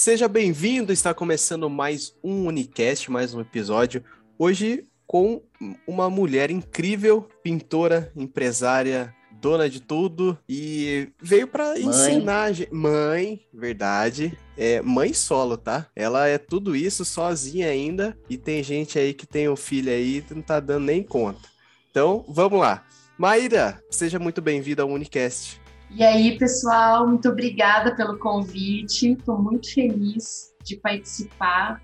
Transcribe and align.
Seja 0.00 0.28
bem-vindo, 0.28 0.92
está 0.92 1.12
começando 1.12 1.68
mais 1.68 2.14
um 2.22 2.46
Unicast, 2.46 3.10
mais 3.10 3.34
um 3.34 3.40
episódio. 3.40 4.04
Hoje 4.38 4.86
com 5.04 5.42
uma 5.88 6.08
mulher 6.08 6.52
incrível, 6.52 7.28
pintora, 7.42 8.12
empresária, 8.14 9.12
dona 9.40 9.68
de 9.68 9.82
tudo 9.82 10.38
e 10.48 11.08
veio 11.20 11.48
para 11.48 11.76
ensinar 11.80 12.52
mãe, 12.70 13.40
verdade, 13.52 14.38
é 14.56 14.80
mãe 14.80 15.12
solo, 15.12 15.56
tá? 15.56 15.88
Ela 15.96 16.28
é 16.28 16.38
tudo 16.38 16.76
isso 16.76 17.04
sozinha 17.04 17.66
ainda 17.66 18.16
e 18.30 18.38
tem 18.38 18.62
gente 18.62 19.00
aí 19.00 19.12
que 19.12 19.26
tem 19.26 19.48
um 19.48 19.56
filho 19.56 19.90
aí 19.90 20.24
e 20.30 20.32
não 20.32 20.42
tá 20.42 20.60
dando 20.60 20.84
nem 20.84 21.02
conta. 21.02 21.48
Então, 21.90 22.24
vamos 22.28 22.60
lá. 22.60 22.86
Maíra, 23.18 23.82
seja 23.90 24.20
muito 24.20 24.40
bem-vinda 24.40 24.84
ao 24.84 24.90
Unicast. 24.90 25.60
E 25.90 26.04
aí, 26.04 26.38
pessoal, 26.38 27.06
muito 27.06 27.28
obrigada 27.28 27.94
pelo 27.96 28.18
convite. 28.18 29.12
Estou 29.12 29.38
muito 29.40 29.72
feliz 29.72 30.52
de 30.62 30.76
participar. 30.76 31.82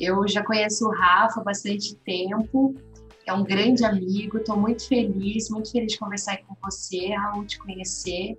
Eu 0.00 0.26
já 0.26 0.42
conheço 0.42 0.86
o 0.86 0.90
Rafa 0.90 1.40
há 1.40 1.44
bastante 1.44 1.94
tempo 1.98 2.74
é 3.26 3.32
um 3.32 3.42
grande 3.42 3.84
amigo. 3.84 4.38
Estou 4.38 4.56
muito 4.56 4.86
feliz, 4.86 5.48
muito 5.50 5.70
feliz 5.70 5.92
de 5.92 5.98
conversar 5.98 6.38
com 6.46 6.54
você, 6.62 7.14
Raul, 7.14 7.44
te 7.44 7.58
conhecer. 7.58 8.36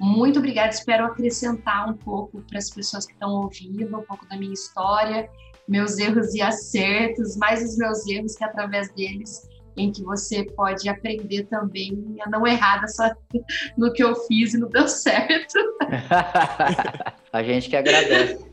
Muito 0.00 0.38
obrigada. 0.38 0.70
Espero 0.70 1.06
acrescentar 1.06 1.88
um 1.88 1.94
pouco 1.94 2.42
para 2.42 2.58
as 2.58 2.70
pessoas 2.70 3.04
que 3.04 3.12
estão 3.12 3.30
ouvindo, 3.30 3.98
um 3.98 4.02
pouco 4.02 4.26
da 4.28 4.36
minha 4.36 4.52
história, 4.52 5.28
meus 5.68 5.98
erros 5.98 6.34
e 6.34 6.40
acertos, 6.40 7.36
mais 7.36 7.62
os 7.62 7.76
meus 7.76 8.06
erros, 8.06 8.36
que 8.36 8.44
através 8.44 8.92
deles 8.92 9.47
em 9.78 9.92
que 9.92 10.02
você 10.02 10.44
pode 10.44 10.88
aprender 10.88 11.44
também 11.44 12.16
a 12.20 12.28
não 12.28 12.46
errar 12.46 12.86
só 12.88 13.10
no 13.76 13.92
que 13.92 14.02
eu 14.02 14.14
fiz 14.26 14.54
e 14.54 14.58
não 14.58 14.68
deu 14.68 14.88
certo. 14.88 15.58
a 17.32 17.42
gente 17.42 17.70
que 17.70 17.76
agradece. 17.76 18.44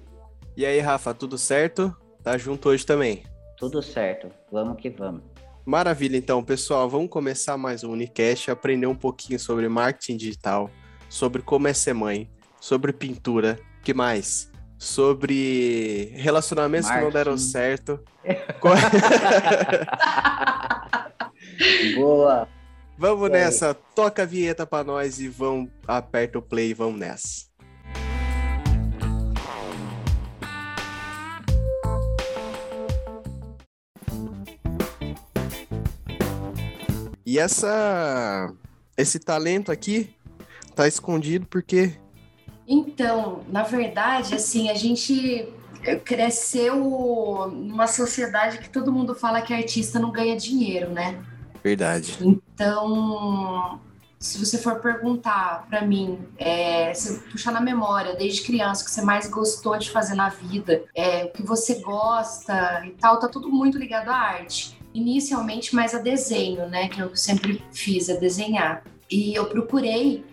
E 0.56 0.66
aí, 0.66 0.80
Rafa, 0.80 1.14
tudo 1.14 1.38
certo? 1.38 1.96
Tá 2.24 2.38
junto 2.38 2.70
hoje 2.70 2.86
também? 2.86 3.24
Tudo 3.58 3.82
certo. 3.82 4.30
Vamos 4.52 4.80
que 4.80 4.90
vamos. 4.90 5.24
Maravilha, 5.66 6.16
então, 6.16 6.44
pessoal, 6.44 6.88
vamos 6.88 7.10
começar 7.10 7.58
mais 7.58 7.84
um 7.84 7.92
Unicast, 7.92 8.52
aprender 8.52 8.86
um 8.86 8.96
pouquinho 8.96 9.40
sobre 9.40 9.68
marketing 9.68 10.16
digital, 10.16 10.70
sobre 11.10 11.42
como 11.42 11.68
é 11.68 11.74
ser 11.74 11.94
mãe, 11.94 12.30
sobre 12.62 12.94
pintura, 12.94 13.60
que 13.84 13.94
mais? 13.94 14.52
Sobre 14.77 16.12
relacionamentos 16.14 16.88
marketing. 16.88 17.10
que 17.10 17.14
não 17.14 17.24
deram 17.24 17.38
certo. 17.38 17.99
Boa. 21.96 22.48
Vamos 22.98 23.30
nessa, 23.30 23.74
toca 23.74 24.24
a 24.24 24.26
vinheta 24.26 24.66
para 24.66 24.84
nós 24.84 25.20
e 25.20 25.28
vamos 25.28 25.70
aperta 25.86 26.40
o 26.40 26.42
play 26.42 26.70
e 26.70 26.74
vamos 26.74 27.00
nessa. 27.00 27.46
E 37.26 37.40
essa 37.40 38.54
esse 38.96 39.20
talento 39.20 39.72
aqui 39.72 40.16
tá 40.74 40.88
escondido 40.88 41.46
porque 41.48 42.00
Então, 42.66 43.44
na 43.50 43.64
verdade, 43.64 44.36
assim, 44.36 44.70
a 44.70 44.74
gente 44.74 45.52
cresceu 46.06 46.78
numa 47.52 47.88
sociedade 47.88 48.60
que 48.60 48.70
todo 48.70 48.92
mundo 48.92 49.14
fala 49.14 49.42
que 49.42 49.54
artista 49.54 50.00
não 50.00 50.12
ganha 50.12 50.38
dinheiro, 50.38 50.92
né? 50.92 51.22
Verdade. 51.66 52.16
Então, 52.21 53.82
se 54.20 54.38
você 54.38 54.60
for 54.60 54.76
perguntar 54.82 55.66
para 55.68 55.82
mim, 55.82 56.20
é, 56.38 56.94
se 56.94 57.18
puxar 57.32 57.52
na 57.52 57.60
memória 57.60 58.16
desde 58.16 58.44
criança 58.44 58.84
o 58.84 58.85
que 58.85 58.91
você 58.91 59.02
mais 59.02 59.27
gostou 59.27 59.76
de 59.76 59.90
fazer 59.90 60.13
na 60.13 60.30
vida, 60.30 60.84
é, 60.93 61.24
o 61.26 61.30
que 61.32 61.41
você 61.41 61.82
gosta 61.82 62.86
e 62.86 62.91
tal, 62.91 63.18
tá 63.20 63.27
tudo 63.27 63.49
muito 63.49 63.80
ligado 63.80 64.09
à 64.09 64.16
arte 64.16 64.78
inicialmente 64.94 65.75
mais 65.75 65.96
a 65.96 65.97
desenho, 65.97 66.69
né? 66.69 66.88
Que 66.88 67.02
eu 67.02 67.16
sempre 67.16 67.62
fiz, 67.74 68.12
a 68.12 68.16
desenhar. 68.16 68.84
E 69.09 69.34
eu 69.34 69.46
procurei 69.47 70.24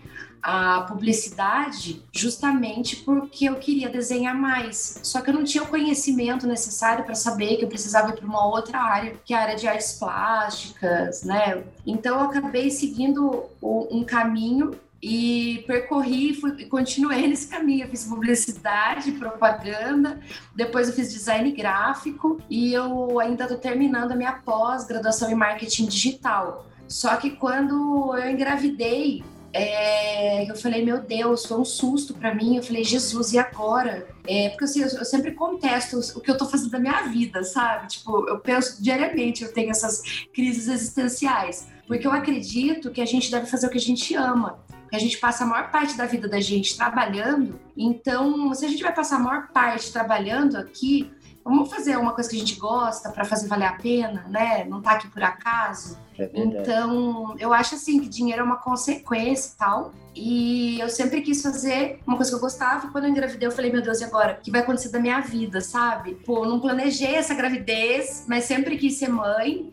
a 0.42 0.82
publicidade 0.82 2.02
justamente 2.10 2.96
porque 2.96 3.44
eu 3.44 3.54
queria 3.56 3.88
desenhar 3.88 4.34
mais. 4.34 4.98
Só 5.02 5.20
que 5.20 5.30
eu 5.30 5.34
não 5.34 5.44
tinha 5.44 5.62
o 5.62 5.68
conhecimento 5.68 6.46
necessário 6.46 7.04
para 7.04 7.14
saber 7.14 7.56
que 7.56 7.64
eu 7.64 7.68
precisava 7.68 8.10
ir 8.10 8.16
para 8.16 8.26
uma 8.26 8.46
outra 8.46 8.80
área, 8.80 9.14
que 9.24 9.32
é 9.32 9.36
a 9.36 9.40
área 9.40 9.56
de 9.56 9.68
artes 9.68 9.92
plásticas, 9.92 11.22
né? 11.22 11.62
Então 11.86 12.18
eu 12.18 12.26
acabei 12.26 12.70
seguindo 12.70 13.44
um 13.62 14.02
caminho 14.04 14.72
e 15.00 15.64
percorri 15.66 16.40
e 16.58 16.66
continuei 16.66 17.26
nesse 17.28 17.48
caminho. 17.48 17.84
Eu 17.84 17.90
fiz 17.90 18.04
publicidade, 18.04 19.12
propaganda, 19.12 20.20
depois 20.54 20.88
eu 20.88 20.94
fiz 20.94 21.12
design 21.12 21.52
gráfico 21.52 22.40
e 22.50 22.72
eu 22.72 23.20
ainda 23.20 23.44
estou 23.44 23.58
terminando 23.58 24.12
a 24.12 24.16
minha 24.16 24.32
pós-graduação 24.32 25.30
em 25.30 25.34
marketing 25.34 25.86
digital. 25.86 26.66
Só 26.88 27.16
que 27.16 27.30
quando 27.30 28.16
eu 28.16 28.30
engravidei, 28.30 29.24
é, 29.52 30.50
eu 30.50 30.56
falei, 30.56 30.84
meu 30.84 31.00
Deus, 31.00 31.44
foi 31.46 31.58
um 31.58 31.64
susto 31.64 32.14
para 32.14 32.34
mim. 32.34 32.56
Eu 32.56 32.62
falei, 32.62 32.84
Jesus, 32.84 33.32
e 33.32 33.38
agora? 33.38 34.06
É, 34.26 34.48
porque 34.50 34.64
assim, 34.64 34.80
eu, 34.82 34.88
eu, 34.88 35.04
sempre 35.04 35.32
contesto 35.32 35.98
o 36.16 36.20
que 36.20 36.30
eu 36.30 36.36
tô 36.36 36.46
fazendo 36.46 36.70
da 36.70 36.78
minha 36.78 37.02
vida, 37.02 37.42
sabe? 37.44 37.88
Tipo, 37.88 38.28
eu 38.28 38.38
penso 38.38 38.82
diariamente, 38.82 39.42
eu 39.42 39.52
tenho 39.52 39.70
essas 39.70 40.26
crises 40.32 40.68
existenciais. 40.68 41.68
Porque 41.86 42.06
eu 42.06 42.12
acredito 42.12 42.90
que 42.90 43.00
a 43.00 43.06
gente 43.06 43.30
deve 43.30 43.46
fazer 43.46 43.66
o 43.66 43.70
que 43.70 43.78
a 43.78 43.80
gente 43.80 44.14
ama 44.14 44.58
a 44.92 44.98
gente 44.98 45.16
passa 45.18 45.44
a 45.44 45.46
maior 45.46 45.70
parte 45.70 45.96
da 45.96 46.04
vida 46.04 46.28
da 46.28 46.38
gente 46.38 46.76
trabalhando. 46.76 47.58
Então, 47.76 48.52
se 48.52 48.66
a 48.66 48.68
gente 48.68 48.82
vai 48.82 48.94
passar 48.94 49.16
a 49.16 49.20
maior 49.20 49.48
parte 49.48 49.90
trabalhando 49.90 50.56
aqui, 50.56 51.10
vamos 51.44 51.70
fazer 51.70 51.96
uma 51.96 52.12
coisa 52.12 52.28
que 52.30 52.36
a 52.36 52.38
gente 52.38 52.56
gosta 52.56 53.10
para 53.10 53.24
fazer 53.24 53.48
valer 53.48 53.66
a 53.66 53.72
pena, 53.72 54.26
né? 54.28 54.64
Não 54.64 54.80
tá 54.80 54.92
aqui 54.92 55.08
por 55.08 55.22
acaso. 55.22 55.98
É 56.18 56.30
então, 56.34 57.34
eu 57.38 57.52
acho 57.52 57.74
assim 57.74 58.00
que 58.00 58.08
dinheiro 58.08 58.40
é 58.40 58.44
uma 58.44 58.56
consequência 58.56 59.52
e 59.52 59.58
tal. 59.58 59.92
E 60.14 60.78
eu 60.78 60.90
sempre 60.90 61.22
quis 61.22 61.42
fazer 61.42 62.00
uma 62.06 62.16
coisa 62.16 62.30
que 62.30 62.36
eu 62.36 62.40
gostava. 62.40 62.90
Quando 62.90 63.04
eu 63.04 63.10
engravidei, 63.10 63.48
eu 63.48 63.52
falei, 63.52 63.72
meu 63.72 63.80
Deus, 63.80 64.00
e 64.00 64.04
agora? 64.04 64.34
O 64.38 64.42
que 64.42 64.50
vai 64.50 64.60
acontecer 64.60 64.90
da 64.90 65.00
minha 65.00 65.20
vida, 65.20 65.60
sabe? 65.62 66.14
Pô, 66.26 66.44
não 66.44 66.60
planejei 66.60 67.14
essa 67.14 67.34
gravidez, 67.34 68.26
mas 68.28 68.44
sempre 68.44 68.76
quis 68.76 68.94
ser 68.94 69.08
mãe. 69.08 69.70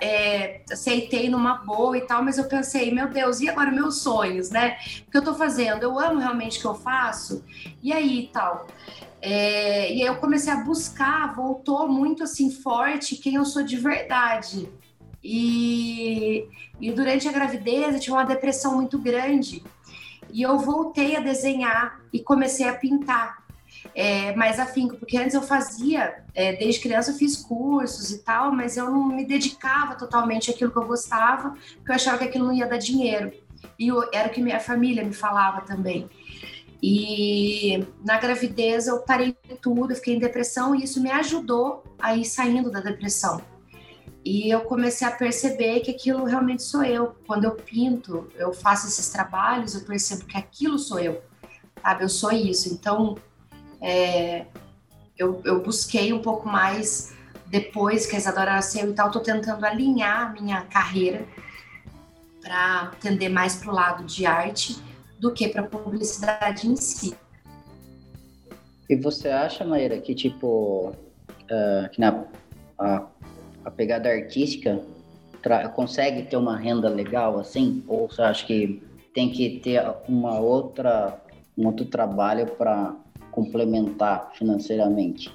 É, 0.00 0.62
aceitei 0.70 1.28
numa 1.28 1.58
boa 1.58 1.96
e 1.96 2.00
tal, 2.00 2.22
mas 2.22 2.38
eu 2.38 2.44
pensei, 2.44 2.92
meu 2.92 3.08
Deus, 3.08 3.40
e 3.40 3.50
agora 3.50 3.70
meus 3.70 4.00
sonhos, 4.00 4.48
né? 4.48 4.78
O 5.06 5.10
que 5.10 5.18
eu 5.18 5.22
tô 5.22 5.34
fazendo? 5.34 5.82
Eu 5.82 5.98
amo 5.98 6.20
realmente 6.20 6.58
o 6.58 6.60
que 6.62 6.66
eu 6.66 6.74
faço? 6.74 7.44
E 7.82 7.92
aí, 7.92 8.30
tal? 8.32 8.66
É, 9.24 9.94
e 9.94 10.02
aí 10.02 10.08
eu 10.08 10.16
comecei 10.16 10.52
a 10.52 10.56
buscar, 10.56 11.32
voltou 11.32 11.86
muito 11.86 12.24
assim 12.24 12.50
forte 12.50 13.14
quem 13.14 13.36
eu 13.36 13.44
sou 13.44 13.62
de 13.62 13.76
verdade. 13.76 14.68
E, 15.22 16.44
e 16.80 16.90
durante 16.90 17.28
a 17.28 17.32
gravidez 17.32 17.94
eu 17.94 18.00
tive 18.00 18.16
uma 18.16 18.24
depressão 18.24 18.74
muito 18.74 18.98
grande. 18.98 19.62
E 20.32 20.42
eu 20.42 20.58
voltei 20.58 21.14
a 21.14 21.20
desenhar 21.20 22.00
e 22.12 22.18
comecei 22.18 22.68
a 22.68 22.74
pintar. 22.74 23.40
É, 23.94 24.34
mais 24.34 24.58
afinco, 24.58 24.96
porque 24.96 25.16
antes 25.16 25.34
eu 25.34 25.42
fazia, 25.42 26.24
é, 26.34 26.54
desde 26.54 26.80
criança 26.80 27.10
eu 27.10 27.14
fiz 27.14 27.36
cursos 27.36 28.10
e 28.10 28.18
tal, 28.22 28.50
mas 28.52 28.76
eu 28.76 28.90
não 28.90 29.06
me 29.06 29.24
dedicava 29.24 29.94
totalmente 29.94 30.50
àquilo 30.50 30.70
que 30.70 30.78
eu 30.78 30.86
gostava, 30.86 31.50
porque 31.76 31.90
eu 31.90 31.94
achava 31.94 32.18
que 32.18 32.24
aquilo 32.24 32.46
não 32.46 32.52
ia 32.52 32.66
dar 32.66 32.78
dinheiro. 32.78 33.32
E 33.78 33.88
eu, 33.88 34.08
era 34.12 34.28
o 34.28 34.32
que 34.32 34.40
minha 34.40 34.60
família 34.60 35.04
me 35.04 35.12
falava 35.12 35.60
também. 35.60 36.08
E 36.82 37.86
na 38.04 38.18
gravidez 38.18 38.88
eu 38.88 38.98
parei 39.00 39.36
tudo, 39.60 39.94
fiquei 39.94 40.16
em 40.16 40.18
depressão 40.18 40.74
e 40.74 40.82
isso 40.82 41.00
me 41.00 41.12
ajudou 41.12 41.84
a 42.00 42.16
ir 42.16 42.24
saindo 42.24 42.72
da 42.72 42.80
depressão. 42.80 43.40
E 44.24 44.50
eu 44.50 44.62
comecei 44.62 45.06
a 45.06 45.10
perceber 45.12 45.80
que 45.80 45.92
aquilo 45.92 46.24
realmente 46.24 46.64
sou 46.64 46.82
eu. 46.82 47.14
Quando 47.24 47.44
eu 47.44 47.52
pinto, 47.52 48.28
eu 48.36 48.52
faço 48.52 48.88
esses 48.88 49.08
trabalhos, 49.10 49.74
eu 49.74 49.82
percebo 49.82 50.24
que 50.24 50.36
aquilo 50.36 50.76
sou 50.76 50.98
eu, 50.98 51.22
sabe? 51.80 52.02
Eu 52.02 52.08
sou 52.08 52.32
isso. 52.32 52.72
Então, 52.72 53.16
é, 53.80 54.46
eu, 55.16 55.40
eu, 55.44 55.62
busquei 55.62 56.12
um 56.12 56.20
pouco 56.20 56.48
mais 56.48 57.12
depois 57.46 58.06
que 58.06 58.16
a 58.16 58.18
Isadora 58.18 58.54
nasceu 58.54 58.90
e 58.90 58.94
tal, 58.94 59.08
estou 59.08 59.22
tentando 59.22 59.64
alinhar 59.64 60.32
minha 60.32 60.62
carreira 60.62 61.26
para 62.40 62.92
tender 63.00 63.30
mais 63.30 63.56
para 63.56 63.70
o 63.70 63.74
lado 63.74 64.04
de 64.04 64.24
arte 64.26 64.82
do 65.22 65.32
que 65.32 65.48
para 65.48 65.62
a 65.62 65.66
publicidade 65.66 66.68
em 66.68 66.74
si. 66.74 67.16
E 68.90 68.96
você 68.96 69.28
acha, 69.28 69.64
Maíra, 69.64 69.98
que 70.00 70.16
tipo, 70.16 70.88
uh, 70.90 71.88
que 71.92 72.00
na, 72.00 72.24
a, 72.76 73.06
a 73.64 73.70
pegada 73.70 74.08
artística 74.08 74.82
consegue 75.74 76.22
ter 76.24 76.36
uma 76.36 76.56
renda 76.56 76.88
legal 76.88 77.38
assim? 77.38 77.84
Ou 77.86 78.08
você 78.08 78.20
acha 78.20 78.44
que 78.44 78.82
tem 79.14 79.30
que 79.30 79.60
ter 79.60 79.80
uma 80.08 80.40
outra, 80.40 81.22
um 81.56 81.66
outro 81.66 81.86
trabalho 81.86 82.46
para 82.46 82.94
complementar 83.30 84.32
financeiramente? 84.34 85.32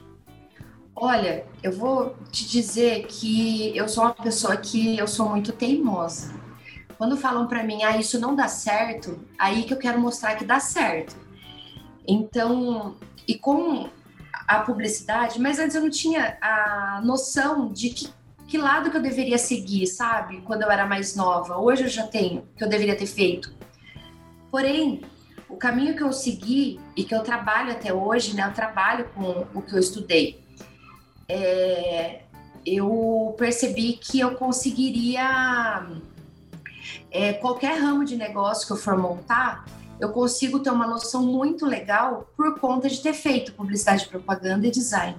Olha, 0.94 1.45
eu 1.63 1.72
vou 1.72 2.16
te 2.30 2.45
dizer 2.48 3.06
que 3.06 3.75
eu 3.75 3.88
sou 3.88 4.04
uma 4.04 4.13
pessoa 4.13 4.57
que 4.57 4.98
eu 4.98 5.07
sou 5.07 5.30
muito 5.30 5.54
teimosa. 5.54 6.37
Quando 6.97 7.15
falam 7.15 7.47
para 7.47 7.63
mim, 7.63 7.83
ah, 7.83 7.97
isso 7.97 8.19
não 8.19 8.35
dá 8.35 8.47
certo, 8.47 9.19
aí 9.38 9.63
que 9.63 9.73
eu 9.73 9.77
quero 9.77 9.99
mostrar 9.99 10.35
que 10.35 10.44
dá 10.44 10.59
certo. 10.59 11.15
Então, 12.07 12.95
e 13.27 13.35
com 13.35 13.89
a 14.47 14.59
publicidade, 14.61 15.39
mas 15.39 15.59
antes 15.59 15.75
eu 15.75 15.81
não 15.81 15.89
tinha 15.89 16.38
a 16.41 17.01
noção 17.03 17.67
de 17.71 17.89
que, 17.89 18.09
que 18.47 18.57
lado 18.57 18.89
que 18.89 18.97
eu 18.97 19.01
deveria 19.01 19.38
seguir, 19.38 19.85
sabe? 19.85 20.41
Quando 20.41 20.63
eu 20.63 20.71
era 20.71 20.85
mais 20.85 21.15
nova. 21.15 21.57
Hoje 21.57 21.83
eu 21.83 21.89
já 21.89 22.07
tenho, 22.07 22.47
que 22.55 22.63
eu 22.63 22.69
deveria 22.69 22.95
ter 22.95 23.05
feito. 23.05 23.53
Porém, 24.50 25.01
o 25.50 25.55
caminho 25.57 25.95
que 25.95 26.01
eu 26.03 26.11
segui 26.11 26.79
e 26.95 27.03
que 27.03 27.13
eu 27.13 27.21
trabalho 27.21 27.71
até 27.71 27.93
hoje, 27.93 28.35
né? 28.35 28.47
Eu 28.47 28.53
trabalho 28.53 29.09
com 29.13 29.45
o 29.53 29.61
que 29.61 29.73
eu 29.73 29.79
estudei. 29.79 30.41
É, 31.27 32.21
eu 32.65 33.35
percebi 33.38 33.93
que 33.93 34.19
eu 34.19 34.35
conseguiria 34.35 35.85
é, 37.12 37.34
qualquer 37.34 37.80
ramo 37.80 38.06
de 38.06 38.16
negócio 38.16 38.66
que 38.68 38.74
eu 38.74 38.78
for 38.78 38.98
montar, 38.98 39.66
eu 40.00 40.10
consigo 40.10 40.60
ter 40.60 40.69
uma 40.69 40.88
noção 40.88 41.25
muito 41.25 41.66
legal 41.66 42.30
por 42.36 42.60
conta 42.60 42.88
de 42.88 43.01
ter 43.01 43.13
feito 43.13 43.54
publicidade, 43.54 44.07
propaganda 44.07 44.68
e 44.68 44.72
design. 44.72 45.18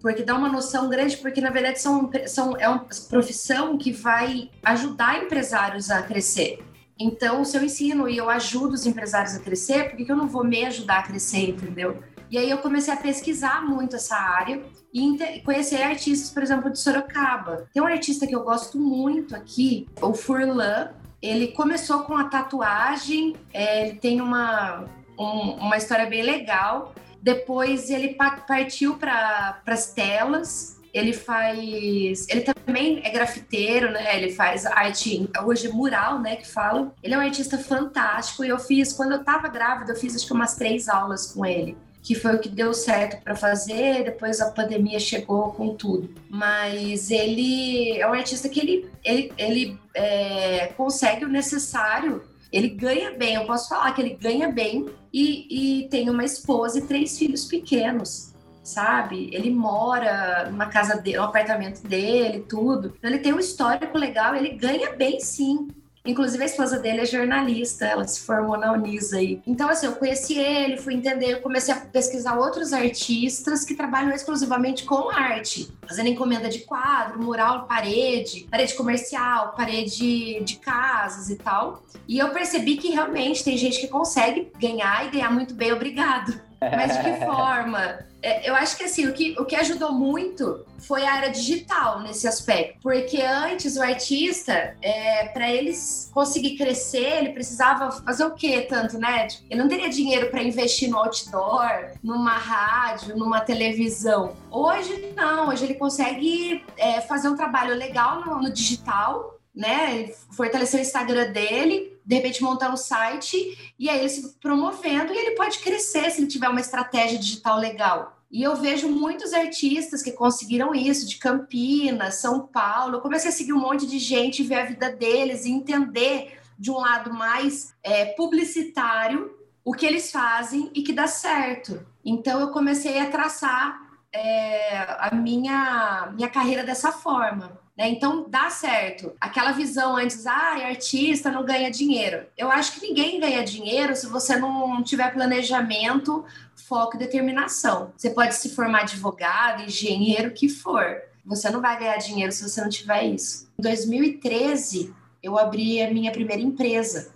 Porque 0.00 0.22
dá 0.22 0.34
uma 0.34 0.48
noção 0.48 0.88
grande, 0.88 1.16
porque 1.16 1.40
na 1.40 1.50
verdade 1.50 1.80
são, 1.80 2.10
são, 2.26 2.56
é 2.56 2.68
uma 2.68 2.86
profissão 3.10 3.76
que 3.76 3.92
vai 3.92 4.50
ajudar 4.62 5.22
empresários 5.22 5.90
a 5.90 6.02
crescer. 6.02 6.64
Então, 6.98 7.44
se 7.44 7.56
eu 7.56 7.62
ensino 7.62 8.08
e 8.08 8.16
eu 8.16 8.28
ajudo 8.28 8.74
os 8.74 8.86
empresários 8.86 9.34
a 9.34 9.40
crescer, 9.40 9.88
por 9.88 9.96
que, 9.96 10.04
que 10.04 10.12
eu 10.12 10.16
não 10.16 10.28
vou 10.28 10.44
me 10.44 10.64
ajudar 10.64 10.98
a 10.98 11.02
crescer, 11.02 11.50
entendeu? 11.50 12.02
E 12.30 12.36
aí 12.36 12.50
eu 12.50 12.58
comecei 12.58 12.92
a 12.92 12.96
pesquisar 12.96 13.64
muito 13.64 13.96
essa 13.96 14.16
área 14.16 14.62
e 14.92 15.40
conhecer 15.44 15.82
artistas, 15.82 16.30
por 16.30 16.42
exemplo, 16.42 16.70
de 16.70 16.78
Sorocaba. 16.78 17.66
Tem 17.72 17.82
um 17.82 17.86
artista 17.86 18.26
que 18.26 18.34
eu 18.34 18.42
gosto 18.42 18.78
muito 18.78 19.34
aqui, 19.34 19.86
o 20.00 20.12
Furlan. 20.12 20.90
Ele 21.20 21.48
começou 21.48 22.00
com 22.00 22.16
a 22.16 22.24
tatuagem, 22.24 23.34
é, 23.52 23.86
ele 23.88 23.98
tem 23.98 24.20
uma, 24.20 24.84
um, 25.18 25.52
uma 25.54 25.76
história 25.76 26.06
bem 26.06 26.22
legal. 26.22 26.94
Depois 27.20 27.90
ele 27.90 28.16
partiu 28.46 28.96
para 28.96 29.60
as 29.66 29.92
telas, 29.92 30.78
ele 30.92 31.12
faz. 31.12 32.26
Ele 32.28 32.42
também 32.42 33.00
é 33.04 33.10
grafiteiro, 33.10 33.90
né? 33.90 34.16
Ele 34.16 34.32
faz 34.32 34.64
arte 34.64 35.28
hoje 35.44 35.68
mural, 35.68 36.20
né? 36.20 36.36
Que 36.36 36.46
fala. 36.46 36.94
Ele 37.02 37.14
é 37.14 37.18
um 37.18 37.20
artista 37.20 37.58
fantástico 37.58 38.44
e 38.44 38.48
eu 38.48 38.58
fiz, 38.58 38.92
quando 38.92 39.12
eu 39.12 39.24
tava 39.24 39.48
grávida, 39.48 39.92
eu 39.92 39.96
fiz 39.96 40.14
acho 40.14 40.26
que 40.26 40.32
umas 40.32 40.54
três 40.54 40.88
aulas 40.88 41.32
com 41.32 41.44
ele. 41.44 41.76
Que 42.08 42.14
foi 42.14 42.36
o 42.36 42.38
que 42.38 42.48
deu 42.48 42.72
certo 42.72 43.22
para 43.22 43.36
fazer, 43.36 44.04
depois 44.04 44.40
a 44.40 44.50
pandemia 44.50 44.98
chegou 44.98 45.52
com 45.52 45.74
tudo. 45.74 46.08
Mas 46.30 47.10
ele 47.10 48.00
é 48.00 48.08
um 48.08 48.14
artista 48.14 48.48
que 48.48 48.58
ele, 48.58 48.90
ele, 49.04 49.32
ele 49.36 49.78
é, 49.94 50.68
consegue 50.68 51.26
o 51.26 51.28
necessário 51.28 52.22
ele 52.50 52.70
ganha 52.70 53.10
bem, 53.10 53.34
eu 53.34 53.44
posso 53.44 53.68
falar 53.68 53.92
que 53.92 54.00
ele 54.00 54.16
ganha 54.18 54.50
bem 54.50 54.86
e, 55.12 55.82
e 55.82 55.88
tem 55.90 56.08
uma 56.08 56.24
esposa 56.24 56.78
e 56.78 56.86
três 56.86 57.18
filhos 57.18 57.44
pequenos 57.44 58.32
sabe? 58.68 59.30
Ele 59.32 59.50
mora 59.50 60.48
numa 60.50 60.66
casa 60.66 60.96
dele, 60.96 61.18
um 61.18 61.24
apartamento 61.24 61.80
dele, 61.88 62.44
tudo. 62.46 62.94
Então 62.98 63.10
ele 63.10 63.20
tem 63.20 63.32
um 63.32 63.38
histórico 63.38 63.96
legal, 63.96 64.34
ele 64.34 64.50
ganha 64.50 64.92
bem 64.92 65.20
sim. 65.20 65.68
Inclusive, 66.08 66.42
a 66.42 66.46
esposa 66.46 66.78
dele 66.78 67.02
é 67.02 67.04
jornalista, 67.04 67.84
ela 67.84 68.06
se 68.08 68.20
formou 68.20 68.56
na 68.56 68.72
Unisa 68.72 69.18
aí. 69.18 69.42
Então, 69.46 69.68
assim, 69.68 69.84
eu 69.84 69.92
conheci 69.92 70.38
ele, 70.38 70.78
fui 70.78 70.94
entender, 70.94 71.42
comecei 71.42 71.74
a 71.74 71.76
pesquisar 71.76 72.38
outros 72.38 72.72
artistas 72.72 73.62
que 73.62 73.74
trabalham 73.74 74.10
exclusivamente 74.10 74.84
com 74.84 75.10
arte, 75.10 75.70
fazendo 75.86 76.08
encomenda 76.08 76.48
de 76.48 76.60
quadro, 76.60 77.22
mural, 77.22 77.66
parede, 77.66 78.48
parede 78.50 78.72
comercial, 78.72 79.52
parede 79.54 80.42
de 80.42 80.56
casas 80.56 81.28
e 81.28 81.36
tal. 81.36 81.82
E 82.08 82.18
eu 82.18 82.30
percebi 82.30 82.78
que 82.78 82.88
realmente 82.88 83.44
tem 83.44 83.58
gente 83.58 83.78
que 83.78 83.88
consegue 83.88 84.50
ganhar 84.58 85.06
e 85.06 85.10
ganhar 85.10 85.30
muito 85.30 85.52
bem, 85.52 85.72
obrigado. 85.72 86.40
Mas 86.60 86.96
de 86.96 87.04
que 87.04 87.24
forma? 87.24 87.98
É, 88.22 88.48
eu 88.48 88.54
acho 88.54 88.76
que 88.76 88.84
assim, 88.84 89.06
o 89.06 89.12
que, 89.12 89.36
o 89.38 89.44
que 89.44 89.54
ajudou 89.54 89.92
muito 89.92 90.64
foi 90.78 91.04
a 91.04 91.12
área 91.12 91.30
digital 91.30 92.00
nesse 92.00 92.26
aspecto. 92.26 92.80
Porque 92.82 93.20
antes 93.20 93.76
o 93.76 93.82
artista, 93.82 94.76
é, 94.82 95.28
para 95.28 95.50
ele 95.50 95.72
conseguir 96.12 96.56
crescer, 96.56 97.18
ele 97.18 97.30
precisava 97.30 97.90
fazer 97.90 98.24
o 98.24 98.34
quê 98.34 98.62
tanto, 98.62 98.98
né? 98.98 99.28
Ele 99.50 99.60
não 99.60 99.68
teria 99.68 99.88
dinheiro 99.88 100.30
para 100.30 100.42
investir 100.42 100.88
no 100.88 100.98
outdoor, 100.98 101.92
numa 102.02 102.36
rádio, 102.36 103.16
numa 103.16 103.40
televisão. 103.40 104.36
Hoje 104.50 105.12
não, 105.16 105.48
hoje 105.48 105.64
ele 105.64 105.74
consegue 105.74 106.64
é, 106.76 107.00
fazer 107.00 107.28
um 107.28 107.36
trabalho 107.36 107.74
legal 107.74 108.24
no, 108.24 108.42
no 108.42 108.52
digital, 108.52 109.38
né? 109.54 110.10
Fortalecer 110.36 110.80
o 110.80 110.82
Instagram 110.82 111.32
dele, 111.32 111.97
de 112.08 112.14
repente 112.14 112.42
montar 112.42 112.72
um 112.72 112.76
site 112.76 113.74
e 113.78 113.90
aí 113.90 113.98
ele 113.98 114.08
se 114.08 114.34
promovendo 114.40 115.12
e 115.12 115.16
ele 115.18 115.36
pode 115.36 115.58
crescer 115.58 116.10
se 116.10 116.22
ele 116.22 116.26
tiver 116.26 116.48
uma 116.48 116.58
estratégia 116.58 117.18
digital 117.18 117.58
legal. 117.58 118.18
E 118.30 118.42
eu 118.42 118.56
vejo 118.56 118.88
muitos 118.88 119.34
artistas 119.34 120.02
que 120.02 120.12
conseguiram 120.12 120.74
isso, 120.74 121.06
de 121.06 121.18
Campinas, 121.18 122.14
São 122.14 122.46
Paulo. 122.46 122.96
Eu 122.96 123.00
comecei 123.02 123.28
a 123.28 123.32
seguir 123.32 123.52
um 123.52 123.60
monte 123.60 123.86
de 123.86 123.98
gente, 123.98 124.42
ver 124.42 124.54
a 124.54 124.64
vida 124.64 124.90
deles 124.90 125.44
e 125.44 125.50
entender 125.50 126.38
de 126.58 126.70
um 126.70 126.78
lado 126.78 127.12
mais 127.12 127.74
é, 127.82 128.06
publicitário 128.06 129.36
o 129.62 129.74
que 129.74 129.84
eles 129.84 130.10
fazem 130.10 130.70
e 130.74 130.82
que 130.82 130.94
dá 130.94 131.06
certo. 131.06 131.86
Então 132.02 132.40
eu 132.40 132.48
comecei 132.52 132.98
a 132.98 133.10
traçar 133.10 133.78
é, 134.10 134.78
a 134.98 135.14
minha, 135.14 136.10
minha 136.14 136.30
carreira 136.30 136.64
dessa 136.64 136.90
forma. 136.90 137.60
Né? 137.78 137.90
Então 137.90 138.26
dá 138.28 138.50
certo. 138.50 139.12
Aquela 139.20 139.52
visão 139.52 139.96
antes, 139.96 140.26
ah, 140.26 140.66
artista 140.66 141.30
não 141.30 141.44
ganha 141.44 141.70
dinheiro. 141.70 142.26
Eu 142.36 142.50
acho 142.50 142.72
que 142.72 142.88
ninguém 142.88 143.20
ganha 143.20 143.44
dinheiro 143.44 143.94
se 143.94 144.08
você 144.08 144.36
não 144.36 144.82
tiver 144.82 145.14
planejamento, 145.14 146.24
foco 146.56 146.96
e 146.96 146.98
determinação. 146.98 147.92
Você 147.96 148.10
pode 148.10 148.34
se 148.34 148.50
formar 148.50 148.80
advogado, 148.80 149.62
engenheiro, 149.62 150.30
o 150.30 150.34
que 150.34 150.48
for. 150.48 151.00
Você 151.24 151.48
não 151.50 151.60
vai 151.60 151.78
ganhar 151.78 151.98
dinheiro 151.98 152.32
se 152.32 152.42
você 152.42 152.60
não 152.60 152.68
tiver 152.68 153.04
isso. 153.04 153.48
Em 153.56 153.62
2013, 153.62 154.92
eu 155.22 155.38
abri 155.38 155.80
a 155.80 155.88
minha 155.88 156.10
primeira 156.10 156.42
empresa. 156.42 157.12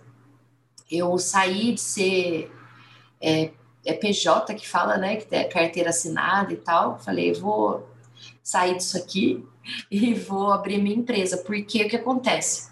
Eu 0.89 1.17
saí 1.17 1.73
de 1.73 1.81
ser 1.81 2.51
é, 3.19 3.51
é 3.85 3.93
PJ 3.93 4.53
que 4.53 4.67
fala, 4.67 4.97
né, 4.97 5.17
que 5.17 5.35
é 5.35 5.43
carteira 5.43 5.89
assinada 5.89 6.53
e 6.53 6.57
tal. 6.57 6.99
Falei, 6.99 7.33
vou 7.33 7.85
sair 8.41 8.77
disso 8.77 8.97
aqui 8.97 9.45
e 9.89 10.13
vou 10.13 10.51
abrir 10.51 10.77
minha 10.77 10.95
empresa. 10.95 11.37
Porque 11.37 11.83
o 11.83 11.89
que 11.89 11.95
acontece? 11.95 12.71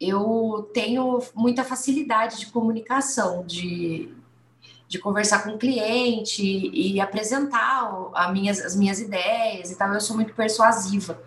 Eu 0.00 0.70
tenho 0.74 1.20
muita 1.34 1.64
facilidade 1.64 2.40
de 2.40 2.46
comunicação, 2.46 3.44
de, 3.46 4.12
de 4.88 4.98
conversar 4.98 5.44
com 5.44 5.50
o 5.50 5.58
cliente 5.58 6.42
e 6.42 7.00
apresentar 7.00 8.10
minhas, 8.32 8.60
as 8.60 8.74
minhas 8.74 8.98
ideias 9.00 9.70
e 9.70 9.78
tal. 9.78 9.92
Eu 9.94 10.00
sou 10.00 10.16
muito 10.16 10.34
persuasiva. 10.34 11.22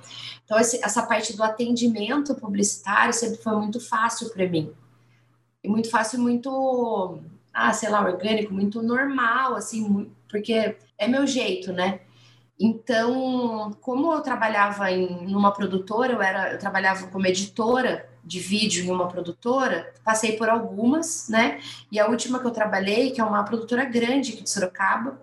Então, 0.45 0.59
esse, 0.59 0.83
essa 0.83 1.01
parte 1.03 1.35
do 1.35 1.43
atendimento 1.43 2.35
publicitário 2.35 3.13
sempre 3.13 3.37
foi 3.37 3.55
muito 3.55 3.79
fácil 3.79 4.29
para 4.29 4.47
mim. 4.47 4.71
E 5.63 5.67
muito 5.67 5.89
fácil, 5.89 6.19
muito, 6.19 7.19
ah, 7.51 7.73
sei 7.73 7.89
lá, 7.89 8.03
orgânico, 8.03 8.53
muito 8.53 8.83
normal, 8.83 9.55
assim, 9.55 10.11
porque 10.29 10.77
é 10.97 11.07
meu 11.07 11.25
jeito, 11.25 11.73
né? 11.73 12.01
Então, 12.59 13.75
como 13.81 14.13
eu 14.13 14.21
trabalhava 14.21 14.89
em 14.89 15.27
numa 15.27 15.51
produtora, 15.51 16.13
eu 16.13 16.21
era, 16.21 16.53
eu 16.53 16.59
trabalhava 16.59 17.07
como 17.07 17.27
editora 17.27 18.09
de 18.23 18.39
vídeo 18.39 18.85
em 18.85 18.89
uma 18.89 19.07
produtora, 19.07 19.93
passei 20.03 20.37
por 20.37 20.49
algumas, 20.49 21.27
né? 21.29 21.59
E 21.91 21.99
a 21.99 22.07
última 22.07 22.39
que 22.39 22.47
eu 22.47 22.51
trabalhei, 22.51 23.11
que 23.11 23.19
é 23.19 23.23
uma 23.23 23.43
produtora 23.43 23.83
grande 23.83 24.33
aqui 24.33 24.43
de 24.43 24.49
Sorocaba, 24.49 25.19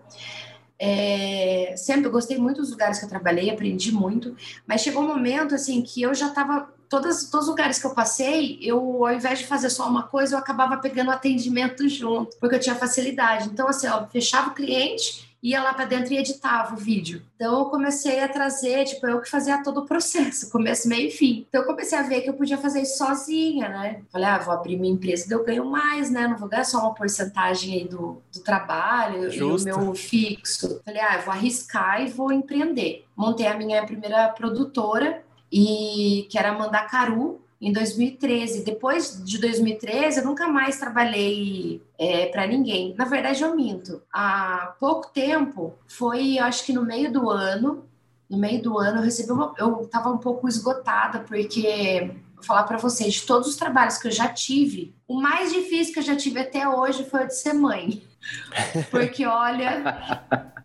é, 0.78 1.74
sempre 1.76 2.06
eu 2.06 2.10
gostei 2.10 2.36
muito 2.36 2.60
dos 2.60 2.70
lugares 2.70 2.98
que 2.98 3.04
eu 3.04 3.08
trabalhei, 3.08 3.50
aprendi 3.50 3.92
muito, 3.92 4.36
mas 4.66 4.82
chegou 4.82 5.02
um 5.02 5.06
momento 5.06 5.54
assim 5.54 5.80
que 5.80 6.02
eu 6.02 6.14
já 6.14 6.28
estava 6.28 6.68
todos, 6.88 7.32
os 7.32 7.46
lugares 7.46 7.78
que 7.78 7.86
eu 7.86 7.94
passei, 7.94 8.58
eu 8.60 9.06
ao 9.06 9.14
invés 9.14 9.38
de 9.38 9.46
fazer 9.46 9.70
só 9.70 9.88
uma 9.88 10.02
coisa, 10.02 10.34
eu 10.34 10.38
acabava 10.38 10.76
pegando 10.76 11.10
atendimento 11.10 11.86
junto, 11.88 12.36
porque 12.38 12.56
eu 12.56 12.60
tinha 12.60 12.74
facilidade. 12.74 13.48
Então 13.48 13.68
assim, 13.68 13.86
ó, 13.88 14.06
fechava 14.06 14.50
o 14.50 14.54
cliente 14.54 15.31
ia 15.42 15.62
lá 15.62 15.74
para 15.74 15.86
dentro 15.86 16.12
e 16.12 16.18
editava 16.18 16.74
o 16.74 16.78
vídeo. 16.78 17.22
Então 17.34 17.58
eu 17.58 17.64
comecei 17.66 18.20
a 18.20 18.28
trazer, 18.28 18.84
tipo, 18.84 19.06
eu 19.06 19.20
que 19.20 19.28
fazia 19.28 19.62
todo 19.62 19.80
o 19.80 19.86
processo, 19.86 20.48
começo, 20.52 20.88
meio 20.88 21.08
e 21.08 21.10
fim. 21.10 21.44
Então 21.48 21.62
eu 21.62 21.66
comecei 21.66 21.98
a 21.98 22.02
ver 22.02 22.20
que 22.20 22.30
eu 22.30 22.34
podia 22.34 22.56
fazer 22.56 22.82
isso 22.82 22.98
sozinha, 22.98 23.68
né? 23.68 24.02
Falei, 24.10 24.28
ah, 24.28 24.38
vou 24.38 24.54
abrir 24.54 24.76
minha 24.78 24.92
empresa, 24.92 25.26
daí 25.28 25.38
eu 25.38 25.44
ganho 25.44 25.64
mais, 25.64 26.10
né? 26.10 26.28
Não 26.28 26.36
vou 26.36 26.48
ganhar 26.48 26.64
só 26.64 26.78
uma 26.78 26.94
porcentagem 26.94 27.74
aí 27.74 27.88
do, 27.88 28.22
do 28.32 28.40
trabalho 28.40 29.30
Justo. 29.30 29.68
e 29.68 29.72
o 29.72 29.78
meu 29.80 29.94
fixo. 29.94 30.80
Falei, 30.84 31.00
ah, 31.00 31.16
eu 31.16 31.22
vou 31.22 31.34
arriscar 31.34 32.00
e 32.02 32.08
vou 32.08 32.30
empreender. 32.30 33.04
Montei 33.16 33.46
a 33.46 33.56
minha 33.56 33.84
primeira 33.84 34.28
produtora 34.28 35.22
e 35.50 36.26
que 36.30 36.38
era 36.38 36.52
Mandacaru, 36.52 37.41
em 37.62 37.72
2013. 37.72 38.64
Depois 38.64 39.24
de 39.24 39.38
2013, 39.38 40.18
eu 40.18 40.24
nunca 40.24 40.48
mais 40.48 40.78
trabalhei 40.78 41.80
é, 41.96 42.26
para 42.26 42.44
ninguém. 42.44 42.92
Na 42.98 43.04
verdade, 43.04 43.40
eu 43.40 43.54
minto. 43.54 44.02
Há 44.12 44.74
pouco 44.80 45.08
tempo, 45.10 45.72
foi, 45.86 46.40
acho 46.40 46.66
que 46.66 46.72
no 46.72 46.84
meio 46.84 47.12
do 47.12 47.30
ano, 47.30 47.84
no 48.28 48.36
meio 48.36 48.60
do 48.60 48.78
ano, 48.78 48.98
eu 48.98 49.04
recebi 49.04 49.30
uma. 49.30 49.54
Eu 49.56 49.82
estava 49.82 50.10
um 50.10 50.18
pouco 50.18 50.48
esgotada, 50.48 51.20
porque 51.20 52.10
vou 52.34 52.42
falar 52.42 52.64
para 52.64 52.78
vocês, 52.78 53.14
de 53.14 53.22
todos 53.22 53.46
os 53.46 53.56
trabalhos 53.56 53.96
que 53.96 54.08
eu 54.08 54.12
já 54.12 54.26
tive, 54.26 54.92
o 55.06 55.20
mais 55.20 55.52
difícil 55.52 55.94
que 55.94 56.00
eu 56.00 56.04
já 56.04 56.16
tive 56.16 56.40
até 56.40 56.68
hoje 56.68 57.04
foi 57.04 57.24
o 57.24 57.28
de 57.28 57.36
ser 57.36 57.52
mãe. 57.52 58.02
Porque, 58.90 59.24
olha, 59.24 60.20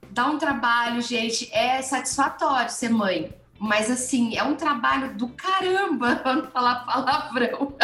dá 0.10 0.28
um 0.28 0.38
trabalho, 0.38 1.02
gente. 1.02 1.48
É 1.54 1.82
satisfatório 1.82 2.72
ser 2.72 2.90
mãe. 2.90 3.32
Mas 3.60 3.90
assim, 3.90 4.38
é 4.38 4.44
um 4.44 4.56
trabalho 4.56 5.14
do 5.16 5.30
caramba, 5.30 6.16
pra 6.22 6.36
não 6.36 6.48
falar 6.52 6.86
palavrão. 6.86 7.76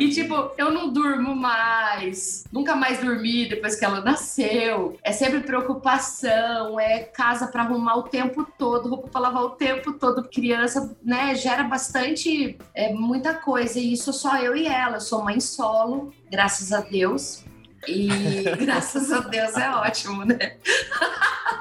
E 0.00 0.10
tipo, 0.10 0.50
eu 0.58 0.72
não 0.72 0.92
durmo 0.92 1.34
mais, 1.34 2.44
nunca 2.52 2.74
mais 2.74 2.98
dormi 2.98 3.48
depois 3.48 3.76
que 3.76 3.84
ela 3.84 4.00
nasceu. 4.00 4.98
É 5.02 5.12
sempre 5.12 5.40
preocupação, 5.40 6.78
é 6.80 7.04
casa 7.04 7.46
para 7.46 7.62
arrumar 7.62 7.96
o 7.96 8.02
tempo 8.02 8.46
todo, 8.58 8.88
roupa 8.88 9.08
para 9.08 9.20
lavar 9.20 9.44
o 9.44 9.50
tempo 9.50 9.92
todo. 9.92 10.28
Criança, 10.28 10.96
né, 11.02 11.34
gera 11.36 11.62
bastante, 11.62 12.58
é, 12.74 12.92
muita 12.92 13.34
coisa. 13.34 13.78
E 13.78 13.92
isso 13.92 14.12
só 14.12 14.36
eu 14.38 14.56
e 14.56 14.66
ela. 14.66 14.96
Eu 14.96 15.00
sou 15.00 15.22
mãe 15.22 15.38
solo, 15.38 16.12
graças 16.30 16.72
a 16.72 16.80
Deus. 16.80 17.44
E 17.86 18.08
graças 18.58 19.12
a 19.12 19.20
Deus 19.20 19.56
é 19.56 19.70
ótimo, 19.70 20.24
né? 20.24 20.56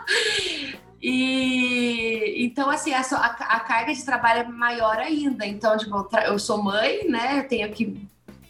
E 1.08 2.44
então, 2.44 2.68
assim, 2.68 2.92
a, 2.92 3.02
a, 3.02 3.60
carga 3.60 3.94
de 3.94 4.04
trabalho 4.04 4.40
é 4.40 4.48
maior 4.48 4.98
ainda. 4.98 5.46
Então, 5.46 5.78
tipo, 5.78 6.10
eu 6.26 6.40
sou 6.40 6.64
mãe, 6.64 7.08
né? 7.08 7.42
Eu 7.42 7.48
tenho 7.48 7.72
que 7.72 8.08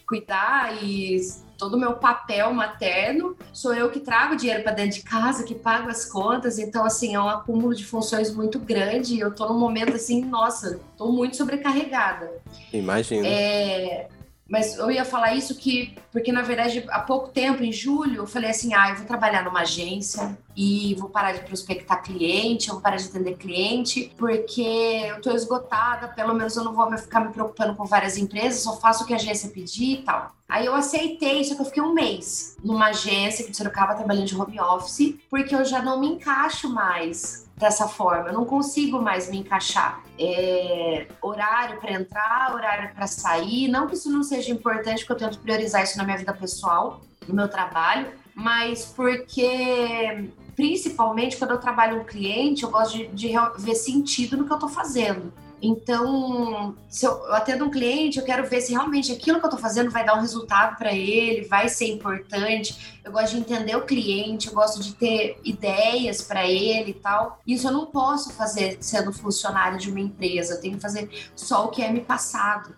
cuidar 0.07 0.81
e 0.81 1.19
todo 1.57 1.73
o 1.73 1.77
meu 1.77 1.95
papel 1.95 2.53
materno. 2.53 3.35
Sou 3.51 3.73
eu 3.73 3.91
que 3.91 3.99
trago 3.99 4.37
dinheiro 4.37 4.63
para 4.63 4.71
dentro 4.71 4.99
de 4.99 5.03
casa, 5.03 5.43
que 5.43 5.53
pago 5.53 5.89
as 5.89 6.05
contas. 6.05 6.57
Então, 6.57 6.85
assim, 6.85 7.13
é 7.13 7.19
um 7.19 7.27
acúmulo 7.27 7.75
de 7.75 7.85
funções 7.85 8.33
muito 8.33 8.57
grande. 8.57 9.19
Eu 9.19 9.35
tô 9.35 9.49
num 9.49 9.59
momento 9.59 9.93
assim, 9.93 10.23
nossa, 10.23 10.79
tô 10.95 11.11
muito 11.11 11.35
sobrecarregada. 11.35 12.31
Imagina. 12.71 13.27
É, 13.27 14.07
mas 14.47 14.77
eu 14.77 14.91
ia 14.91 15.03
falar 15.03 15.33
isso 15.33 15.55
que, 15.55 15.97
porque 16.11 16.31
na 16.31 16.43
verdade, 16.43 16.85
há 16.89 16.99
pouco 16.99 17.29
tempo, 17.29 17.63
em 17.63 17.71
julho, 17.71 18.17
eu 18.17 18.27
falei 18.27 18.51
assim: 18.51 18.73
ah, 18.73 18.89
eu 18.89 18.95
vou 18.95 19.05
trabalhar 19.05 19.43
numa 19.43 19.61
agência 19.61 20.37
e 20.55 20.95
vou 20.95 21.09
parar 21.09 21.33
de 21.33 21.41
prospectar 21.41 22.03
cliente, 22.03 22.69
eu 22.69 22.75
vou 22.75 22.83
parar 22.83 22.97
de 22.97 23.07
atender 23.07 23.37
cliente, 23.37 24.13
porque 24.17 24.61
eu 24.61 25.19
tô 25.19 25.31
esgotada, 25.31 26.09
pelo 26.09 26.33
menos 26.33 26.55
eu 26.55 26.63
não 26.63 26.73
vou 26.73 26.95
ficar 26.97 27.21
me 27.21 27.33
preocupando 27.33 27.75
com 27.75 27.85
várias 27.85 28.17
empresas, 28.17 28.61
só 28.61 28.77
faço 28.77 29.03
o 29.03 29.07
que 29.07 29.13
a 29.13 29.17
agência 29.17 29.49
pedir 29.49 29.99
e 29.99 30.01
tal. 30.03 30.31
Aí 30.47 30.65
eu 30.67 30.75
aceitei, 30.75 31.43
só 31.43 31.55
que 31.55 31.61
eu 31.61 31.65
fiquei 31.65 31.81
um 31.81 31.93
mês 31.93 32.55
numa 32.63 32.87
agência 32.87 33.43
que 33.43 33.51
de 33.51 33.57
Sorocaba 33.57 33.95
trabalhando 33.95 34.27
de 34.27 34.35
home 34.35 34.59
office, 34.59 35.15
porque 35.29 35.55
eu 35.55 35.65
já 35.65 35.81
não 35.81 35.99
me 35.99 36.07
encaixo 36.07 36.69
mais 36.69 37.44
dessa 37.57 37.87
forma. 37.87 38.29
Eu 38.29 38.33
não 38.33 38.45
consigo 38.45 39.01
mais 39.01 39.29
me 39.29 39.37
encaixar. 39.37 40.03
É, 40.19 41.07
horário 41.21 41.79
para 41.79 41.93
entrar, 41.93 42.53
horário 42.53 42.93
para 42.93 43.07
sair. 43.07 43.67
Não 43.67 43.87
que 43.87 43.95
isso 43.95 44.11
não 44.11 44.23
seja 44.23 44.51
importante, 44.51 45.05
porque 45.05 45.23
eu 45.23 45.29
tento 45.29 45.39
priorizar 45.41 45.83
isso 45.83 45.97
na 45.97 46.03
minha 46.03 46.17
vida 46.17 46.33
pessoal, 46.33 47.01
no 47.27 47.33
meu 47.33 47.47
trabalho, 47.47 48.11
mas 48.33 48.85
porque 48.85 50.29
principalmente 50.55 51.37
quando 51.37 51.51
eu 51.51 51.57
trabalho 51.57 51.99
com 51.99 52.05
cliente, 52.05 52.63
eu 52.63 52.71
gosto 52.71 52.97
de, 52.97 53.07
de 53.07 53.33
ver 53.57 53.75
sentido 53.75 54.37
no 54.37 54.45
que 54.45 54.51
eu 54.51 54.55
estou 54.55 54.69
fazendo. 54.69 55.33
Então, 55.61 56.75
se 56.87 57.05
eu 57.05 57.33
atendo 57.33 57.65
um 57.65 57.71
cliente, 57.71 58.19
eu 58.19 58.25
quero 58.25 58.47
ver 58.47 58.61
se 58.61 58.71
realmente 58.71 59.11
aquilo 59.11 59.39
que 59.39 59.45
eu 59.45 59.49
estou 59.49 59.59
fazendo 59.59 59.89
vai 59.89 60.05
dar 60.05 60.15
um 60.15 60.21
resultado 60.21 60.77
para 60.77 60.93
ele, 60.93 61.47
vai 61.47 61.69
ser 61.69 61.87
importante. 61.87 62.99
Eu 63.03 63.11
gosto 63.11 63.33
de 63.33 63.39
entender 63.39 63.75
o 63.75 63.85
cliente, 63.85 64.47
eu 64.47 64.53
gosto 64.53 64.81
de 64.81 64.93
ter 64.93 65.39
ideias 65.43 66.21
para 66.21 66.45
ele 66.45 66.91
e 66.91 66.95
tal. 66.95 67.39
Isso 67.47 67.67
eu 67.67 67.71
não 67.71 67.87
posso 67.87 68.33
fazer 68.33 68.77
sendo 68.81 69.11
funcionário 69.11 69.77
de 69.77 69.89
uma 69.89 69.99
empresa, 69.99 70.55
eu 70.55 70.61
tenho 70.61 70.75
que 70.75 70.81
fazer 70.81 71.09
só 71.35 71.65
o 71.65 71.69
que 71.69 71.81
é 71.81 71.91
me 71.91 72.01
passado. 72.01 72.75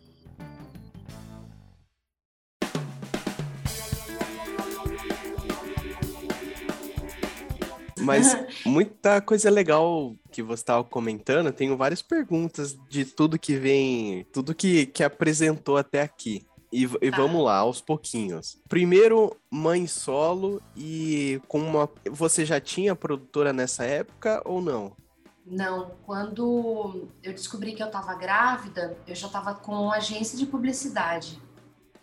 Mas 8.08 8.36
muita 8.66 9.22
coisa 9.22 9.50
legal 9.50 10.16
que 10.32 10.42
você 10.42 10.62
estava 10.62 10.84
comentando, 10.84 11.52
tenho 11.52 11.76
várias 11.76 12.02
perguntas 12.02 12.78
de 12.90 13.06
tudo 13.06 13.38
que 13.38 13.58
vem, 13.58 14.26
tudo 14.32 14.56
que, 14.56 14.86
que 14.88 15.04
apresentou 15.04 15.78
até 15.78 16.02
aqui. 16.02 16.46
E, 16.72 16.84
e 16.84 17.12
tá. 17.12 17.18
vamos 17.18 17.44
lá, 17.44 17.58
aos 17.58 17.80
pouquinhos. 17.82 18.62
Primeiro, 18.68 19.36
mãe 19.50 19.88
solo 19.88 20.62
e 20.76 21.42
com 21.48 21.60
uma. 21.60 21.90
Você 22.10 22.46
já 22.46 22.60
tinha 22.60 22.96
produtora 22.96 23.54
nessa 23.54 23.84
época 23.86 24.42
ou 24.46 24.62
não? 24.62 24.96
Não, 25.46 25.92
quando 26.06 27.08
eu 27.24 27.32
descobri 27.32 27.74
que 27.74 27.82
eu 27.82 27.88
estava 27.88 28.14
grávida, 28.16 28.98
eu 29.08 29.16
já 29.16 29.28
estava 29.28 29.56
com 29.56 29.72
uma 29.72 29.96
agência 29.96 30.38
de 30.38 30.46
publicidade. 30.46 31.42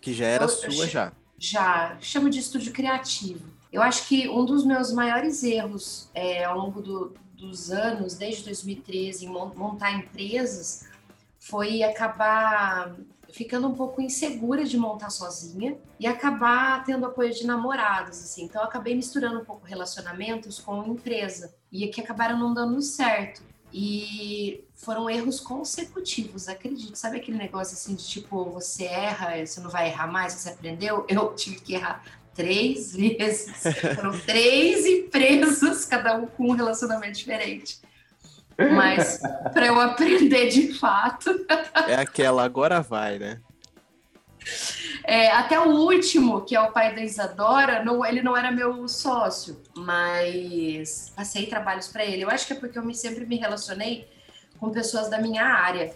Que 0.00 0.14
já 0.14 0.26
era 0.26 0.44
eu, 0.44 0.48
sua 0.48 0.84
eu, 0.84 0.88
já? 0.88 1.12
Já, 1.38 1.98
chamo 2.00 2.30
de 2.30 2.38
estúdio 2.38 2.72
criativo. 2.72 3.53
Eu 3.74 3.82
acho 3.82 4.06
que 4.06 4.28
um 4.28 4.44
dos 4.44 4.64
meus 4.64 4.92
maiores 4.92 5.42
erros 5.42 6.08
é, 6.14 6.44
ao 6.44 6.56
longo 6.56 6.80
do, 6.80 7.12
dos 7.32 7.72
anos, 7.72 8.14
desde 8.14 8.44
2013, 8.44 9.26
em 9.26 9.28
montar 9.28 9.90
empresas, 9.90 10.88
foi 11.40 11.82
acabar 11.82 12.94
ficando 13.32 13.66
um 13.66 13.74
pouco 13.74 14.00
insegura 14.00 14.64
de 14.64 14.78
montar 14.78 15.10
sozinha 15.10 15.76
e 15.98 16.06
acabar 16.06 16.84
tendo 16.84 17.04
apoio 17.04 17.34
de 17.34 17.44
namorados, 17.44 18.20
assim. 18.20 18.44
Então, 18.44 18.62
acabei 18.62 18.94
misturando 18.94 19.40
um 19.40 19.44
pouco 19.44 19.66
relacionamentos 19.66 20.60
com 20.60 20.84
empresa 20.84 21.52
e 21.72 21.88
que 21.88 22.00
acabaram 22.00 22.38
não 22.38 22.54
dando 22.54 22.80
certo. 22.80 23.42
E 23.72 24.62
foram 24.76 25.10
erros 25.10 25.40
consecutivos, 25.40 26.46
acredito. 26.46 26.94
Sabe 26.94 27.16
aquele 27.16 27.38
negócio 27.38 27.74
assim 27.74 27.96
de 27.96 28.06
tipo, 28.06 28.44
você 28.44 28.84
erra, 28.84 29.44
você 29.44 29.58
não 29.60 29.68
vai 29.68 29.88
errar 29.88 30.06
mais, 30.06 30.34
você 30.34 30.50
aprendeu? 30.50 31.04
Eu 31.08 31.34
tive 31.34 31.58
que 31.58 31.74
errar 31.74 32.04
três 32.34 32.94
vezes. 32.96 33.52
Foram 33.94 34.18
três 34.20 34.84
empresas, 34.84 35.84
cada 35.84 36.16
um 36.16 36.26
com 36.26 36.50
um 36.50 36.52
relacionamento 36.52 37.18
diferente. 37.18 37.78
Mas 38.56 39.20
para 39.52 39.66
eu 39.66 39.80
aprender 39.80 40.48
de 40.48 40.74
fato. 40.74 41.30
é 41.88 41.96
aquela, 41.96 42.44
agora 42.44 42.80
vai, 42.80 43.18
né? 43.18 43.40
É, 45.02 45.30
até 45.30 45.58
o 45.58 45.70
último, 45.70 46.42
que 46.42 46.54
é 46.54 46.60
o 46.60 46.70
pai 46.70 46.94
da 46.94 47.02
Isadora, 47.02 47.84
não, 47.84 48.04
ele 48.04 48.22
não 48.22 48.36
era 48.36 48.50
meu 48.50 48.86
sócio, 48.88 49.60
mas 49.76 51.12
passei 51.16 51.46
trabalhos 51.46 51.88
para 51.88 52.04
ele. 52.04 52.22
Eu 52.22 52.30
acho 52.30 52.46
que 52.46 52.52
é 52.52 52.56
porque 52.56 52.78
eu 52.78 52.84
me, 52.84 52.94
sempre 52.94 53.26
me 53.26 53.36
relacionei 53.36 54.08
com 54.58 54.70
pessoas 54.70 55.10
da 55.10 55.18
minha 55.18 55.44
área 55.44 55.94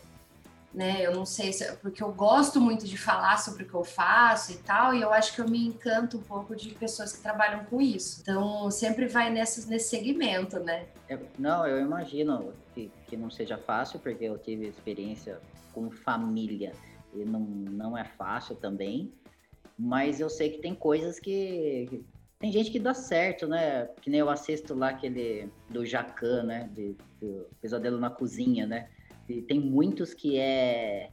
né? 0.79 1.05
Eu 1.05 1.13
não 1.13 1.27
sei 1.27 1.53
se 1.53 1.65
é 1.65 1.73
porque 1.73 2.01
eu 2.01 2.13
gosto 2.13 2.61
muito 2.61 2.87
de 2.87 2.97
falar 2.97 3.37
sobre 3.39 3.65
o 3.65 3.69
que 3.69 3.75
eu 3.75 3.83
faço 3.83 4.53
e 4.53 4.59
tal, 4.59 4.95
e 4.95 5.01
eu 5.01 5.13
acho 5.13 5.35
que 5.35 5.41
eu 5.41 5.49
me 5.49 5.67
encanto 5.67 6.19
um 6.19 6.23
pouco 6.23 6.55
de 6.55 6.73
pessoas 6.73 7.13
que 7.13 7.21
trabalham 7.21 7.65
com 7.65 7.81
isso. 7.81 8.21
Então, 8.23 8.71
sempre 8.71 9.09
vai 9.09 9.29
nesse, 9.29 9.69
nesse 9.69 9.89
segmento, 9.89 10.61
né? 10.61 10.87
É, 11.09 11.19
não, 11.37 11.67
eu 11.67 11.81
imagino 11.81 12.53
que, 12.73 12.93
que 13.09 13.17
não 13.17 13.29
seja 13.29 13.59
fácil, 13.59 13.99
porque 13.99 14.25
eu 14.25 14.39
tive 14.39 14.69
experiência 14.69 15.41
com 15.75 15.91
família 15.91 16.73
e 17.13 17.25
não, 17.25 17.41
não 17.41 17.99
é 17.99 18.05
fácil 18.05 18.55
também, 18.55 19.13
mas 19.77 20.21
eu 20.21 20.31
sei 20.31 20.51
que 20.51 20.59
tem 20.59 20.77
coisas 20.77 21.19
que, 21.19 21.89
que 21.91 22.07
tem 22.39 22.53
gente 22.53 22.71
que 22.71 22.79
dá 22.79 22.95
certo, 22.95 23.49
né? 23.49 23.87
Que 24.01 24.09
nem 24.11 24.21
eu 24.21 24.31
assisto 24.31 24.77
lá 24.77 24.91
aquele 24.91 25.51
do 25.69 25.85
Jacan, 25.85 26.45
né? 26.45 26.71
De, 26.73 26.97
do 27.21 27.49
Pesadelo 27.61 27.99
na 27.99 28.11
Cozinha, 28.11 28.65
né? 28.65 28.89
Tem 29.43 29.61
muitos 29.61 30.15
que 30.15 30.39
é 30.39 31.11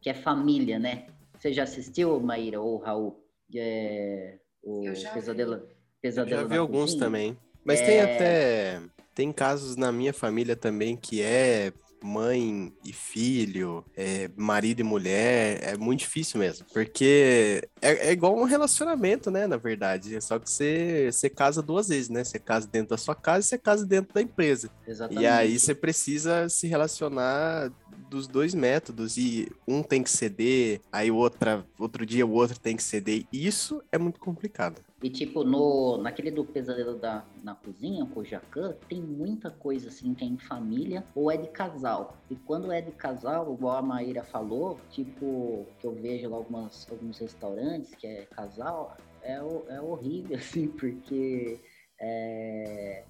que 0.00 0.08
é 0.08 0.14
família, 0.14 0.78
né? 0.78 1.06
Você 1.38 1.52
já 1.52 1.64
assistiu, 1.64 2.20
Maíra 2.20 2.60
ou 2.60 2.78
Raul? 2.78 3.22
É, 3.54 4.38
o 4.62 4.84
Eu 4.84 4.94
já 4.94 5.10
Pesadelo, 5.12 5.58
vi. 5.58 5.74
Pesadelo 6.00 6.42
já 6.42 6.46
vi 6.46 6.56
alguns 6.56 6.94
também. 6.94 7.36
Mas 7.64 7.80
é... 7.80 7.84
tem 7.86 8.00
até 8.00 8.82
tem 9.14 9.32
casos 9.32 9.76
na 9.76 9.90
minha 9.90 10.12
família 10.12 10.54
também 10.54 10.96
que 10.96 11.20
é 11.20 11.72
mãe 12.02 12.72
e 12.84 12.92
filho, 12.92 13.84
é, 13.96 14.30
marido 14.36 14.80
e 14.80 14.84
mulher, 14.84 15.60
é 15.62 15.76
muito 15.76 16.00
difícil 16.00 16.40
mesmo. 16.40 16.66
Porque 16.72 17.68
é, 17.80 18.08
é, 18.08 18.12
igual 18.12 18.36
um 18.36 18.44
relacionamento, 18.44 19.30
né? 19.30 19.46
Na 19.46 19.56
verdade. 19.56 20.16
É 20.16 20.20
só 20.20 20.38
que 20.38 20.50
você, 20.50 21.10
você 21.10 21.28
casa 21.28 21.62
duas 21.62 21.88
vezes, 21.88 22.08
né? 22.08 22.24
Você 22.24 22.38
casa 22.38 22.66
dentro 22.66 22.90
da 22.90 22.96
sua 22.96 23.14
casa 23.14 23.46
e 23.46 23.48
você 23.48 23.58
casa 23.58 23.86
dentro 23.86 24.14
da 24.14 24.22
empresa. 24.22 24.70
Exatamente. 24.86 25.22
E 25.22 25.26
aí 25.26 25.58
você 25.58 25.74
precisa 25.74 26.48
se 26.48 26.66
relacionar 26.66 27.70
dos 28.08 28.26
dois 28.26 28.54
métodos 28.54 29.16
e 29.16 29.50
um 29.66 29.82
tem 29.82 30.02
que 30.02 30.10
ceder, 30.10 30.80
aí 30.90 31.10
outra, 31.10 31.64
outro 31.78 32.06
dia 32.06 32.24
o 32.24 32.32
outro 32.32 32.58
tem 32.58 32.76
que 32.76 32.82
ceder. 32.82 33.26
Isso 33.32 33.82
é 33.92 33.98
muito 33.98 34.18
complicado. 34.18 34.82
E 35.00 35.08
tipo, 35.08 35.44
no, 35.44 35.96
naquele 35.98 36.30
do 36.30 36.44
pesadelo 36.44 36.96
da, 36.96 37.24
na 37.44 37.54
cozinha, 37.54 38.04
com 38.04 38.18
o 38.18 38.24
Jacan, 38.24 38.74
tem 38.88 39.00
muita 39.00 39.48
coisa 39.48 39.88
assim 39.88 40.12
que 40.12 40.24
é 40.24 40.26
em 40.26 40.36
família 40.36 41.04
ou 41.14 41.30
é 41.30 41.36
de 41.36 41.48
casal. 41.48 42.16
E 42.28 42.34
quando 42.34 42.72
é 42.72 42.80
de 42.80 42.90
casal, 42.90 43.54
igual 43.54 43.76
a 43.76 43.82
Maíra 43.82 44.24
falou, 44.24 44.76
tipo, 44.90 45.64
que 45.78 45.86
eu 45.86 45.94
vejo 45.94 46.28
lá 46.28 46.36
algumas, 46.36 46.90
alguns 46.90 47.18
restaurantes 47.18 47.94
que 47.94 48.08
é 48.08 48.22
casal, 48.26 48.96
é, 49.22 49.34
é 49.34 49.80
horrível, 49.80 50.34
assim, 50.38 50.66
porque 50.66 51.60
é, 52.00 53.04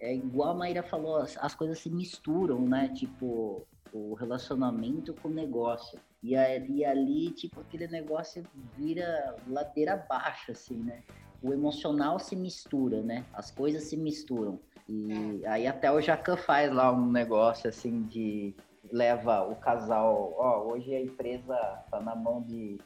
é 0.00 0.14
igual 0.14 0.50
a 0.50 0.54
Maíra 0.54 0.84
falou, 0.84 1.16
as, 1.16 1.36
as 1.38 1.56
coisas 1.56 1.80
se 1.80 1.90
misturam, 1.90 2.60
né? 2.60 2.88
Tipo, 2.94 3.66
o 3.92 4.14
relacionamento 4.14 5.12
com 5.14 5.26
o 5.26 5.32
negócio. 5.32 5.98
E, 6.22 6.34
e 6.34 6.84
ali, 6.84 7.32
tipo, 7.32 7.60
aquele 7.60 7.88
negócio 7.88 8.44
vira 8.76 9.34
ladeira 9.48 9.94
abaixo, 9.94 10.52
assim, 10.52 10.76
né? 10.76 11.02
O 11.42 11.52
emocional 11.52 12.18
se 12.18 12.36
mistura, 12.36 13.02
né? 13.02 13.24
As 13.32 13.50
coisas 13.50 13.84
se 13.84 13.96
misturam. 13.96 14.58
E 14.88 15.44
aí 15.46 15.66
até 15.66 15.90
o 15.90 16.00
Jacan 16.00 16.36
faz 16.36 16.72
lá 16.72 16.92
um 16.92 17.10
negócio 17.10 17.68
assim 17.68 18.02
de 18.02 18.54
leva 18.90 19.42
o 19.48 19.56
casal, 19.56 20.34
ó, 20.36 20.64
hoje 20.64 20.94
a 20.94 21.00
empresa 21.00 21.56
tá 21.90 22.00
na 22.00 22.14
mão 22.14 22.42
de 22.42 22.78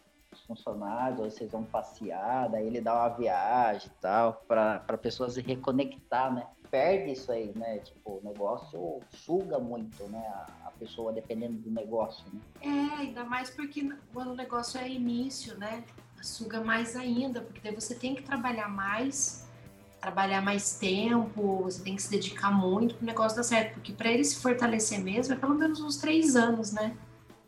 funcionários, 0.46 1.34
vocês 1.34 1.50
vão 1.50 1.64
passear, 1.64 2.48
daí 2.50 2.66
ele 2.66 2.80
dá 2.80 2.94
uma 2.94 3.08
viagem 3.08 3.88
e 3.88 4.00
tal, 4.00 4.44
para 4.46 4.98
pessoas 4.98 5.34
se 5.34 5.40
reconectar, 5.40 6.32
né? 6.32 6.46
Perde 6.70 7.12
isso 7.12 7.32
aí, 7.32 7.52
né? 7.56 7.78
Tipo, 7.78 8.18
o 8.18 8.20
negócio 8.22 9.00
suga 9.10 9.58
muito, 9.58 10.04
né? 10.08 10.18
A, 10.18 10.68
a 10.68 10.70
pessoa 10.72 11.12
dependendo 11.12 11.56
do 11.56 11.70
negócio, 11.70 12.24
né? 12.32 12.40
É, 12.60 13.00
ainda 13.00 13.24
mais 13.24 13.50
porque 13.50 13.88
quando 14.12 14.32
o 14.32 14.34
negócio 14.34 14.78
é 14.78 14.88
início, 14.88 15.56
né? 15.58 15.84
Suga 16.22 16.60
mais 16.60 16.96
ainda, 16.96 17.40
porque 17.40 17.60
daí 17.62 17.74
você 17.74 17.94
tem 17.94 18.14
que 18.14 18.22
trabalhar 18.22 18.68
mais, 18.68 19.46
trabalhar 20.00 20.40
mais 20.40 20.78
tempo, 20.78 21.62
você 21.62 21.82
tem 21.82 21.96
que 21.96 22.02
se 22.02 22.10
dedicar 22.10 22.50
muito 22.50 22.94
para 22.94 23.02
o 23.02 23.06
negócio 23.06 23.36
dar 23.36 23.42
certo, 23.42 23.74
porque 23.74 23.92
para 23.92 24.10
ele 24.10 24.24
se 24.24 24.36
fortalecer 24.36 25.00
mesmo 25.00 25.34
é 25.34 25.36
pelo 25.36 25.54
menos 25.54 25.80
uns 25.80 25.96
três 25.96 26.36
anos, 26.36 26.72
né? 26.72 26.96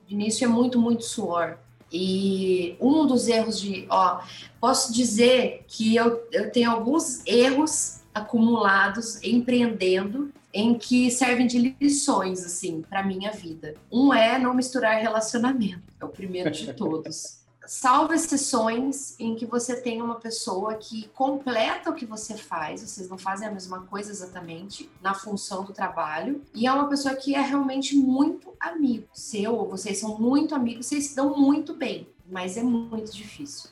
De 0.06 0.14
início 0.14 0.44
é 0.44 0.48
muito, 0.48 0.80
muito 0.80 1.04
suor. 1.04 1.58
E 1.92 2.76
um 2.80 3.06
dos 3.06 3.28
erros 3.28 3.60
de, 3.60 3.86
ó, 3.88 4.22
posso 4.60 4.92
dizer 4.92 5.64
que 5.66 5.96
eu, 5.96 6.26
eu 6.30 6.50
tenho 6.50 6.70
alguns 6.70 7.26
erros 7.26 8.00
acumulados 8.14 9.22
empreendendo 9.22 10.32
em 10.52 10.76
que 10.76 11.10
servem 11.10 11.46
de 11.46 11.76
lições 11.80 12.44
assim 12.44 12.82
para 12.82 13.02
minha 13.02 13.30
vida. 13.30 13.74
Um 13.90 14.12
é 14.12 14.38
não 14.38 14.54
misturar 14.54 15.00
relacionamento, 15.00 15.82
é 16.00 16.04
o 16.04 16.08
primeiro 16.08 16.50
de 16.50 16.72
todos 16.72 17.37
salvo 17.68 18.14
exceções 18.14 19.14
em 19.20 19.36
que 19.36 19.44
você 19.44 19.76
tem 19.76 20.00
uma 20.00 20.16
pessoa 20.16 20.74
que 20.74 21.06
completa 21.08 21.90
o 21.90 21.94
que 21.94 22.06
você 22.06 22.34
faz, 22.36 22.80
vocês 22.80 23.08
não 23.08 23.18
fazem 23.18 23.46
a 23.46 23.52
mesma 23.52 23.82
coisa 23.82 24.10
exatamente 24.10 24.90
na 25.02 25.12
função 25.14 25.64
do 25.64 25.72
trabalho, 25.72 26.42
e 26.54 26.66
é 26.66 26.72
uma 26.72 26.88
pessoa 26.88 27.14
que 27.14 27.34
é 27.34 27.40
realmente 27.40 27.94
muito 27.94 28.54
amigo 28.58 29.06
seu, 29.12 29.54
ou 29.54 29.68
vocês 29.68 29.98
são 29.98 30.18
muito 30.18 30.54
amigos, 30.54 30.86
vocês 30.86 31.08
se 31.08 31.16
dão 31.16 31.38
muito 31.38 31.74
bem, 31.74 32.08
mas 32.26 32.56
é 32.56 32.62
muito 32.62 33.12
difícil 33.12 33.70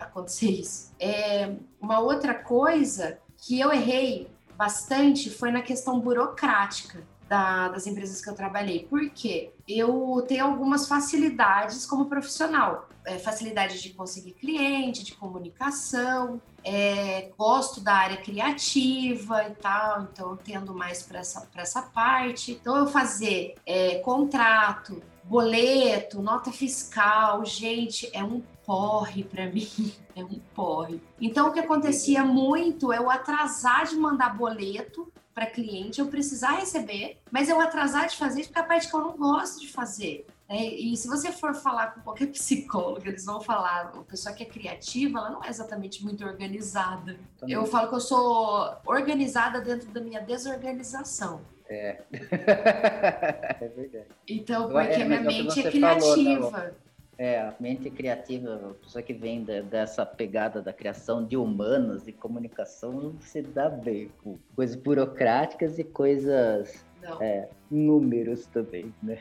acontecer 0.00 0.50
isso. 0.50 0.92
É, 0.98 1.54
uma 1.80 2.00
outra 2.00 2.34
coisa 2.34 3.18
que 3.36 3.60
eu 3.60 3.72
errei 3.72 4.28
bastante 4.56 5.30
foi 5.30 5.52
na 5.52 5.62
questão 5.62 6.00
burocrática 6.00 7.06
da, 7.28 7.68
das 7.68 7.86
empresas 7.86 8.20
que 8.20 8.28
eu 8.28 8.34
trabalhei. 8.34 8.86
Por 8.86 9.08
quê? 9.10 9.52
Eu 9.68 10.24
tenho 10.26 10.44
algumas 10.44 10.88
facilidades 10.88 11.86
como 11.86 12.06
profissional. 12.06 12.87
É, 13.08 13.18
facilidade 13.18 13.80
de 13.80 13.88
conseguir 13.94 14.32
cliente, 14.32 15.02
de 15.02 15.14
comunicação, 15.14 16.42
é, 16.62 17.30
gosto 17.38 17.80
da 17.80 17.94
área 17.94 18.18
criativa 18.18 19.48
e 19.48 19.54
tal, 19.54 20.02
então 20.02 20.36
tendo 20.36 20.74
mais 20.74 21.02
para 21.02 21.20
essa, 21.20 21.48
essa 21.54 21.80
parte. 21.80 22.52
Então, 22.52 22.76
eu 22.76 22.86
fazer 22.86 23.54
é, 23.64 23.94
contrato, 24.00 25.02
boleto, 25.24 26.20
nota 26.20 26.52
fiscal, 26.52 27.42
gente, 27.46 28.10
é 28.12 28.22
um 28.22 28.42
porre 28.66 29.24
para 29.24 29.46
mim, 29.46 29.94
é 30.14 30.22
um 30.22 30.38
porre. 30.54 31.00
Então, 31.18 31.48
o 31.48 31.52
que 31.52 31.60
acontecia 31.60 32.22
muito 32.22 32.92
é 32.92 32.98
eu 32.98 33.10
atrasar 33.10 33.86
de 33.86 33.96
mandar 33.96 34.36
boleto 34.36 35.10
para 35.34 35.46
cliente, 35.46 35.98
eu 35.98 36.08
precisar 36.08 36.56
receber, 36.56 37.22
mas 37.30 37.48
eu 37.48 37.58
atrasar 37.58 38.06
de 38.06 38.16
fazer 38.16 38.42
porque 38.42 38.58
é 38.58 38.62
a 38.62 38.66
parte 38.66 38.88
que 38.88 38.94
eu 38.94 39.00
não 39.00 39.16
gosto 39.16 39.60
de 39.60 39.68
fazer. 39.68 40.26
É, 40.48 40.64
e 40.64 40.96
se 40.96 41.06
você 41.06 41.30
for 41.30 41.54
falar 41.54 41.88
com 41.94 42.00
qualquer 42.00 42.28
psicólogo, 42.32 43.06
eles 43.06 43.24
vão 43.24 43.40
falar, 43.40 43.92
a 43.94 44.02
pessoa 44.04 44.34
que 44.34 44.42
é 44.42 44.46
criativa, 44.46 45.18
ela 45.18 45.30
não 45.30 45.44
é 45.44 45.48
exatamente 45.48 46.02
muito 46.02 46.24
organizada. 46.24 47.18
Também. 47.38 47.54
Eu 47.54 47.66
falo 47.66 47.88
que 47.88 47.94
eu 47.94 48.00
sou 48.00 48.74
organizada 48.86 49.60
dentro 49.60 49.90
da 49.90 50.00
minha 50.00 50.20
desorganização. 50.20 51.42
É. 51.68 52.00
é 52.10 53.68
verdade. 53.76 54.06
Então, 54.26 54.70
porque 54.70 54.94
é, 54.94 55.04
minha 55.04 55.20
mente 55.20 55.60
é 55.60 55.70
criativa. 55.70 56.50
Falou, 56.50 56.70
é, 57.18 57.40
a 57.40 57.52
mente 57.58 57.90
criativa, 57.90 58.54
a 58.54 58.74
pessoa 58.74 59.02
que 59.02 59.12
vem 59.12 59.42
de, 59.42 59.60
dessa 59.62 60.06
pegada 60.06 60.62
da 60.62 60.72
criação 60.72 61.24
de 61.24 61.36
humanos 61.36 62.06
e 62.06 62.12
comunicação 62.12 63.16
se 63.20 63.42
dá 63.42 63.68
bem 63.68 64.12
com 64.22 64.38
coisas 64.54 64.76
burocráticas 64.76 65.80
e 65.80 65.84
coisas 65.84 66.84
é, 67.20 67.48
números 67.68 68.46
também, 68.46 68.94
né? 69.02 69.18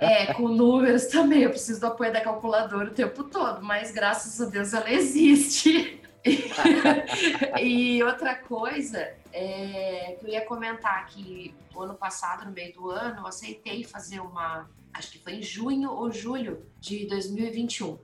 É, 0.00 0.34
com 0.34 0.48
números 0.48 1.06
também. 1.06 1.42
Eu 1.42 1.50
preciso 1.50 1.80
do 1.80 1.86
apoio 1.86 2.12
da 2.12 2.20
calculadora 2.20 2.90
o 2.90 2.94
tempo 2.94 3.22
todo, 3.24 3.62
mas 3.62 3.92
graças 3.92 4.40
a 4.40 4.50
Deus 4.50 4.74
ela 4.74 4.90
existe. 4.90 6.02
e 7.62 8.02
outra 8.02 8.34
coisa 8.34 9.14
é, 9.32 10.16
que 10.18 10.26
eu 10.26 10.30
ia 10.30 10.44
comentar 10.44 11.06
que 11.06 11.54
ano 11.78 11.94
passado, 11.94 12.44
no 12.44 12.50
meio 12.50 12.72
do 12.74 12.90
ano, 12.90 13.20
eu 13.20 13.26
aceitei 13.28 13.84
fazer 13.84 14.18
uma 14.18 14.68
acho 14.96 15.12
que 15.12 15.18
foi 15.18 15.34
em 15.34 15.42
junho 15.42 15.90
ou 15.90 16.10
julho 16.10 16.62
de 16.80 17.06
2021. 17.06 17.98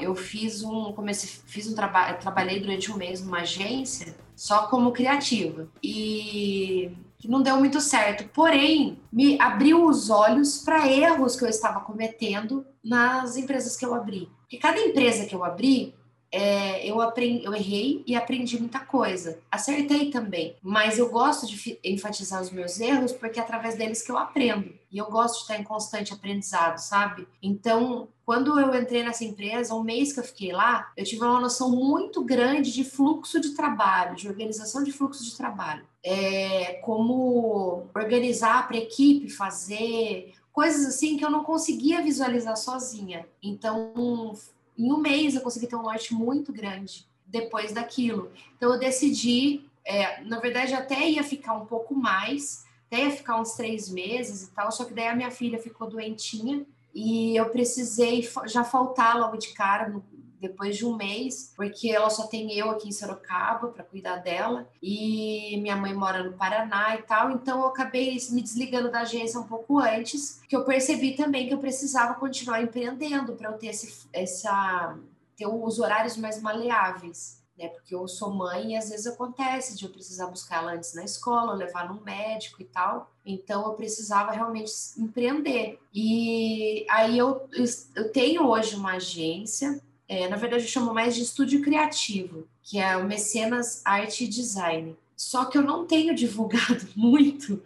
Eu 0.00 0.14
fiz 0.14 0.62
um, 0.62 0.92
comecei, 0.92 1.30
fiz 1.46 1.66
um 1.66 1.74
trabalho, 1.74 2.18
trabalhei 2.18 2.60
durante 2.60 2.92
um 2.92 2.96
mês 2.96 3.22
numa 3.22 3.40
agência 3.40 4.14
só 4.34 4.66
como 4.66 4.92
criativa 4.92 5.68
e 5.82 6.92
não 7.24 7.42
deu 7.42 7.56
muito 7.56 7.80
certo. 7.80 8.28
Porém, 8.32 8.98
me 9.10 9.40
abriu 9.40 9.86
os 9.86 10.10
olhos 10.10 10.58
para 10.58 10.90
erros 10.90 11.34
que 11.34 11.44
eu 11.44 11.48
estava 11.48 11.80
cometendo 11.80 12.66
nas 12.84 13.36
empresas 13.36 13.76
que 13.76 13.84
eu 13.84 13.94
abri. 13.94 14.28
Porque 14.40 14.58
cada 14.58 14.78
empresa 14.78 15.24
que 15.24 15.34
eu 15.34 15.42
abri, 15.42 15.94
é, 16.36 16.86
eu, 16.86 17.00
aprendi, 17.00 17.44
eu 17.44 17.54
errei 17.54 18.02
e 18.06 18.14
aprendi 18.14 18.58
muita 18.60 18.80
coisa. 18.80 19.38
Acertei 19.50 20.10
também, 20.10 20.54
mas 20.62 20.98
eu 20.98 21.08
gosto 21.08 21.46
de 21.46 21.78
enfatizar 21.82 22.42
os 22.42 22.50
meus 22.50 22.78
erros 22.78 23.10
porque 23.12 23.40
é 23.40 23.42
através 23.42 23.74
deles 23.76 24.02
que 24.02 24.12
eu 24.12 24.18
aprendo. 24.18 24.70
E 24.92 24.98
eu 24.98 25.06
gosto 25.06 25.36
de 25.36 25.40
estar 25.42 25.58
em 25.58 25.64
constante 25.64 26.12
aprendizado, 26.12 26.76
sabe? 26.76 27.26
Então, 27.42 28.08
quando 28.26 28.60
eu 28.60 28.74
entrei 28.74 29.02
nessa 29.02 29.24
empresa, 29.24 29.74
um 29.74 29.82
mês 29.82 30.12
que 30.12 30.20
eu 30.20 30.24
fiquei 30.24 30.52
lá, 30.52 30.92
eu 30.94 31.04
tive 31.04 31.24
uma 31.24 31.40
noção 31.40 31.70
muito 31.70 32.22
grande 32.22 32.70
de 32.70 32.84
fluxo 32.84 33.40
de 33.40 33.54
trabalho, 33.54 34.14
de 34.14 34.28
organização 34.28 34.84
de 34.84 34.92
fluxo 34.92 35.24
de 35.24 35.34
trabalho. 35.34 35.86
É, 36.04 36.74
como 36.84 37.86
organizar 37.94 38.68
para 38.68 38.76
a 38.76 38.80
equipe 38.80 39.30
fazer 39.30 40.34
coisas 40.52 40.86
assim 40.86 41.16
que 41.16 41.24
eu 41.24 41.30
não 41.30 41.44
conseguia 41.44 42.02
visualizar 42.02 42.56
sozinha. 42.56 43.26
Então, 43.42 44.34
em 44.78 44.92
um 44.92 44.98
mês 44.98 45.34
eu 45.34 45.40
consegui 45.40 45.66
ter 45.66 45.76
um 45.76 45.82
norte 45.82 46.14
muito 46.14 46.52
grande 46.52 47.06
depois 47.26 47.72
daquilo. 47.72 48.30
Então 48.56 48.72
eu 48.72 48.78
decidi, 48.78 49.64
é, 49.84 50.22
na 50.22 50.38
verdade 50.38 50.74
até 50.74 51.08
ia 51.08 51.24
ficar 51.24 51.54
um 51.54 51.66
pouco 51.66 51.94
mais, 51.94 52.64
até 52.86 53.04
ia 53.04 53.10
ficar 53.10 53.40
uns 53.40 53.52
três 53.52 53.88
meses 53.88 54.44
e 54.44 54.50
tal, 54.52 54.70
só 54.70 54.84
que 54.84 54.94
daí 54.94 55.08
a 55.08 55.16
minha 55.16 55.30
filha 55.30 55.58
ficou 55.58 55.88
doentinha 55.88 56.64
e 56.94 57.36
eu 57.36 57.50
precisei 57.50 58.26
já 58.46 58.64
faltar 58.64 59.18
logo 59.18 59.36
de 59.36 59.48
cara 59.48 59.88
no, 59.88 60.02
depois 60.40 60.76
de 60.76 60.84
um 60.84 60.96
mês, 60.96 61.52
porque 61.56 61.90
ela 61.90 62.10
só 62.10 62.26
tem 62.26 62.52
eu 62.52 62.70
aqui 62.70 62.88
em 62.88 62.92
Sorocaba 62.92 63.68
para 63.68 63.84
cuidar 63.84 64.16
dela 64.16 64.68
e 64.82 65.58
minha 65.60 65.76
mãe 65.76 65.94
mora 65.94 66.22
no 66.22 66.36
Paraná 66.36 66.94
e 66.96 67.02
tal, 67.02 67.30
então 67.30 67.60
eu 67.60 67.66
acabei 67.66 68.16
me 68.30 68.42
desligando 68.42 68.90
da 68.90 69.00
agência 69.00 69.40
um 69.40 69.46
pouco 69.46 69.78
antes, 69.78 70.40
que 70.48 70.56
eu 70.56 70.64
percebi 70.64 71.16
também 71.16 71.48
que 71.48 71.54
eu 71.54 71.58
precisava 71.58 72.14
continuar 72.14 72.62
empreendendo 72.62 73.34
para 73.34 73.50
eu 73.50 73.58
ter 73.58 73.68
esse, 73.68 74.06
essa 74.12 74.96
ter 75.36 75.46
os 75.46 75.78
horários 75.78 76.16
mais 76.16 76.40
maleáveis. 76.40 77.44
Né, 77.58 77.68
porque 77.68 77.94
eu 77.94 78.06
sou 78.06 78.34
mãe 78.34 78.72
e 78.72 78.76
às 78.76 78.90
vezes 78.90 79.06
acontece 79.06 79.78
de 79.78 79.86
eu 79.86 79.90
precisar 79.90 80.26
buscar 80.26 80.56
ela 80.58 80.72
antes 80.72 80.92
na 80.92 81.02
escola, 81.04 81.54
levar 81.54 81.88
no 81.88 82.02
médico 82.02 82.60
e 82.60 82.66
tal. 82.66 83.10
Então 83.24 83.64
eu 83.64 83.72
precisava 83.72 84.30
realmente 84.32 84.70
empreender. 84.98 85.80
E 85.90 86.84
aí 86.90 87.16
eu, 87.16 87.48
eu 87.94 88.12
tenho 88.12 88.46
hoje 88.46 88.76
uma 88.76 88.96
agência 88.96 89.80
é, 90.08 90.28
na 90.28 90.36
verdade, 90.36 90.64
eu 90.64 90.68
chamo 90.68 90.94
mais 90.94 91.14
de 91.14 91.22
estúdio 91.22 91.62
criativo, 91.62 92.46
que 92.62 92.78
é 92.78 92.96
o 92.96 93.04
Mecenas 93.04 93.82
Arte 93.84 94.24
e 94.24 94.28
Design. 94.28 94.96
Só 95.16 95.46
que 95.46 95.58
eu 95.58 95.62
não 95.62 95.86
tenho 95.86 96.14
divulgado 96.14 96.86
muito, 96.94 97.62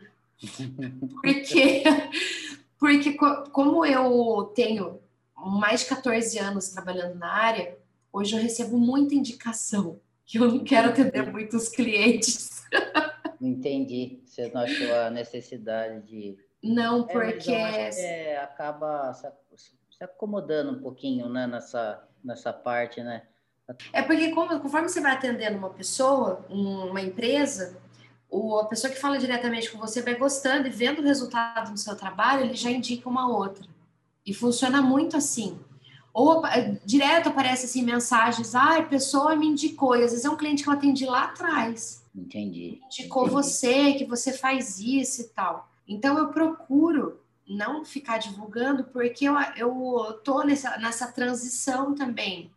porque, 1.20 1.83
porque 2.79 3.16
como 3.53 3.85
eu 3.85 4.53
tenho 4.55 5.00
mais 5.37 5.81
de 5.81 5.87
14 5.87 6.38
anos 6.38 6.68
trabalhando 6.68 7.16
na 7.16 7.31
área, 7.31 7.76
hoje 8.12 8.37
eu 8.37 8.42
recebo 8.42 8.79
muita 8.79 9.14
indicação, 9.14 9.98
que 10.24 10.38
eu 10.38 10.48
não 10.48 10.64
quero 10.64 10.90
atender 10.90 11.31
muitos 11.31 11.68
clientes. 11.68 12.62
Entendi. 13.40 14.20
Você 14.24 14.50
não 14.53 14.61
achou 14.61 14.94
a 14.94 15.11
necessidade 15.11 16.07
de. 16.07 16.38
Não, 16.62 17.03
é, 17.03 17.12
porque. 17.12 17.50
É, 17.53 18.38
acaba 18.38 19.12
se 19.14 20.05
acomodando 20.05 20.72
um 20.72 20.81
pouquinho 20.81 21.29
né, 21.29 21.46
nessa 21.46 22.07
nessa 22.24 22.52
parte, 22.52 23.02
né? 23.02 23.22
É 23.92 24.02
porque 24.02 24.30
como, 24.30 24.59
conforme 24.61 24.88
você 24.88 25.00
vai 25.00 25.12
atendendo 25.12 25.59
uma 25.59 25.70
pessoa, 25.70 26.44
uma 26.48 27.00
empresa, 27.00 27.76
o, 28.28 28.59
a 28.59 28.66
pessoa 28.66 28.92
que 28.92 28.98
fala 28.98 29.18
diretamente 29.18 29.70
com 29.70 29.78
você 29.78 30.02
vai 30.02 30.14
gostando 30.14 30.66
e 30.66 30.70
vendo 30.70 31.00
o 31.00 31.04
resultado 31.04 31.72
do 31.72 31.78
seu 31.78 31.96
trabalho, 31.96 32.44
ele 32.44 32.54
já 32.54 32.70
indica 32.70 33.09
uma 33.09 33.28
outra. 33.28 33.64
E 34.24 34.35
funciona 34.35 34.83
muito 34.83 35.16
assim. 35.16 35.59
Ou 36.12 36.42
direto 36.85 37.28
aparece 37.28 37.66
assim 37.66 37.83
mensagens, 37.83 38.54
ah, 38.54 38.78
a 38.78 38.83
pessoa 38.83 39.37
me 39.37 39.46
indicou, 39.46 39.96
e 39.96 40.04
às 40.04 40.11
vezes 40.11 40.24
é 40.24 40.30
um 40.30 40.37
cliente 40.37 40.62
que 40.62 40.68
eu 40.68 40.72
atendi 40.72 41.06
lá 41.06 41.24
atrás. 41.24 42.04
Entendi. 42.14 42.80
Indicou 42.87 43.22
Entendi. 43.22 43.35
você, 43.35 43.92
que 43.94 44.04
você 44.04 44.33
faz 44.33 44.80
isso 44.80 45.22
e 45.22 45.24
tal. 45.28 45.68
Então 45.87 46.18
eu 46.18 46.28
procuro 46.28 47.19
não 47.50 47.84
ficar 47.84 48.18
divulgando, 48.18 48.84
porque 48.84 49.24
eu, 49.24 49.34
eu 49.56 50.20
tô 50.24 50.42
nessa, 50.44 50.78
nessa 50.78 51.10
transição 51.10 51.94
também 51.94 52.50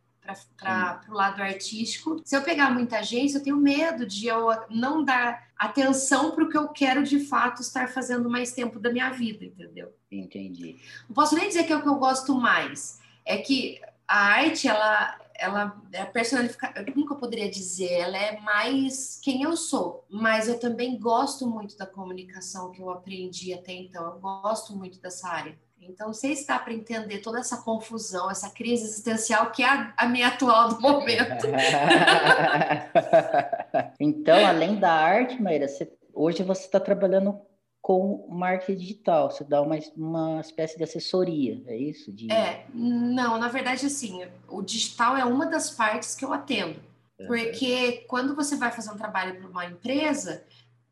para 0.57 1.01
o 1.09 1.13
lado 1.13 1.41
artístico. 1.41 2.21
Se 2.23 2.37
eu 2.37 2.43
pegar 2.43 2.69
muita 2.71 2.99
agência, 2.99 3.37
eu 3.39 3.43
tenho 3.43 3.57
medo 3.57 4.05
de 4.05 4.27
eu 4.27 4.47
não 4.69 5.03
dar 5.03 5.49
atenção 5.57 6.31
para 6.31 6.43
o 6.43 6.49
que 6.49 6.57
eu 6.57 6.69
quero 6.69 7.03
de 7.03 7.19
fato 7.19 7.61
estar 7.61 7.89
fazendo 7.89 8.29
mais 8.29 8.53
tempo 8.53 8.79
da 8.79 8.91
minha 8.91 9.09
vida, 9.09 9.43
entendeu? 9.43 9.93
Entendi. 10.11 10.77
Não 11.07 11.15
posso 11.15 11.35
nem 11.35 11.47
dizer 11.47 11.63
que 11.63 11.73
é 11.73 11.75
o 11.75 11.81
que 11.81 11.89
eu 11.89 11.95
gosto 11.95 12.35
mais. 12.35 12.99
É 13.25 13.37
que 13.37 13.81
a 14.07 14.17
arte, 14.17 14.67
ela, 14.67 15.19
ela 15.35 15.81
é 15.91 16.05
personificada, 16.05 16.85
nunca 16.95 17.15
poderia 17.15 17.49
dizer, 17.49 17.91
ela 17.91 18.17
é 18.17 18.39
mais 18.39 19.19
quem 19.21 19.43
eu 19.43 19.57
sou, 19.57 20.05
mas 20.09 20.47
eu 20.47 20.59
também 20.59 20.99
gosto 20.99 21.47
muito 21.47 21.77
da 21.77 21.85
comunicação 21.85 22.71
que 22.71 22.81
eu 22.81 22.89
aprendi 22.89 23.53
até 23.53 23.73
então, 23.73 24.05
eu 24.05 24.19
gosto 24.19 24.75
muito 24.75 24.99
dessa 24.99 25.27
área. 25.27 25.57
Então, 25.89 26.13
se 26.13 26.47
dá 26.47 26.57
para 26.57 26.73
entender 26.73 27.19
toda 27.19 27.39
essa 27.39 27.57
confusão, 27.57 28.31
essa 28.31 28.49
crise 28.49 28.85
existencial 28.85 29.51
que 29.51 29.61
é 29.61 29.67
a, 29.67 29.93
a 29.97 30.07
minha 30.07 30.29
atual 30.29 30.69
do 30.69 30.79
momento. 30.79 31.45
então, 33.99 34.45
além 34.45 34.79
da 34.79 34.93
arte, 34.93 35.41
Maíra, 35.41 35.67
você, 35.67 35.91
hoje 36.13 36.41
você 36.41 36.65
está 36.65 36.79
trabalhando 36.79 37.37
com 37.83 38.25
marketing 38.29 38.79
digital, 38.79 39.29
você 39.29 39.43
dá 39.43 39.61
uma, 39.61 39.77
uma 39.97 40.39
espécie 40.39 40.77
de 40.77 40.85
assessoria, 40.85 41.61
é 41.67 41.75
isso? 41.75 42.13
De... 42.13 42.31
É, 42.31 42.65
não, 42.73 43.37
na 43.37 43.49
verdade, 43.49 43.85
assim, 43.85 44.25
o 44.47 44.61
digital 44.61 45.17
é 45.17 45.25
uma 45.25 45.45
das 45.45 45.69
partes 45.69 46.15
que 46.15 46.23
eu 46.23 46.31
atendo. 46.31 46.79
Porque 47.27 48.05
quando 48.07 48.35
você 48.35 48.55
vai 48.55 48.71
fazer 48.71 48.89
um 48.89 48.97
trabalho 48.97 49.37
para 49.37 49.49
uma 49.49 49.65
empresa, 49.65 50.45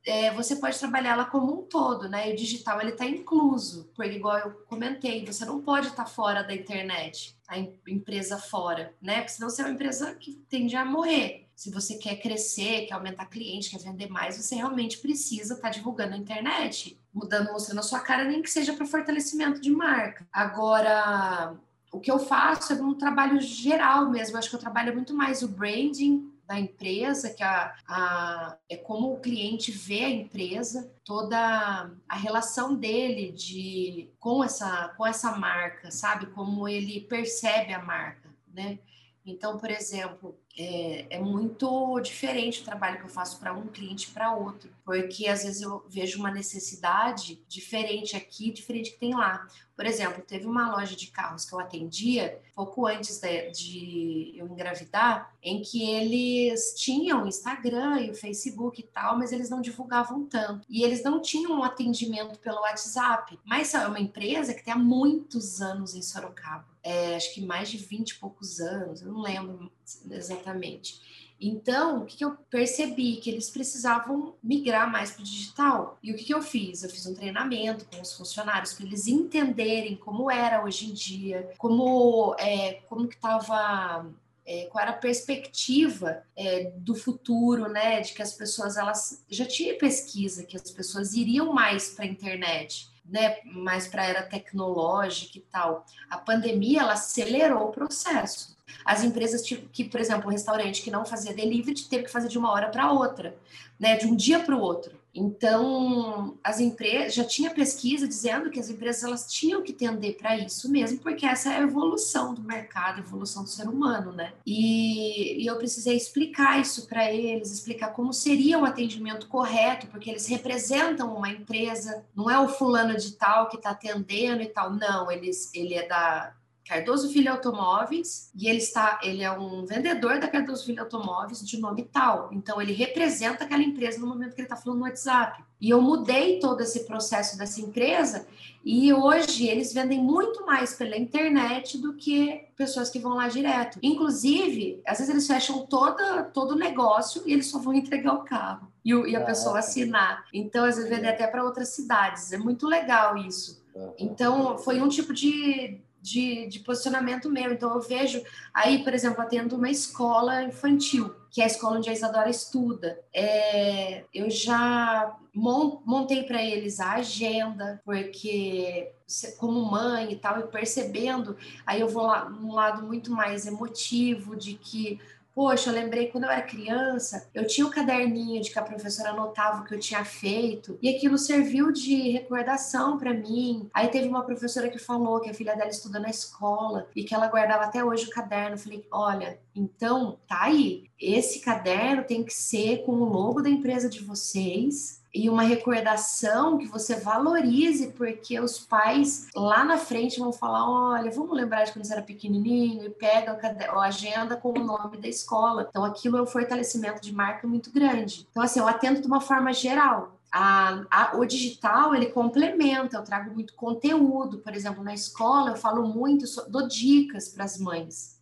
é, 0.05 0.31
você 0.31 0.57
pode 0.57 0.77
trabalhar 0.77 1.11
ela 1.11 1.25
como 1.25 1.61
um 1.61 1.63
todo, 1.63 2.09
né? 2.09 2.29
E 2.29 2.33
o 2.33 2.35
digital 2.35 2.81
ele 2.81 2.91
está 2.91 3.05
incluso, 3.05 3.89
porque 3.95 4.11
igual 4.11 4.37
eu 4.39 4.51
comentei, 4.67 5.25
você 5.25 5.45
não 5.45 5.61
pode 5.61 5.87
estar 5.87 6.03
tá 6.03 6.09
fora 6.09 6.43
da 6.43 6.53
internet, 6.53 7.37
a 7.47 7.57
empresa 7.57 8.37
fora, 8.37 8.93
né? 9.01 9.17
Porque 9.17 9.31
senão 9.31 9.49
você 9.49 9.61
é 9.61 9.65
uma 9.65 9.73
empresa 9.73 10.13
que 10.15 10.33
tende 10.49 10.75
a 10.75 10.83
morrer. 10.83 11.40
Se 11.61 11.69
você 11.69 11.93
quer 11.93 12.15
crescer, 12.15 12.87
quer 12.87 12.95
aumentar 12.95 13.27
cliente, 13.27 13.69
quer 13.69 13.77
vender 13.77 14.09
mais, 14.09 14.35
você 14.35 14.55
realmente 14.55 14.97
precisa 14.97 15.53
estar 15.53 15.67
tá 15.67 15.69
divulgando 15.69 16.09
na 16.09 16.17
internet, 16.17 16.99
mudando, 17.13 17.51
mostrando 17.51 17.77
a 17.77 17.83
sua 17.83 17.99
cara, 17.99 18.23
nem 18.23 18.41
que 18.41 18.49
seja 18.49 18.73
para 18.73 18.83
fortalecimento 18.83 19.61
de 19.61 19.69
marca. 19.69 20.27
Agora, 20.33 21.55
o 21.91 21.99
que 21.99 22.09
eu 22.09 22.17
faço 22.17 22.73
é 22.73 22.81
um 22.81 22.95
trabalho 22.95 23.39
geral 23.39 24.09
mesmo. 24.09 24.33
Eu 24.33 24.39
acho 24.39 24.49
que 24.49 24.55
eu 24.55 24.59
trabalho 24.59 24.95
muito 24.95 25.13
mais 25.13 25.43
o 25.43 25.47
branding, 25.49 26.31
da 26.47 26.59
empresa, 26.59 27.29
que 27.29 27.43
a, 27.43 27.75
a, 27.87 28.57
é 28.67 28.75
como 28.75 29.13
o 29.13 29.19
cliente 29.19 29.71
vê 29.71 30.03
a 30.03 30.09
empresa, 30.09 30.91
toda 31.05 31.91
a 32.09 32.15
relação 32.15 32.73
dele 32.73 33.31
de 33.31 34.09
com 34.19 34.43
essa 34.43 34.89
com 34.97 35.05
essa 35.05 35.37
marca, 35.37 35.91
sabe? 35.91 36.25
Como 36.25 36.67
ele 36.67 37.01
percebe 37.01 37.71
a 37.71 37.83
marca, 37.83 38.29
né? 38.51 38.79
Então, 39.23 39.57
por 39.57 39.69
exemplo, 39.69 40.40
é, 40.57 41.05
é, 41.09 41.19
muito 41.19 41.99
diferente 42.01 42.61
o 42.61 42.65
trabalho 42.65 42.97
que 42.97 43.05
eu 43.05 43.09
faço 43.09 43.39
para 43.39 43.53
um 43.53 43.67
cliente 43.67 44.11
para 44.11 44.35
outro, 44.35 44.69
porque 44.83 45.27
às 45.27 45.43
vezes 45.43 45.61
eu 45.61 45.83
vejo 45.87 46.19
uma 46.19 46.31
necessidade 46.31 47.41
diferente 47.47 48.15
aqui, 48.15 48.51
diferente 48.51 48.91
que 48.91 48.99
tem 48.99 49.15
lá. 49.15 49.47
Por 49.75 49.85
exemplo, 49.85 50.21
teve 50.21 50.45
uma 50.45 50.75
loja 50.75 50.95
de 50.95 51.07
carros 51.07 51.45
que 51.45 51.53
eu 51.53 51.59
atendia 51.59 52.39
pouco 52.53 52.85
antes 52.85 53.19
de, 53.19 53.51
de 53.51 54.33
eu 54.35 54.45
engravidar, 54.45 55.33
em 55.41 55.61
que 55.61 55.89
eles 55.89 56.75
tinham 56.77 57.23
o 57.23 57.27
Instagram 57.27 58.01
e 58.01 58.11
o 58.11 58.15
Facebook 58.15 58.79
e 58.79 58.83
tal, 58.83 59.17
mas 59.17 59.31
eles 59.31 59.49
não 59.49 59.61
divulgavam 59.61 60.25
tanto. 60.25 60.67
E 60.69 60.83
eles 60.83 61.03
não 61.03 61.19
tinham 61.21 61.53
um 61.53 61.63
atendimento 61.63 62.37
pelo 62.39 62.61
WhatsApp. 62.61 63.39
Mas 63.43 63.73
é 63.73 63.87
uma 63.87 63.99
empresa 63.99 64.53
que 64.53 64.63
tem 64.63 64.73
há 64.73 64.77
muitos 64.77 65.61
anos 65.61 65.95
em 65.95 66.01
Sorocaba. 66.01 66.67
É, 66.83 67.15
acho 67.15 67.33
que 67.33 67.41
mais 67.43 67.69
de 67.69 67.77
20 67.77 68.11
e 68.11 68.19
poucos 68.19 68.59
anos, 68.59 69.01
eu 69.01 69.11
não 69.11 69.21
lembro 69.21 69.71
exatamente. 70.09 70.99
Então, 71.39 72.03
o 72.03 72.05
que, 72.05 72.23
eu 72.23 72.37
percebi? 72.51 73.15
Que 73.15 73.31
eles 73.31 73.49
precisavam 73.49 74.35
migrar 74.43 74.91
mais 74.91 75.11
para 75.11 75.21
o 75.21 75.25
digital. 75.25 75.97
E 76.03 76.11
o 76.11 76.15
que, 76.15 76.25
que 76.25 76.33
eu 76.33 76.41
fiz? 76.41 76.83
Eu 76.83 76.89
fiz 76.89 77.07
um 77.07 77.15
treinamento 77.15 77.83
com 77.85 77.99
os 77.99 78.13
funcionários 78.13 78.73
para 78.73 78.85
eles 78.85 79.07
entenderem 79.07 79.95
como 79.95 80.29
era 80.29 80.63
hoje 80.63 80.91
em 80.91 80.93
dia, 80.93 81.49
como, 81.57 82.35
é, 82.37 82.73
como 82.87 83.07
que 83.07 83.15
estava 83.15 84.05
é, 84.45 84.65
qual 84.65 84.83
era 84.83 84.91
a 84.91 84.97
perspectiva 84.97 86.23
é, 86.35 86.71
do 86.75 86.93
futuro, 86.93 87.67
né? 87.67 88.01
De 88.01 88.13
que 88.13 88.21
as 88.21 88.33
pessoas 88.33 88.77
elas 88.77 89.23
já 89.27 89.45
tinha 89.45 89.77
pesquisa 89.77 90.43
que 90.43 90.55
as 90.55 90.69
pessoas 90.69 91.13
iriam 91.13 91.51
mais 91.53 91.89
para 91.89 92.05
a 92.05 92.07
internet, 92.07 92.87
né? 93.11 93.37
Mais 93.43 93.87
para 93.87 94.03
a 94.03 94.05
era 94.05 94.23
tecnológica 94.23 95.37
e 95.37 95.41
tal. 95.41 95.85
A 96.09 96.17
pandemia 96.17 96.79
ela 96.79 96.93
acelerou 96.93 97.67
o 97.67 97.71
processo. 97.71 98.57
As 98.85 99.03
empresas 99.03 99.41
tipo, 99.43 99.67
que, 99.69 99.83
por 99.83 99.99
exemplo, 99.99 100.27
um 100.27 100.31
restaurante 100.31 100.81
que 100.81 100.89
não 100.89 101.05
fazia 101.05 101.33
delivery 101.33 101.83
teve 101.83 102.05
que 102.05 102.11
fazer 102.11 102.29
de 102.29 102.37
uma 102.37 102.51
hora 102.51 102.69
para 102.69 102.91
outra, 102.91 103.35
né? 103.77 103.97
De 103.97 104.07
um 104.07 104.15
dia 104.15 104.39
para 104.39 104.55
o 104.55 104.59
outro. 104.59 105.00
Então, 105.13 106.37
as 106.43 106.59
empresas 106.59 107.13
já 107.13 107.23
tinha 107.23 107.51
pesquisa 107.51 108.07
dizendo 108.07 108.49
que 108.49 108.59
as 108.59 108.69
empresas 108.69 109.03
elas 109.03 109.31
tinham 109.31 109.61
que 109.61 109.73
tender 109.73 110.17
para 110.17 110.37
isso 110.37 110.71
mesmo, 110.71 110.99
porque 110.99 111.25
essa 111.25 111.51
é 111.53 111.57
a 111.57 111.61
evolução 111.61 112.33
do 112.33 112.41
mercado, 112.41 112.97
a 112.97 113.03
evolução 113.03 113.43
do 113.43 113.49
ser 113.49 113.67
humano, 113.67 114.11
né? 114.13 114.33
E, 114.45 115.43
e 115.43 115.45
eu 115.45 115.57
precisei 115.57 115.97
explicar 115.97 116.59
isso 116.59 116.87
para 116.87 117.11
eles, 117.11 117.51
explicar 117.51 117.89
como 117.89 118.13
seria 118.13 118.59
o 118.59 118.65
atendimento 118.65 119.27
correto, 119.27 119.87
porque 119.87 120.09
eles 120.09 120.27
representam 120.27 121.13
uma 121.15 121.29
empresa, 121.29 122.05
não 122.15 122.29
é 122.29 122.39
o 122.39 122.47
fulano 122.47 122.95
de 122.97 123.11
tal 123.13 123.49
que 123.49 123.57
está 123.57 123.71
atendendo 123.71 124.41
e 124.41 124.47
tal, 124.47 124.71
não, 124.71 125.11
eles, 125.11 125.51
ele 125.53 125.73
é 125.73 125.87
da 125.87 126.33
Cardoso 126.71 127.11
Filho 127.11 127.29
Automóveis 127.29 128.31
e 128.33 128.47
ele 128.47 128.59
está, 128.59 128.97
ele 129.03 129.21
é 129.23 129.29
um 129.29 129.65
vendedor 129.65 130.21
da 130.21 130.29
Cardoso 130.29 130.65
Filho 130.65 130.79
Automóveis 130.79 131.45
de 131.45 131.59
nome 131.59 131.83
tal. 131.83 132.29
Então 132.31 132.61
ele 132.61 132.71
representa 132.71 133.43
aquela 133.43 133.61
empresa 133.61 133.99
no 133.99 134.07
momento 134.07 134.33
que 134.33 134.39
ele 134.39 134.45
está 134.45 134.55
falando 134.55 134.79
no 134.79 134.85
WhatsApp. 134.85 135.43
E 135.59 135.69
eu 135.69 135.81
mudei 135.81 136.39
todo 136.39 136.61
esse 136.61 136.85
processo 136.85 137.37
dessa 137.37 137.59
empresa 137.59 138.25
e 138.63 138.93
hoje 138.93 139.49
eles 139.49 139.73
vendem 139.73 140.01
muito 140.01 140.45
mais 140.45 140.73
pela 140.73 140.95
internet 140.95 141.77
do 141.77 141.93
que 141.93 142.45
pessoas 142.55 142.89
que 142.89 142.99
vão 142.99 143.15
lá 143.15 143.27
direto. 143.27 143.77
Inclusive, 143.83 144.81
às 144.87 144.99
vezes 144.99 145.13
eles 145.13 145.27
fecham 145.27 145.65
toda, 145.65 146.23
todo 146.23 146.51
o 146.51 146.57
negócio 146.57 147.21
e 147.25 147.33
eles 147.33 147.47
só 147.47 147.59
vão 147.59 147.73
entregar 147.73 148.13
o 148.13 148.23
carro 148.23 148.71
e, 148.85 148.95
o, 148.95 149.05
e 149.05 149.13
a 149.13 149.25
pessoa 149.25 149.59
assinar. 149.59 150.23
Então, 150.33 150.63
às 150.63 150.77
vezes, 150.77 150.89
vender 150.89 151.09
até 151.09 151.27
para 151.27 151.43
outras 151.43 151.67
cidades. 151.67 152.31
É 152.31 152.37
muito 152.37 152.65
legal 152.65 153.17
isso. 153.17 153.61
Então, 153.97 154.57
foi 154.57 154.81
um 154.81 154.87
tipo 154.87 155.13
de, 155.13 155.81
de, 156.01 156.47
de 156.47 156.59
posicionamento 156.59 157.29
meu. 157.29 157.53
Então, 157.53 157.73
eu 157.73 157.81
vejo 157.81 158.21
aí, 158.53 158.83
por 158.83 158.93
exemplo, 158.93 159.21
atendo 159.21 159.55
uma 159.55 159.69
escola 159.69 160.43
infantil, 160.43 161.13
que 161.29 161.41
é 161.41 161.43
a 161.43 161.47
escola 161.47 161.77
onde 161.77 161.89
a 161.89 161.93
Isadora 161.93 162.29
estuda. 162.29 162.99
É, 163.13 164.03
eu 164.13 164.29
já 164.29 165.15
montei 165.33 166.23
para 166.23 166.41
eles 166.41 166.79
a 166.79 166.93
agenda, 166.93 167.81
porque 167.85 168.91
como 169.37 169.65
mãe 169.65 170.11
e 170.11 170.15
tal, 170.15 170.39
e 170.39 170.43
percebendo, 170.43 171.37
aí 171.65 171.81
eu 171.81 171.87
vou 171.87 172.03
lá 172.03 172.29
num 172.29 172.53
lado 172.53 172.85
muito 172.85 173.11
mais 173.11 173.45
emotivo 173.45 174.35
de 174.35 174.53
que 174.55 174.99
Poxa, 175.33 175.69
eu 175.69 175.73
lembrei 175.73 176.07
quando 176.07 176.25
eu 176.25 176.29
era 176.29 176.41
criança, 176.41 177.29
eu 177.33 177.47
tinha 177.47 177.65
o 177.65 177.69
um 177.69 177.71
caderninho 177.71 178.41
de 178.41 178.51
que 178.51 178.59
a 178.59 178.63
professora 178.63 179.11
anotava 179.11 179.61
o 179.61 179.65
que 179.65 179.73
eu 179.73 179.79
tinha 179.79 180.03
feito, 180.03 180.77
e 180.81 180.89
aquilo 180.89 181.17
serviu 181.17 181.71
de 181.71 182.11
recordação 182.11 182.97
para 182.97 183.13
mim. 183.13 183.69
Aí 183.73 183.87
teve 183.87 184.07
uma 184.07 184.25
professora 184.25 184.69
que 184.69 184.77
falou 184.77 185.21
que 185.21 185.29
a 185.29 185.33
filha 185.33 185.55
dela 185.55 185.69
estuda 185.69 185.99
na 185.99 186.09
escola 186.09 186.87
e 186.95 187.03
que 187.03 187.15
ela 187.15 187.27
guardava 187.27 187.63
até 187.63 187.83
hoje 187.83 188.05
o 188.05 188.09
caderno. 188.09 188.55
Eu 188.55 188.59
falei: 188.59 188.85
olha, 188.91 189.39
então 189.55 190.19
tá 190.27 190.43
aí. 190.43 190.83
Esse 190.99 191.39
caderno 191.39 192.03
tem 192.03 192.23
que 192.23 192.33
ser 192.33 192.83
com 192.85 192.93
o 192.93 193.05
logo 193.05 193.41
da 193.41 193.49
empresa 193.49 193.89
de 193.89 194.03
vocês, 194.03 195.00
e 195.13 195.29
uma 195.29 195.43
recordação 195.43 196.57
que 196.57 196.65
você 196.65 196.95
valorize, 196.95 197.91
porque 197.91 198.39
os 198.39 198.59
pais 198.59 199.27
lá 199.35 199.63
na 199.63 199.77
frente 199.77 200.19
vão 200.19 200.31
falar: 200.31 200.69
olha, 200.69 201.11
vamos 201.11 201.35
lembrar 201.35 201.65
de 201.65 201.73
quando 201.73 201.85
você 201.85 201.93
era 201.93 202.01
pequenininho 202.01 202.85
e 202.85 202.89
pega 202.89 203.37
a 203.69 203.81
agenda 203.81 204.37
com 204.37 204.57
o 204.57 204.63
nome 204.63 204.97
da 204.97 205.07
escola. 205.07 205.67
Então, 205.69 205.83
aquilo 205.83 206.17
é 206.17 206.21
um 206.21 206.27
fortalecimento 206.27 207.01
de 207.01 207.13
marca 207.13 207.45
muito 207.45 207.71
grande. 207.71 208.27
Então, 208.31 208.41
assim, 208.41 208.59
eu 208.59 208.67
atendo 208.67 209.01
de 209.01 209.07
uma 209.07 209.19
forma 209.19 209.51
geral. 209.53 210.17
A, 210.31 210.85
a, 210.89 211.17
o 211.17 211.25
digital 211.25 211.93
ele 211.93 212.05
complementa, 212.05 212.95
eu 212.95 213.03
trago 213.03 213.33
muito 213.33 213.53
conteúdo, 213.53 214.37
por 214.37 214.55
exemplo, 214.55 214.81
na 214.81 214.93
escola 214.93 215.51
eu 215.51 215.57
falo 215.57 215.85
muito, 215.85 216.23
dou 216.47 216.65
dicas 216.69 217.27
para 217.27 217.43
as 217.43 217.57
mães. 217.57 218.17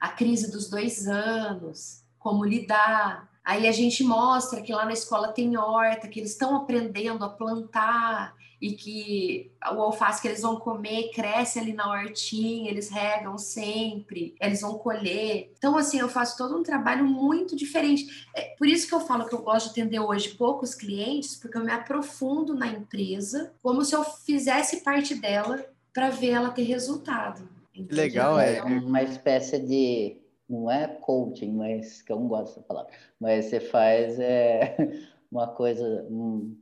A 0.00 0.08
crise 0.08 0.52
dos 0.52 0.70
dois 0.70 1.08
anos, 1.08 2.04
como 2.20 2.44
lidar, 2.44 3.27
Aí 3.48 3.66
a 3.66 3.72
gente 3.72 4.04
mostra 4.04 4.60
que 4.60 4.74
lá 4.74 4.84
na 4.84 4.92
escola 4.92 5.28
tem 5.28 5.56
horta, 5.56 6.06
que 6.06 6.20
eles 6.20 6.32
estão 6.32 6.54
aprendendo 6.54 7.24
a 7.24 7.30
plantar 7.30 8.34
e 8.60 8.72
que 8.72 9.50
o 9.74 9.80
alface 9.80 10.20
que 10.20 10.28
eles 10.28 10.42
vão 10.42 10.56
comer 10.56 11.12
cresce 11.14 11.58
ali 11.58 11.72
na 11.72 11.90
hortinha, 11.90 12.70
eles 12.70 12.90
regam 12.90 13.38
sempre, 13.38 14.34
eles 14.38 14.60
vão 14.60 14.74
colher. 14.74 15.50
Então, 15.56 15.78
assim, 15.78 15.98
eu 15.98 16.10
faço 16.10 16.36
todo 16.36 16.58
um 16.58 16.62
trabalho 16.62 17.06
muito 17.06 17.56
diferente. 17.56 18.28
É 18.36 18.54
por 18.58 18.68
isso 18.68 18.86
que 18.86 18.94
eu 18.94 19.00
falo 19.00 19.26
que 19.26 19.34
eu 19.34 19.40
gosto 19.40 19.72
de 19.72 19.80
atender 19.80 20.00
hoje 20.00 20.34
poucos 20.34 20.74
clientes, 20.74 21.34
porque 21.34 21.56
eu 21.56 21.64
me 21.64 21.72
aprofundo 21.72 22.52
na 22.52 22.66
empresa, 22.66 23.54
como 23.62 23.82
se 23.82 23.96
eu 23.96 24.04
fizesse 24.04 24.82
parte 24.84 25.14
dela 25.14 25.64
para 25.94 26.10
ver 26.10 26.32
ela 26.32 26.50
ter 26.50 26.64
resultado. 26.64 27.48
Entendeu? 27.74 27.96
Legal, 27.96 28.38
é. 28.38 28.58
é 28.58 28.62
uma 28.62 29.02
espécie 29.02 29.58
de 29.58 30.18
não 30.48 30.70
é 30.70 30.86
coaching, 30.86 31.52
mas 31.52 32.02
que 32.02 32.10
eu 32.10 32.18
não 32.18 32.28
gosto 32.28 32.54
dessa 32.54 32.60
palavra, 32.62 32.90
mas 33.20 33.46
você 33.46 33.60
faz 33.60 34.18
é, 34.18 34.76
uma 35.30 35.46
coisa, 35.46 36.06
um, 36.10 36.56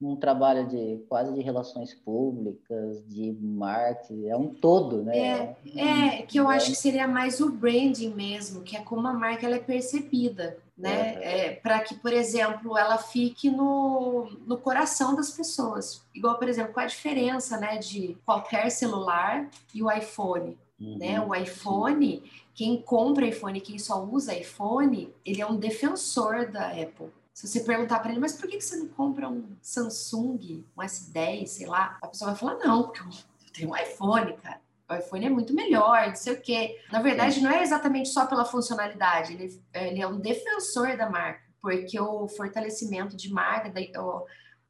um 0.00 0.16
trabalho 0.16 0.66
de 0.66 1.04
quase 1.08 1.32
de 1.34 1.42
relações 1.42 1.94
públicas, 1.94 3.06
de 3.06 3.32
marketing, 3.32 4.28
é 4.28 4.36
um 4.36 4.48
todo, 4.48 5.02
né? 5.02 5.18
É, 5.18 5.56
é 5.76 6.22
que 6.22 6.38
eu 6.38 6.50
é. 6.50 6.56
acho 6.56 6.70
que 6.70 6.76
seria 6.76 7.06
mais 7.06 7.38
o 7.40 7.52
branding 7.52 8.14
mesmo, 8.14 8.62
que 8.62 8.76
é 8.76 8.80
como 8.80 9.06
a 9.06 9.12
marca 9.12 9.46
ela 9.46 9.56
é 9.56 9.60
percebida, 9.60 10.56
né? 10.76 11.22
É. 11.22 11.46
é 11.46 11.50
para 11.54 11.80
que, 11.80 11.94
por 11.94 12.12
exemplo, 12.12 12.78
ela 12.78 12.96
fique 12.96 13.50
no, 13.50 14.30
no 14.46 14.56
coração 14.56 15.14
das 15.14 15.30
pessoas. 15.30 16.02
Igual, 16.14 16.38
por 16.38 16.48
exemplo, 16.48 16.72
qual 16.72 16.84
a 16.84 16.88
diferença, 16.88 17.58
né, 17.58 17.76
de 17.76 18.16
qualquer 18.24 18.70
celular 18.70 19.48
e 19.74 19.82
o 19.82 19.92
iPhone? 19.92 20.58
Uhum. 20.80 20.96
Né? 20.96 21.20
O 21.20 21.34
iPhone, 21.34 22.22
quem 22.60 22.82
compra 22.82 23.26
iPhone, 23.26 23.58
quem 23.58 23.78
só 23.78 24.04
usa 24.04 24.38
iPhone, 24.38 25.10
ele 25.24 25.40
é 25.40 25.46
um 25.46 25.56
defensor 25.56 26.50
da 26.52 26.68
Apple. 26.68 27.08
Se 27.32 27.48
você 27.48 27.60
perguntar 27.60 28.00
para 28.00 28.10
ele, 28.10 28.20
mas 28.20 28.34
por 28.34 28.50
que 28.50 28.60
você 28.60 28.76
não 28.76 28.86
compra 28.88 29.30
um 29.30 29.56
Samsung, 29.62 30.62
um 30.76 30.82
S10, 30.82 31.46
sei 31.46 31.66
lá, 31.66 31.96
a 32.02 32.08
pessoa 32.08 32.32
vai 32.32 32.38
falar, 32.38 32.58
não, 32.58 32.82
porque 32.82 33.00
eu 33.00 33.52
tenho 33.54 33.70
um 33.70 33.74
iPhone, 33.74 34.36
cara. 34.36 34.60
O 34.90 34.94
iPhone 34.94 35.24
é 35.24 35.30
muito 35.30 35.54
melhor, 35.54 36.08
não 36.08 36.14
sei 36.14 36.34
o 36.34 36.42
quê. 36.42 36.78
Na 36.92 37.00
verdade, 37.00 37.36
Sim. 37.36 37.40
não 37.40 37.50
é 37.50 37.62
exatamente 37.62 38.10
só 38.10 38.26
pela 38.26 38.44
funcionalidade, 38.44 39.32
ele, 39.32 39.62
ele, 39.72 40.02
é 40.02 40.06
um 40.06 40.20
defensor 40.20 40.98
da 40.98 41.08
marca, 41.08 41.40
porque 41.62 41.98
o 41.98 42.28
fortalecimento 42.28 43.16
de 43.16 43.32
marca, 43.32 43.70
da, 43.70 43.80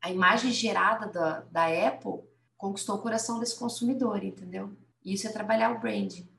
a 0.01 0.13
imagem 0.13 0.53
gerada 0.53 1.09
da, 1.09 1.41
da 1.51 1.89
Apple, 1.89 2.21
conquistou 2.57 2.95
o 2.95 3.03
coração 3.03 3.41
desse 3.41 3.59
consumidor, 3.59 4.23
entendeu? 4.23 4.71
Isso 5.05 5.27
é 5.27 5.33
trabalhar 5.33 5.73
o 5.73 5.81
branding. 5.81 6.30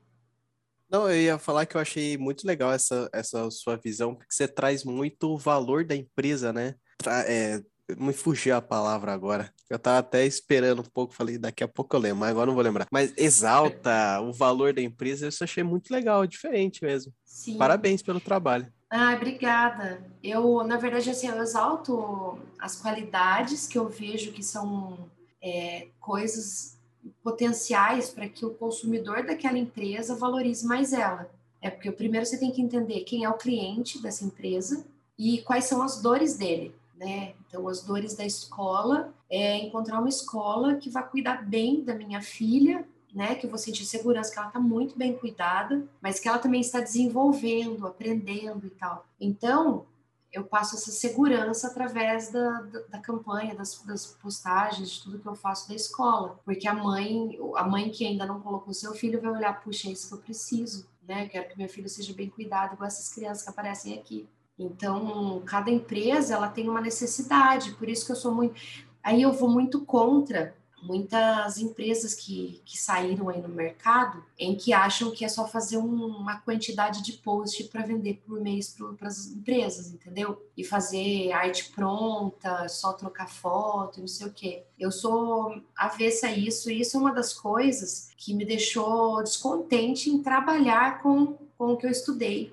Não, 0.92 1.10
eu 1.10 1.22
ia 1.22 1.38
falar 1.38 1.64
que 1.64 1.74
eu 1.74 1.80
achei 1.80 2.18
muito 2.18 2.46
legal 2.46 2.70
essa, 2.70 3.08
essa 3.14 3.50
sua 3.50 3.76
visão, 3.76 4.14
porque 4.14 4.34
você 4.34 4.46
traz 4.46 4.84
muito 4.84 5.32
o 5.32 5.38
valor 5.38 5.86
da 5.86 5.96
empresa, 5.96 6.52
né? 6.52 6.74
Tra 6.98 7.24
é, 7.26 7.62
me 7.98 8.12
fugiu 8.12 8.54
a 8.54 8.60
palavra 8.60 9.10
agora. 9.10 9.50
Eu 9.70 9.78
tava 9.78 10.00
até 10.00 10.26
esperando 10.26 10.80
um 10.80 10.90
pouco, 10.92 11.14
falei, 11.14 11.38
daqui 11.38 11.64
a 11.64 11.68
pouco 11.68 11.96
eu 11.96 12.00
lembro, 12.00 12.18
mas 12.18 12.30
agora 12.30 12.46
não 12.46 12.54
vou 12.54 12.62
lembrar. 12.62 12.86
Mas 12.92 13.14
exalta 13.16 14.20
o 14.20 14.34
valor 14.34 14.74
da 14.74 14.82
empresa, 14.82 15.28
isso 15.28 15.42
eu 15.42 15.46
achei 15.46 15.62
muito 15.64 15.90
legal, 15.90 16.26
diferente 16.26 16.84
mesmo. 16.84 17.10
Sim. 17.24 17.56
Parabéns 17.56 18.02
pelo 18.02 18.20
trabalho. 18.20 18.70
Ah, 18.90 19.14
obrigada. 19.14 20.04
Eu, 20.22 20.62
na 20.62 20.76
verdade, 20.76 21.08
assim, 21.08 21.26
eu 21.26 21.40
exalto 21.40 22.38
as 22.58 22.76
qualidades 22.76 23.66
que 23.66 23.78
eu 23.78 23.88
vejo 23.88 24.32
que 24.32 24.42
são 24.42 25.10
é, 25.42 25.88
coisas 25.98 26.78
potenciais 27.22 28.10
para 28.10 28.28
que 28.28 28.44
o 28.44 28.54
consumidor 28.54 29.24
daquela 29.24 29.58
empresa 29.58 30.14
valorize 30.14 30.66
mais 30.66 30.92
ela. 30.92 31.30
É 31.60 31.70
porque 31.70 31.90
primeiro 31.92 32.26
você 32.26 32.38
tem 32.38 32.50
que 32.50 32.60
entender 32.60 33.00
quem 33.00 33.24
é 33.24 33.28
o 33.28 33.38
cliente 33.38 34.02
dessa 34.02 34.24
empresa 34.24 34.84
e 35.18 35.42
quais 35.42 35.64
são 35.64 35.82
as 35.82 36.02
dores 36.02 36.36
dele, 36.36 36.74
né? 36.96 37.34
Então, 37.46 37.68
as 37.68 37.82
dores 37.82 38.14
da 38.14 38.24
escola 38.24 39.12
é 39.30 39.58
encontrar 39.58 40.00
uma 40.00 40.08
escola 40.08 40.74
que 40.74 40.90
vai 40.90 41.08
cuidar 41.08 41.46
bem 41.46 41.82
da 41.82 41.94
minha 41.94 42.20
filha, 42.20 42.84
né? 43.14 43.34
Que 43.34 43.46
eu 43.46 43.50
vou 43.50 43.58
sentir 43.58 43.84
segurança 43.84 44.32
que 44.32 44.38
ela 44.38 44.48
está 44.48 44.58
muito 44.58 44.98
bem 44.98 45.16
cuidada, 45.16 45.86
mas 46.00 46.18
que 46.18 46.28
ela 46.28 46.38
também 46.38 46.60
está 46.60 46.80
desenvolvendo, 46.80 47.86
aprendendo 47.86 48.66
e 48.66 48.70
tal. 48.70 49.06
Então, 49.20 49.86
eu 50.32 50.44
passo 50.44 50.76
essa 50.76 50.90
segurança 50.90 51.68
através 51.68 52.30
da, 52.30 52.62
da, 52.62 52.80
da, 52.88 52.98
campanha, 52.98 53.54
das, 53.54 53.82
das 53.82 54.06
postagens, 54.06 54.90
de 54.90 55.02
tudo 55.02 55.18
que 55.18 55.26
eu 55.26 55.34
faço 55.34 55.68
da 55.68 55.74
escola. 55.74 56.40
Porque 56.44 56.66
a 56.66 56.74
mãe, 56.74 57.38
a 57.56 57.64
mãe 57.64 57.90
que 57.90 58.06
ainda 58.06 58.24
não 58.24 58.40
colocou 58.40 58.72
seu 58.72 58.94
filho 58.94 59.20
vai 59.20 59.30
olhar, 59.30 59.62
puxa, 59.62 59.88
é 59.88 59.92
isso 59.92 60.08
que 60.08 60.14
eu 60.14 60.18
preciso, 60.18 60.88
né? 61.06 61.28
quero 61.28 61.48
que 61.48 61.58
meu 61.58 61.68
filho 61.68 61.88
seja 61.88 62.14
bem 62.14 62.30
cuidado, 62.30 62.74
igual 62.74 62.86
essas 62.86 63.12
crianças 63.12 63.42
que 63.42 63.50
aparecem 63.50 63.98
aqui. 63.98 64.26
Então, 64.58 65.42
cada 65.44 65.70
empresa, 65.70 66.34
ela 66.34 66.48
tem 66.48 66.68
uma 66.68 66.80
necessidade, 66.80 67.72
por 67.72 67.88
isso 67.88 68.06
que 68.06 68.12
eu 68.12 68.16
sou 68.16 68.34
muito... 68.34 68.60
Aí 69.02 69.20
eu 69.20 69.32
vou 69.32 69.50
muito 69.50 69.84
contra 69.84 70.54
muitas 70.82 71.58
empresas 71.58 72.12
que, 72.12 72.60
que 72.64 72.76
saíram 72.76 73.28
aí 73.28 73.40
no 73.40 73.48
mercado 73.48 74.22
em 74.36 74.56
que 74.56 74.72
acham 74.72 75.12
que 75.12 75.24
é 75.24 75.28
só 75.28 75.46
fazer 75.46 75.76
um, 75.76 76.06
uma 76.06 76.40
quantidade 76.40 77.02
de 77.02 77.12
post 77.12 77.64
para 77.64 77.82
vender 77.82 78.20
por 78.26 78.40
mês 78.40 78.76
para 78.98 79.08
as 79.08 79.28
empresas, 79.28 79.92
entendeu? 79.92 80.44
E 80.56 80.64
fazer 80.64 81.30
arte 81.32 81.70
pronta, 81.70 82.68
só 82.68 82.92
trocar 82.92 83.28
foto, 83.28 84.00
não 84.00 84.08
sei 84.08 84.26
o 84.26 84.32
quê. 84.32 84.64
Eu 84.78 84.90
sou 84.90 85.62
avessa 85.76 86.26
a 86.26 86.32
isso 86.32 86.70
e 86.70 86.80
isso 86.80 86.96
é 86.96 87.00
uma 87.00 87.12
das 87.12 87.32
coisas 87.32 88.10
que 88.16 88.34
me 88.34 88.44
deixou 88.44 89.22
descontente 89.22 90.10
em 90.10 90.22
trabalhar 90.22 91.00
com, 91.00 91.38
com 91.56 91.72
o 91.72 91.76
que 91.76 91.86
eu 91.86 91.90
estudei 91.90 92.52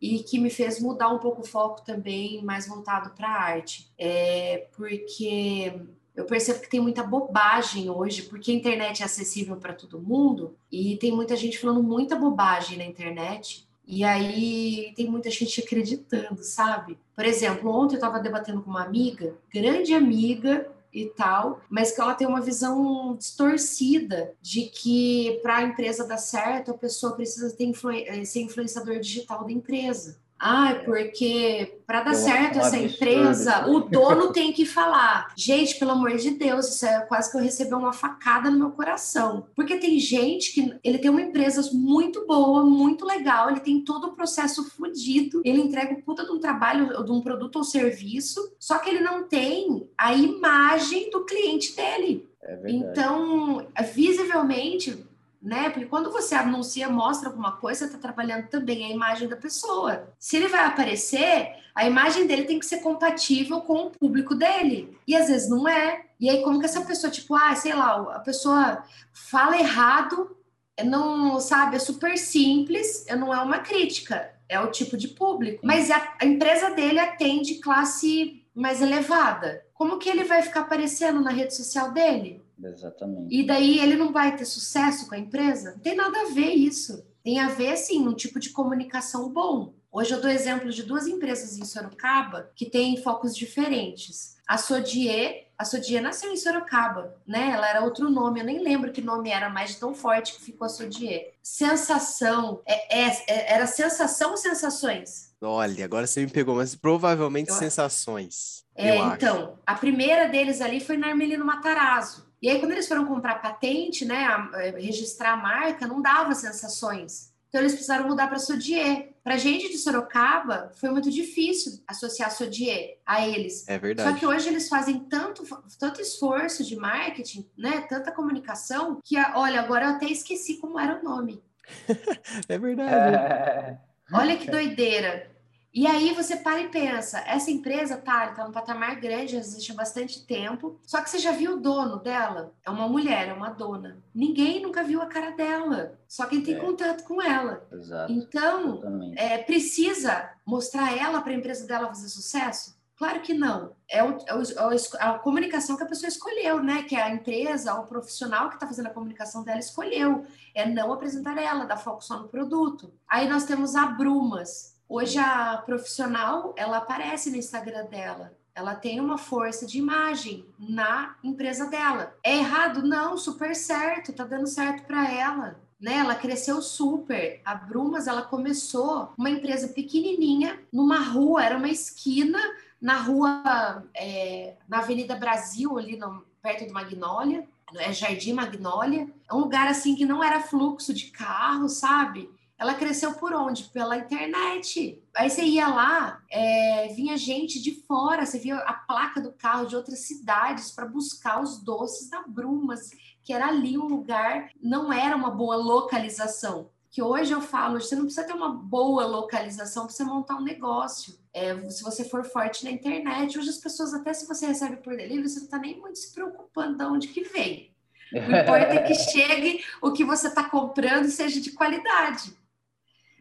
e 0.00 0.22
que 0.22 0.38
me 0.38 0.50
fez 0.50 0.80
mudar 0.80 1.08
um 1.08 1.18
pouco 1.18 1.42
o 1.42 1.46
foco 1.46 1.82
também 1.82 2.42
mais 2.42 2.66
voltado 2.66 3.10
para 3.10 3.28
a 3.28 3.42
arte. 3.42 3.90
É, 3.98 4.68
porque 4.76 5.72
eu 6.16 6.24
percebo 6.24 6.60
que 6.60 6.70
tem 6.70 6.80
muita 6.80 7.02
bobagem 7.02 7.90
hoje, 7.90 8.22
porque 8.22 8.50
a 8.50 8.54
internet 8.54 9.02
é 9.02 9.04
acessível 9.04 9.56
para 9.56 9.74
todo 9.74 10.00
mundo 10.00 10.56
e 10.72 10.96
tem 10.96 11.12
muita 11.14 11.36
gente 11.36 11.58
falando 11.58 11.82
muita 11.82 12.16
bobagem 12.16 12.78
na 12.78 12.84
internet. 12.84 13.66
E 13.86 14.02
aí 14.02 14.92
tem 14.96 15.08
muita 15.08 15.30
gente 15.30 15.60
acreditando, 15.60 16.42
sabe? 16.42 16.98
Por 17.14 17.24
exemplo, 17.24 17.70
ontem 17.70 17.94
eu 17.94 17.98
estava 17.98 18.18
debatendo 18.18 18.62
com 18.62 18.70
uma 18.70 18.82
amiga, 18.82 19.36
grande 19.52 19.94
amiga 19.94 20.68
e 20.92 21.06
tal, 21.06 21.60
mas 21.68 21.92
que 21.92 22.00
ela 22.00 22.14
tem 22.14 22.26
uma 22.26 22.40
visão 22.40 23.14
distorcida 23.14 24.34
de 24.40 24.62
que 24.62 25.38
para 25.42 25.58
a 25.58 25.62
empresa 25.62 26.06
dar 26.06 26.16
certo, 26.16 26.70
a 26.70 26.78
pessoa 26.78 27.12
precisa 27.12 27.54
ter 27.54 27.64
influ 27.64 27.90
eh, 27.92 28.24
ser 28.24 28.40
influenciador 28.40 28.98
digital 28.98 29.44
da 29.44 29.52
empresa. 29.52 30.18
Ah, 30.38 30.80
porque 30.84 31.80
para 31.86 32.02
dar 32.02 32.14
certo 32.14 32.58
essa 32.58 32.76
empresa, 32.76 33.68
o 33.68 33.80
dono 33.80 34.32
tem 34.34 34.52
que 34.52 34.66
falar. 34.66 35.32
Gente, 35.36 35.78
pelo 35.78 35.92
amor 35.92 36.16
de 36.16 36.30
Deus, 36.32 36.68
isso 36.68 36.84
é 36.84 37.00
quase 37.00 37.30
que 37.30 37.36
eu 37.36 37.42
recebi 37.42 37.72
uma 37.74 37.92
facada 37.92 38.50
no 38.50 38.58
meu 38.58 38.70
coração. 38.70 39.46
Porque 39.54 39.76
tem 39.76 39.98
gente 39.98 40.52
que 40.52 40.78
ele 40.84 40.98
tem 40.98 41.10
uma 41.10 41.22
empresa 41.22 41.70
muito 41.72 42.26
boa, 42.26 42.64
muito 42.64 43.04
legal, 43.06 43.50
ele 43.50 43.60
tem 43.60 43.80
todo 43.80 44.08
o 44.08 44.12
processo 44.12 44.68
fodido, 44.70 45.40
ele 45.44 45.60
entrega 45.60 45.94
um 45.94 46.00
puta 46.02 46.24
de 46.24 46.32
um 46.32 46.38
trabalho, 46.38 47.04
de 47.04 47.12
um 47.12 47.20
produto 47.20 47.56
ou 47.56 47.64
serviço, 47.64 48.54
só 48.58 48.78
que 48.78 48.90
ele 48.90 49.00
não 49.00 49.24
tem 49.24 49.88
a 49.96 50.12
imagem 50.14 51.10
do 51.10 51.24
cliente 51.24 51.74
dele. 51.74 52.28
É 52.42 52.60
então, 52.66 53.66
visivelmente, 53.92 55.05
né? 55.46 55.70
Porque 55.70 55.86
quando 55.86 56.10
você 56.10 56.34
anuncia, 56.34 56.88
mostra 56.88 57.28
alguma 57.28 57.52
coisa, 57.52 57.84
está 57.86 57.96
trabalhando 57.96 58.48
também 58.48 58.84
a 58.84 58.88
imagem 58.88 59.28
da 59.28 59.36
pessoa. 59.36 60.12
Se 60.18 60.36
ele 60.36 60.48
vai 60.48 60.64
aparecer, 60.64 61.54
a 61.72 61.86
imagem 61.86 62.26
dele 62.26 62.42
tem 62.44 62.58
que 62.58 62.66
ser 62.66 62.78
compatível 62.78 63.60
com 63.60 63.86
o 63.86 63.90
público 63.90 64.34
dele. 64.34 64.98
E 65.06 65.14
às 65.14 65.28
vezes 65.28 65.48
não 65.48 65.68
é. 65.68 66.04
E 66.18 66.28
aí, 66.28 66.42
como 66.42 66.58
que 66.58 66.64
essa 66.64 66.80
pessoa, 66.80 67.12
tipo, 67.12 67.36
ah, 67.36 67.54
sei 67.54 67.72
lá, 67.74 68.16
a 68.16 68.18
pessoa 68.18 68.82
fala 69.12 69.56
errado, 69.56 70.36
não, 70.84 71.38
sabe, 71.38 71.76
é 71.76 71.78
super 71.78 72.18
simples, 72.18 73.06
não 73.16 73.32
é 73.32 73.40
uma 73.40 73.60
crítica, 73.60 74.28
é 74.48 74.58
o 74.58 74.72
tipo 74.72 74.96
de 74.96 75.06
público. 75.08 75.64
Mas 75.64 75.92
a, 75.92 76.16
a 76.20 76.26
empresa 76.26 76.70
dele 76.70 76.98
atende 76.98 77.60
classe 77.60 78.44
mais 78.52 78.82
elevada. 78.82 79.64
Como 79.72 79.98
que 79.98 80.08
ele 80.08 80.24
vai 80.24 80.42
ficar 80.42 80.62
aparecendo 80.62 81.20
na 81.20 81.30
rede 81.30 81.54
social 81.54 81.92
dele? 81.92 82.45
Exatamente. 82.62 83.34
E 83.34 83.46
daí 83.46 83.78
ele 83.78 83.96
não 83.96 84.12
vai 84.12 84.36
ter 84.36 84.44
sucesso 84.44 85.08
com 85.08 85.14
a 85.14 85.18
empresa? 85.18 85.72
Não 85.72 85.80
tem 85.80 85.94
nada 85.94 86.20
a 86.20 86.32
ver 86.32 86.52
isso. 86.54 87.04
Tem 87.22 87.40
a 87.40 87.48
ver, 87.48 87.76
sim, 87.76 88.06
um 88.06 88.14
tipo 88.14 88.38
de 88.38 88.50
comunicação 88.50 89.28
bom. 89.28 89.74
Hoje 89.90 90.12
eu 90.12 90.20
dou 90.20 90.30
exemplo 90.30 90.70
de 90.70 90.82
duas 90.82 91.06
empresas 91.06 91.58
em 91.58 91.64
Sorocaba 91.64 92.50
que 92.54 92.70
têm 92.70 93.02
focos 93.02 93.34
diferentes. 93.34 94.36
A 94.46 94.58
Sodier, 94.58 95.48
a 95.58 95.64
Sodier 95.64 96.02
nasceu 96.02 96.30
em 96.30 96.36
Sorocaba, 96.36 97.16
né? 97.26 97.50
Ela 97.52 97.68
era 97.68 97.82
outro 97.82 98.08
nome, 98.10 98.40
eu 98.40 98.44
nem 98.44 98.62
lembro 98.62 98.92
que 98.92 99.00
nome 99.00 99.30
era, 99.30 99.48
mas 99.48 99.74
tão 99.74 99.92
forte 99.94 100.34
que 100.34 100.42
ficou 100.42 100.66
a 100.66 100.68
Sodier. 100.68 101.32
Sensação, 101.42 102.60
é, 102.64 103.00
é, 103.00 103.24
é, 103.26 103.54
era 103.54 103.66
sensação 103.66 104.32
ou 104.32 104.36
sensações? 104.36 105.34
Olha, 105.40 105.84
agora 105.84 106.06
você 106.06 106.20
me 106.20 106.30
pegou, 106.30 106.54
mas 106.54 106.74
provavelmente 106.76 107.50
eu... 107.50 107.56
sensações. 107.56 108.64
É, 108.76 108.96
então, 108.98 109.44
acho. 109.44 109.58
a 109.66 109.74
primeira 109.74 110.28
deles 110.28 110.60
ali 110.60 110.78
foi 110.78 110.96
na 110.96 111.08
Armelino 111.08 111.44
Matarazzo. 111.44 112.25
E 112.40 112.50
aí, 112.50 112.58
quando 112.58 112.72
eles 112.72 112.86
foram 112.86 113.06
comprar 113.06 113.40
patente, 113.40 114.04
né, 114.04 114.24
a, 114.24 114.50
a, 114.52 114.66
é, 114.66 114.70
registrar 114.70 115.32
a 115.32 115.36
marca, 115.36 115.86
não 115.86 116.02
dava 116.02 116.34
sensações. 116.34 117.34
Então, 117.48 117.60
eles 117.60 117.72
precisaram 117.72 118.06
mudar 118.06 118.26
para 118.28 118.38
Sodier. 118.38 119.14
Pra 119.24 119.38
gente 119.38 119.70
de 119.70 119.78
Sorocaba, 119.78 120.70
foi 120.74 120.90
muito 120.90 121.10
difícil 121.10 121.80
associar 121.86 122.30
Sodier 122.30 122.98
a 123.04 123.26
eles. 123.26 123.66
É 123.66 123.78
verdade. 123.78 124.10
Só 124.10 124.16
que 124.16 124.26
hoje 124.26 124.48
eles 124.48 124.68
fazem 124.68 125.00
tanto, 125.00 125.42
tanto 125.78 126.00
esforço 126.00 126.62
de 126.62 126.76
marketing, 126.76 127.48
né? 127.56 127.80
Tanta 127.88 128.12
comunicação, 128.12 129.00
que, 129.02 129.16
olha, 129.34 129.60
agora 129.60 129.86
eu 129.86 129.90
até 129.92 130.06
esqueci 130.06 130.58
como 130.58 130.78
era 130.78 131.00
o 131.00 131.02
nome. 131.02 131.42
é 132.48 132.58
verdade. 132.58 133.78
Olha 134.12 134.36
que 134.36 134.50
doideira. 134.50 135.35
E 135.76 135.86
aí 135.86 136.14
você 136.14 136.36
para 136.36 136.58
e 136.58 136.68
pensa, 136.68 137.22
essa 137.26 137.50
empresa 137.50 137.98
tá, 137.98 138.28
tá 138.28 138.46
num 138.46 138.50
patamar 138.50 138.98
grande, 138.98 139.36
existe 139.36 139.72
há 139.72 139.74
bastante 139.74 140.24
tempo. 140.24 140.80
Só 140.82 141.02
que 141.02 141.10
você 141.10 141.18
já 141.18 141.32
viu 141.32 141.52
o 141.52 141.60
dono 141.60 141.98
dela? 141.98 142.54
É 142.64 142.70
uma 142.70 142.88
mulher, 142.88 143.28
é 143.28 143.34
uma 143.34 143.50
dona. 143.50 144.02
Ninguém 144.14 144.62
nunca 144.62 144.82
viu 144.82 145.02
a 145.02 145.06
cara 145.06 145.32
dela. 145.32 146.00
Só 146.08 146.24
quem 146.24 146.40
tem 146.40 146.54
é. 146.54 146.58
contato 146.58 147.04
com 147.04 147.20
ela. 147.20 147.68
Exato. 147.70 148.10
Então, 148.10 149.12
é, 149.16 149.36
precisa 149.36 150.30
mostrar 150.46 150.96
ela 150.96 151.20
para 151.20 151.32
a 151.32 151.36
empresa 151.36 151.66
dela 151.66 151.88
fazer 151.88 152.08
sucesso? 152.08 152.74
Claro 152.96 153.20
que 153.20 153.34
não. 153.34 153.72
É, 153.86 154.02
o, 154.02 154.16
é, 154.26 154.34
o, 154.34 154.72
é, 154.72 154.76
a 154.98 155.18
comunicação 155.18 155.76
que 155.76 155.82
a 155.82 155.86
pessoa 155.86 156.08
escolheu, 156.08 156.62
né? 156.62 156.84
Que 156.84 156.96
a 156.96 157.10
empresa, 157.10 157.74
o 157.74 157.86
profissional 157.86 158.48
que 158.48 158.54
está 158.54 158.66
fazendo 158.66 158.86
a 158.86 158.94
comunicação 158.94 159.44
dela 159.44 159.58
escolheu. 159.58 160.24
É 160.54 160.64
não 160.64 160.90
apresentar 160.90 161.36
ela, 161.36 161.66
dar 161.66 161.76
foco 161.76 162.02
só 162.02 162.18
no 162.18 162.28
produto. 162.28 162.94
Aí 163.06 163.28
nós 163.28 163.44
temos 163.44 163.76
a 163.76 163.84
Brumas. 163.84 164.74
Hoje 164.88 165.18
a 165.18 165.56
profissional, 165.64 166.54
ela 166.56 166.78
aparece 166.78 167.30
no 167.30 167.36
Instagram 167.36 167.86
dela. 167.86 168.32
Ela 168.54 168.74
tem 168.74 169.00
uma 169.00 169.18
força 169.18 169.66
de 169.66 169.78
imagem 169.78 170.46
na 170.58 171.16
empresa 171.22 171.66
dela. 171.66 172.14
É 172.22 172.36
errado? 172.38 172.82
Não, 172.82 173.18
super 173.18 173.54
certo, 173.54 174.12
tá 174.12 174.24
dando 174.24 174.46
certo 174.46 174.86
para 174.86 175.10
ela. 175.12 175.60
Né? 175.78 175.98
Ela 175.98 176.14
cresceu 176.14 176.62
super. 176.62 177.40
A 177.44 177.54
Brumas, 177.54 178.06
ela 178.06 178.22
começou 178.22 179.12
uma 179.18 179.28
empresa 179.28 179.68
pequenininha 179.68 180.58
numa 180.72 181.00
rua, 181.00 181.44
era 181.44 181.58
uma 181.58 181.68
esquina 181.68 182.40
na 182.80 182.96
rua, 182.96 183.84
é, 183.94 184.54
na 184.68 184.78
Avenida 184.78 185.16
Brasil, 185.16 185.76
ali 185.76 185.96
no, 185.96 186.24
perto 186.40 186.66
do 186.66 186.72
Magnólia, 186.72 187.46
é 187.74 187.92
Jardim 187.92 188.32
Magnólia. 188.32 189.08
É 189.28 189.34
um 189.34 189.40
lugar 189.40 189.66
assim 189.66 189.94
que 189.94 190.06
não 190.06 190.22
era 190.22 190.40
fluxo 190.40 190.94
de 190.94 191.06
carro, 191.06 191.68
sabe? 191.68 192.30
Ela 192.58 192.74
cresceu 192.74 193.14
por 193.14 193.34
onde? 193.34 193.64
Pela 193.64 193.98
internet. 193.98 195.02
Aí 195.14 195.28
você 195.28 195.42
ia 195.42 195.68
lá, 195.68 196.22
é, 196.30 196.88
vinha 196.88 197.16
gente 197.16 197.60
de 197.60 197.82
fora, 197.82 198.24
você 198.24 198.38
via 198.38 198.56
a 198.56 198.72
placa 198.72 199.20
do 199.20 199.32
carro 199.32 199.66
de 199.66 199.76
outras 199.76 200.00
cidades 200.00 200.70
para 200.70 200.86
buscar 200.86 201.42
os 201.42 201.62
doces 201.62 202.08
da 202.08 202.22
Brumas, 202.22 202.90
que 203.22 203.32
era 203.32 203.48
ali 203.48 203.76
um 203.76 203.86
lugar, 203.86 204.50
não 204.60 204.92
era 204.92 205.14
uma 205.14 205.30
boa 205.30 205.56
localização. 205.56 206.70
Que 206.90 207.02
hoje 207.02 207.32
eu 207.32 207.42
falo, 207.42 207.78
você 207.78 207.94
não 207.94 208.04
precisa 208.04 208.26
ter 208.26 208.32
uma 208.32 208.48
boa 208.48 209.04
localização 209.04 209.84
para 209.84 209.94
você 209.94 210.04
montar 210.04 210.36
um 210.36 210.42
negócio. 210.42 211.18
É, 211.34 211.54
se 211.68 211.82
você 211.82 212.04
for 212.04 212.24
forte 212.24 212.64
na 212.64 212.70
internet, 212.70 213.38
hoje 213.38 213.50
as 213.50 213.58
pessoas, 213.58 213.92
até 213.92 214.14
se 214.14 214.26
você 214.26 214.46
recebe 214.46 214.76
por 214.76 214.96
delivery, 214.96 215.28
você 215.28 215.40
não 215.40 215.44
está 215.44 215.58
nem 215.58 215.78
muito 215.78 215.98
se 215.98 216.14
preocupando 216.14 216.78
de 216.78 216.84
onde 216.84 217.08
que 217.08 217.22
vem. 217.22 217.70
O 218.14 218.16
importante 218.40 218.78
é 218.78 218.82
que 218.82 218.94
chegue 218.94 219.62
o 219.82 219.92
que 219.92 220.04
você 220.04 220.28
está 220.28 220.48
comprando 220.48 221.10
seja 221.10 221.38
de 221.38 221.50
qualidade. 221.50 222.34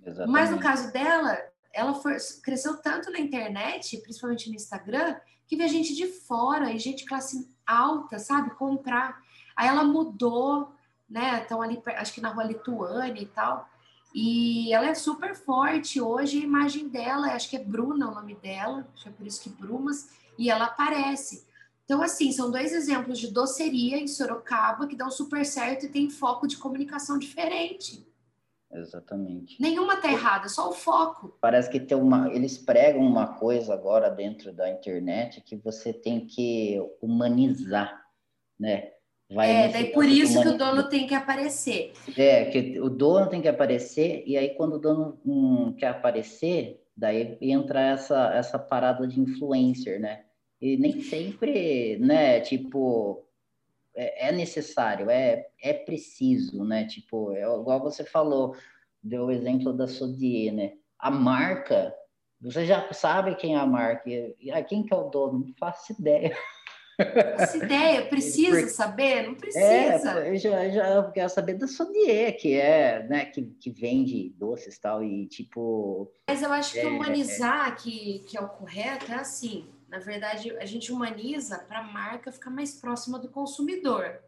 Exatamente. 0.06 0.32
Mas 0.32 0.52
no 0.52 0.60
caso 0.60 0.92
dela, 0.94 1.38
ela 1.74 2.00
cresceu 2.44 2.78
tanto 2.78 3.12
na 3.12 3.20
internet, 3.20 3.98
principalmente 3.98 4.50
no 4.50 4.56
Instagram, 4.56 5.16
que 5.48 5.56
vê 5.56 5.68
gente 5.68 5.96
de 5.96 6.08
fora 6.08 6.72
e 6.72 6.80
gente 6.80 7.06
classe 7.06 7.50
alta, 7.66 8.20
sabe, 8.20 8.52
comprar. 8.52 9.22
Aí 9.56 9.68
ela 9.68 9.84
mudou, 9.84 10.72
né? 11.10 11.42
Estão 11.42 11.62
ali, 11.62 11.82
acho 11.98 12.14
que 12.14 12.22
na 12.22 12.30
rua 12.30 12.44
Lituânia 12.44 13.22
e 13.22 13.28
tal. 13.28 13.68
E 14.14 14.74
ela 14.74 14.88
é 14.88 14.96
super 14.96 15.36
forte. 15.36 16.00
Hoje 16.00 16.40
a 16.40 16.44
imagem 16.44 16.88
dela, 16.88 17.34
acho 17.34 17.50
que 17.50 17.58
é 17.58 17.64
Bruna 17.64 18.10
o 18.10 18.16
nome 18.16 18.36
dela, 18.36 18.88
acho 18.94 19.04
que 19.04 19.10
é 19.10 19.12
por 19.12 19.28
isso 19.28 19.42
que 19.42 19.50
Brumas, 19.50 20.10
e 20.38 20.50
ela 20.50 20.66
aparece. 20.66 21.46
Então, 21.84 22.02
assim, 22.02 22.32
são 22.32 22.50
dois 22.50 22.74
exemplos 22.74 23.20
de 23.20 23.32
doceria 23.32 23.98
em 23.98 24.08
Sorocaba 24.08 24.88
que 24.88 24.96
dão 24.96 25.12
super 25.12 25.46
certo 25.46 25.86
e 25.86 25.90
tem 25.90 26.10
foco 26.10 26.48
de 26.48 26.58
comunicação 26.58 27.20
diferente. 27.20 28.08
Exatamente. 28.76 29.62
Nenhuma 29.62 29.98
tá 29.98 30.12
errada, 30.12 30.50
só 30.50 30.70
o 30.70 30.74
foco. 30.74 31.38
Parece 31.40 31.70
que 31.70 31.80
tem 31.80 31.98
uma, 31.98 32.32
eles 32.34 32.58
pregam 32.58 33.02
uma 33.02 33.28
coisa 33.36 33.74
agora 33.74 34.10
dentro 34.10 34.52
da 34.52 34.70
internet 34.70 35.42
que 35.42 35.56
você 35.56 35.94
tem 35.94 36.26
que 36.26 36.78
humanizar, 37.02 38.06
né? 38.60 38.92
Vai 39.34 39.50
é, 39.50 39.68
daí 39.70 39.92
por 39.92 40.06
isso 40.06 40.40
que 40.40 40.48
o 40.48 40.58
dono 40.58 40.88
tem 40.88 41.08
que 41.08 41.16
aparecer. 41.16 41.94
É, 42.16 42.46
que 42.46 42.80
o 42.80 42.90
dono 42.90 43.28
tem 43.28 43.42
que 43.42 43.48
aparecer, 43.48 44.24
e 44.28 44.38
aí 44.38 44.50
quando 44.50 44.74
o 44.74 44.80
dono 44.80 45.20
hum, 45.26 45.74
quer 45.74 45.88
aparecer, 45.88 46.86
daí 46.96 47.38
entra 47.42 47.82
essa, 47.82 48.34
essa 48.36 48.60
parada 48.60 49.08
de 49.08 49.20
influencer, 49.20 50.00
né? 50.00 50.26
E 50.62 50.78
nem 50.78 51.02
sempre, 51.02 51.98
né, 51.98 52.40
tipo, 52.40 53.26
é, 53.96 54.28
é, 54.28 54.32
necessário, 54.32 55.10
é, 55.10 55.48
é 55.62 55.74
preciso, 55.74 56.64
né? 56.66 56.86
Tipo, 56.86 57.32
é, 57.32 57.42
igual 57.42 57.82
você 57.82 58.04
falou, 58.04 58.56
deu 59.02 59.26
o 59.26 59.32
exemplo 59.32 59.72
da 59.72 59.88
Sodier, 59.88 60.54
né? 60.54 60.74
A 61.00 61.10
marca, 61.10 61.96
você 62.42 62.66
já 62.66 62.92
sabe 62.94 63.36
quem 63.36 63.56
é 63.56 63.58
a 63.58 63.66
marca, 63.66 64.10
e 64.10 64.52
a 64.52 64.64
quem 64.64 64.84
que 64.84 64.94
é 64.94 64.98
o 64.98 65.10
dono? 65.10 65.40
Não 65.40 65.54
faço 65.58 65.94
ideia. 65.94 66.36
Essa 66.98 67.58
ideia, 67.58 68.06
precisa 68.08 68.58
Porque, 68.58 68.70
saber? 68.70 69.28
Não 69.28 69.36
precisa. 69.36 70.20
É, 70.20 70.30
eu 70.30 70.38
já, 70.38 70.70
já 70.70 70.90
eu 70.90 71.12
quero 71.12 71.30
saber 71.30 71.56
da 71.56 71.68
Sodier, 71.68 72.38
que 72.38 72.54
é, 72.54 73.04
né, 73.08 73.26
que, 73.26 73.44
que 73.44 73.70
vende 73.70 74.30
doces 74.38 74.76
e 74.76 74.82
tal, 74.82 75.04
e 75.04 75.28
tipo... 75.28 76.12
Mas 76.30 76.42
eu 76.42 76.52
acho 76.52 76.74
que 76.74 76.80
é, 76.80 76.88
humanizar, 76.88 77.70
é, 77.70 77.76
que, 77.76 78.20
que 78.28 78.38
é 78.38 78.42
o 78.42 78.50
correto, 78.50 79.12
é 79.12 79.16
assim, 79.16 79.66
na 79.96 80.02
verdade, 80.02 80.52
a 80.58 80.66
gente 80.66 80.92
humaniza 80.92 81.60
para 81.60 81.80
a 81.80 81.84
marca 81.84 82.30
ficar 82.30 82.50
mais 82.50 82.76
próxima 82.76 83.18
do 83.18 83.30
consumidor. 83.30 84.22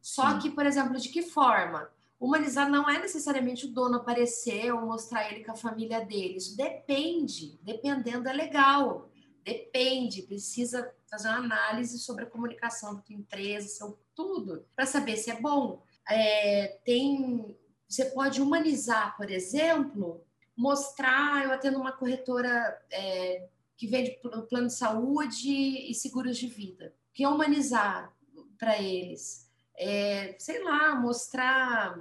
Só 0.00 0.30
Sim. 0.30 0.38
que, 0.38 0.50
por 0.50 0.64
exemplo, 0.64 0.98
de 0.98 1.10
que 1.10 1.20
forma? 1.20 1.90
Humanizar 2.18 2.70
não 2.70 2.88
é 2.88 2.98
necessariamente 2.98 3.66
o 3.66 3.72
dono 3.72 3.96
aparecer 3.96 4.72
ou 4.72 4.86
mostrar 4.86 5.30
ele 5.30 5.44
com 5.44 5.52
a 5.52 5.56
família 5.56 6.02
dele. 6.02 6.38
Isso 6.38 6.56
depende. 6.56 7.58
Dependendo 7.62 8.26
é 8.26 8.32
legal. 8.32 9.10
Depende. 9.44 10.22
Precisa 10.22 10.90
fazer 11.10 11.28
uma 11.28 11.40
análise 11.40 11.98
sobre 11.98 12.24
a 12.24 12.30
comunicação 12.30 12.94
da 12.94 13.02
tua 13.02 13.16
empresa, 13.16 13.68
seu 13.68 13.98
tudo, 14.14 14.64
para 14.74 14.86
saber 14.86 15.18
se 15.18 15.30
é 15.30 15.38
bom. 15.38 15.82
É, 16.08 16.78
tem, 16.86 17.54
você 17.86 18.06
pode 18.06 18.40
humanizar, 18.40 19.14
por 19.14 19.30
exemplo, 19.30 20.24
mostrar. 20.56 21.44
Eu 21.44 21.52
atendo 21.52 21.78
uma 21.78 21.92
corretora 21.92 22.82
é, 22.90 23.46
que 23.76 23.86
vende 23.86 24.18
plano 24.48 24.66
de 24.66 24.72
saúde 24.72 25.50
e 25.50 25.94
seguros 25.94 26.38
de 26.38 26.46
vida. 26.46 26.94
Que 27.12 27.24
é 27.24 27.28
humanizar 27.28 28.14
para 28.58 28.80
eles. 28.80 29.50
É, 29.76 30.34
sei 30.38 30.62
lá, 30.64 30.94
mostrar 30.94 31.98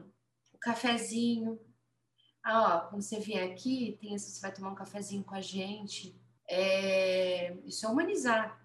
o 0.54 0.58
cafezinho. 0.58 1.60
Ah, 2.44 2.78
ó, 2.86 2.90
quando 2.90 3.02
você 3.02 3.20
vier 3.20 3.52
aqui, 3.52 3.98
tem 4.00 4.14
esse, 4.14 4.32
você 4.32 4.42
vai 4.42 4.54
tomar 4.54 4.72
um 4.72 4.76
cafezinho 4.76 5.24
com 5.24 5.36
a 5.36 5.42
gente. 5.42 6.16
É, 6.48 7.56
isso 7.66 7.86
é 7.86 7.90
humanizar. 7.90 8.62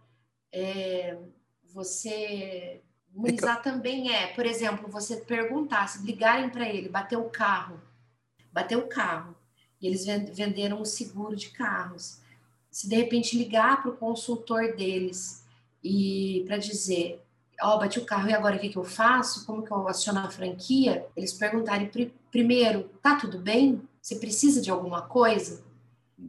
É, 0.53 1.19
você 1.65 2.83
humanizar 3.13 3.61
também 3.63 4.15
é, 4.15 4.29
por 4.29 4.47
exemplo, 4.47 4.89
você 4.89 5.17
perguntar, 5.17 5.89
se 5.89 6.05
ligarem 6.05 6.51
para 6.51 6.69
ele, 6.69 6.89
bater 6.89 7.17
o 7.17 7.29
carro, 7.29 7.81
bater 8.53 8.77
o 8.77 8.89
carro, 8.89 9.37
e 9.81 9.87
eles 9.87 10.05
venderam 10.05 10.81
um 10.81 10.85
seguro 10.85 11.35
de 11.35 11.51
carros 11.51 12.21
se 12.71 12.89
de 12.89 12.97
repente 12.97 13.37
ligar 13.37 13.83
para 13.83 13.91
o 13.91 13.97
consultor 13.97 14.77
deles 14.77 15.45
e 15.83 16.45
para 16.47 16.57
dizer, 16.59 17.23
ó, 17.61 17.75
oh, 17.75 17.79
bati 17.79 17.99
o 17.99 18.05
carro 18.05 18.29
e 18.29 18.35
agora 18.35 18.57
o 18.57 18.59
que, 18.59 18.69
que 18.69 18.77
eu 18.77 18.85
faço? 18.85 19.45
Como 19.47 19.63
que 19.63 19.73
eu 19.73 19.89
aciono 19.89 20.21
a 20.21 20.31
franquia? 20.31 21.07
Eles 21.17 21.33
perguntarem 21.33 21.89
pr 21.89 22.11
primeiro, 22.31 22.89
tá 23.03 23.17
tudo 23.17 23.39
bem? 23.39 23.83
Você 24.01 24.17
precisa 24.17 24.61
de 24.61 24.71
alguma 24.71 25.03
coisa? 25.03 25.65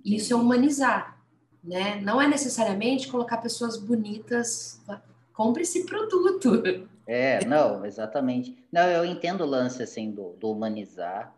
Isso 0.04 0.34
é 0.34 0.36
humanizar, 0.36 1.22
né? 1.64 2.02
Não 2.02 2.20
é 2.20 2.28
necessariamente 2.28 3.08
colocar 3.08 3.38
pessoas 3.38 3.78
bonitas, 3.78 4.82
compre 5.32 5.62
esse 5.62 5.86
produto. 5.86 6.64
É, 7.06 7.44
não, 7.46 7.86
exatamente. 7.86 8.58
Não, 8.72 8.88
eu 8.88 9.06
entendo 9.06 9.42
o 9.42 9.48
lance 9.48 9.84
assim 9.84 10.12
do, 10.12 10.34
do 10.40 10.50
humanizar, 10.50 11.36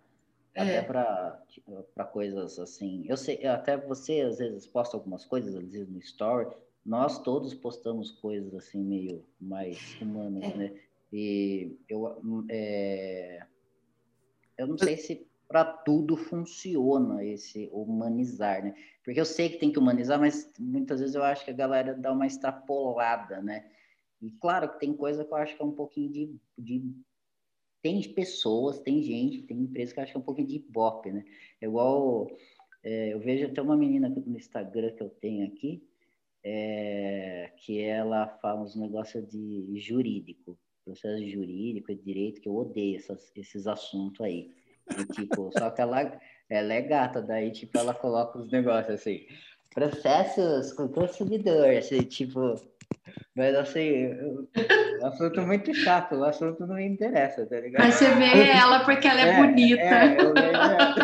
até 0.55 0.77
é. 0.77 0.81
para 0.81 1.41
para 1.95 2.05
coisas 2.05 2.59
assim. 2.59 3.03
Eu 3.07 3.17
sei, 3.17 3.45
até 3.45 3.75
você 3.77 4.21
às 4.21 4.37
vezes 4.37 4.67
posta 4.67 4.95
algumas 4.95 5.25
coisas, 5.25 5.55
às 5.55 5.71
vezes 5.71 5.89
no 5.89 5.99
story. 5.99 6.53
Nós 6.85 7.19
todos 7.19 7.53
postamos 7.53 8.11
coisas 8.11 8.53
assim 8.53 8.83
meio 8.83 9.23
mais 9.39 9.97
humanas, 10.01 10.43
é. 10.43 10.57
né? 10.57 10.73
E 11.11 11.77
eu 11.87 12.17
é, 12.49 13.45
eu 14.57 14.67
não 14.67 14.77
sei 14.77 14.97
se 14.97 15.27
para 15.47 15.63
tudo 15.65 16.17
funciona 16.17 17.23
esse 17.23 17.69
humanizar, 17.71 18.63
né? 18.63 18.75
Porque 19.03 19.19
eu 19.19 19.25
sei 19.25 19.49
que 19.49 19.59
tem 19.59 19.71
que 19.71 19.77
humanizar, 19.77 20.19
mas 20.19 20.51
muitas 20.59 20.99
vezes 20.99 21.15
eu 21.15 21.23
acho 21.23 21.45
que 21.45 21.51
a 21.51 21.55
galera 21.55 21.93
dá 21.93 22.11
uma 22.11 22.25
extrapolada, 22.25 23.41
né? 23.41 23.69
E 24.21 24.31
claro 24.31 24.69
que 24.69 24.79
tem 24.79 24.93
coisa 24.93 25.23
que 25.23 25.31
eu 25.31 25.37
acho 25.37 25.55
que 25.55 25.61
é 25.61 25.65
um 25.65 25.71
pouquinho 25.71 26.09
de, 26.09 26.35
de 26.57 26.95
tem 27.83 28.01
pessoas, 28.13 28.79
tem 28.79 29.03
gente, 29.03 29.43
tem 29.43 29.59
empresas 29.59 29.93
que 29.93 29.99
acham 29.99 30.21
um 30.21 30.23
pouquinho 30.23 30.47
de 30.47 30.55
ibope, 30.55 31.11
né? 31.11 31.23
É 31.61 31.65
igual 31.65 32.27
É, 32.83 33.13
eu 33.13 33.19
vejo 33.19 33.45
até 33.45 33.61
uma 33.61 33.77
menina 33.77 34.09
no 34.09 34.37
Instagram 34.37 34.91
que 34.95 35.03
eu 35.03 35.09
tenho 35.09 35.47
aqui, 35.47 35.83
é, 36.43 37.51
que 37.57 37.79
ela 37.81 38.27
fala 38.41 38.61
uns 38.61 38.75
negócios 38.75 39.25
de 39.29 39.79
jurídico, 39.79 40.57
processo 40.83 41.25
jurídico 41.25 41.91
e 41.91 41.95
direito, 41.95 42.41
que 42.41 42.49
eu 42.49 42.55
odeio 42.55 42.97
essas, 42.97 43.31
esses 43.35 43.67
assuntos 43.67 44.21
aí. 44.21 44.51
E, 44.99 45.05
tipo, 45.13 45.49
só 45.57 45.69
que 45.71 45.81
ela, 45.81 46.19
ela 46.49 46.73
é 46.73 46.81
gata, 46.81 47.21
daí, 47.21 47.51
tipo, 47.51 47.77
ela 47.77 47.93
coloca 47.93 48.39
os 48.39 48.51
negócios 48.51 48.95
assim, 48.95 49.25
processos 49.73 50.73
com 50.73 50.89
consumidor, 50.89 51.69
assim, 51.69 52.01
tipo, 52.01 52.55
mas 53.35 53.55
assim, 53.55 54.13
o 55.01 55.05
assunto 55.05 55.39
é 55.39 55.45
muito 55.45 55.73
chato, 55.73 56.13
o 56.15 56.23
assunto 56.23 56.67
não 56.67 56.75
me 56.75 56.87
interessa, 56.87 57.47
tá 57.47 57.59
ligado? 57.59 57.83
Mas 57.83 57.95
você 57.95 58.11
vê 58.11 58.25
ela 58.49 58.81
porque 58.81 59.07
ela 59.07 59.21
é, 59.21 59.29
é 59.29 59.37
bonita. 59.37 59.81
É, 59.81 60.17
eu 60.19 60.31
vejo 60.33 60.55
ela. 60.55 60.95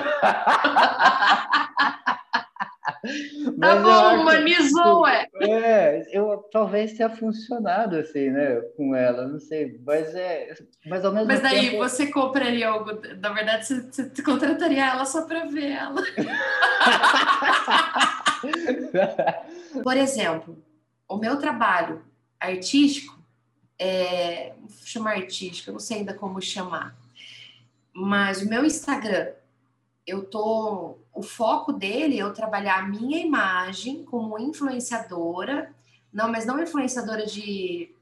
tá 3.59 3.75
bom, 3.77 4.21
humanizou, 4.21 5.01
ué. 5.01 5.27
É, 5.41 6.05
eu 6.11 6.37
talvez 6.51 6.93
tenha 6.93 7.09
funcionado 7.09 7.97
assim, 7.97 8.29
né, 8.29 8.61
com 8.77 8.95
ela, 8.95 9.27
não 9.27 9.39
sei, 9.39 9.79
mas 9.83 10.13
é, 10.13 10.53
mas 10.85 11.03
ao 11.03 11.11
mesmo 11.11 11.27
Mas 11.27 11.41
daí 11.41 11.71
tempo... 11.71 11.77
você 11.77 12.11
compraria 12.11 12.69
algo, 12.69 12.91
na 13.19 13.33
verdade 13.33 13.65
você, 13.65 13.81
você 13.91 14.21
contrataria 14.21 14.85
ela 14.85 15.05
só 15.05 15.25
para 15.25 15.45
ver 15.45 15.71
ela. 15.71 15.99
Por 19.83 19.97
exemplo, 19.97 20.63
o 21.07 21.17
meu 21.17 21.37
trabalho 21.37 22.07
artístico, 22.39 23.19
é, 23.77 24.53
vou 24.59 24.69
chamar 24.85 25.15
artístico, 25.15 25.69
eu 25.69 25.73
não 25.73 25.79
sei 25.79 25.97
ainda 25.97 26.13
como 26.13 26.41
chamar, 26.41 26.95
mas 27.93 28.41
o 28.41 28.49
meu 28.49 28.65
Instagram, 28.65 29.31
eu 30.05 30.23
tô, 30.25 30.97
o 31.13 31.21
foco 31.21 31.71
dele 31.71 32.19
é 32.19 32.23
eu 32.23 32.33
trabalhar 32.33 32.79
a 32.79 32.87
minha 32.87 33.19
imagem 33.19 34.03
como 34.03 34.39
influenciadora, 34.39 35.73
não, 36.11 36.31
mas 36.31 36.45
não 36.45 36.61
influenciadora 36.61 37.25
de 37.25 37.93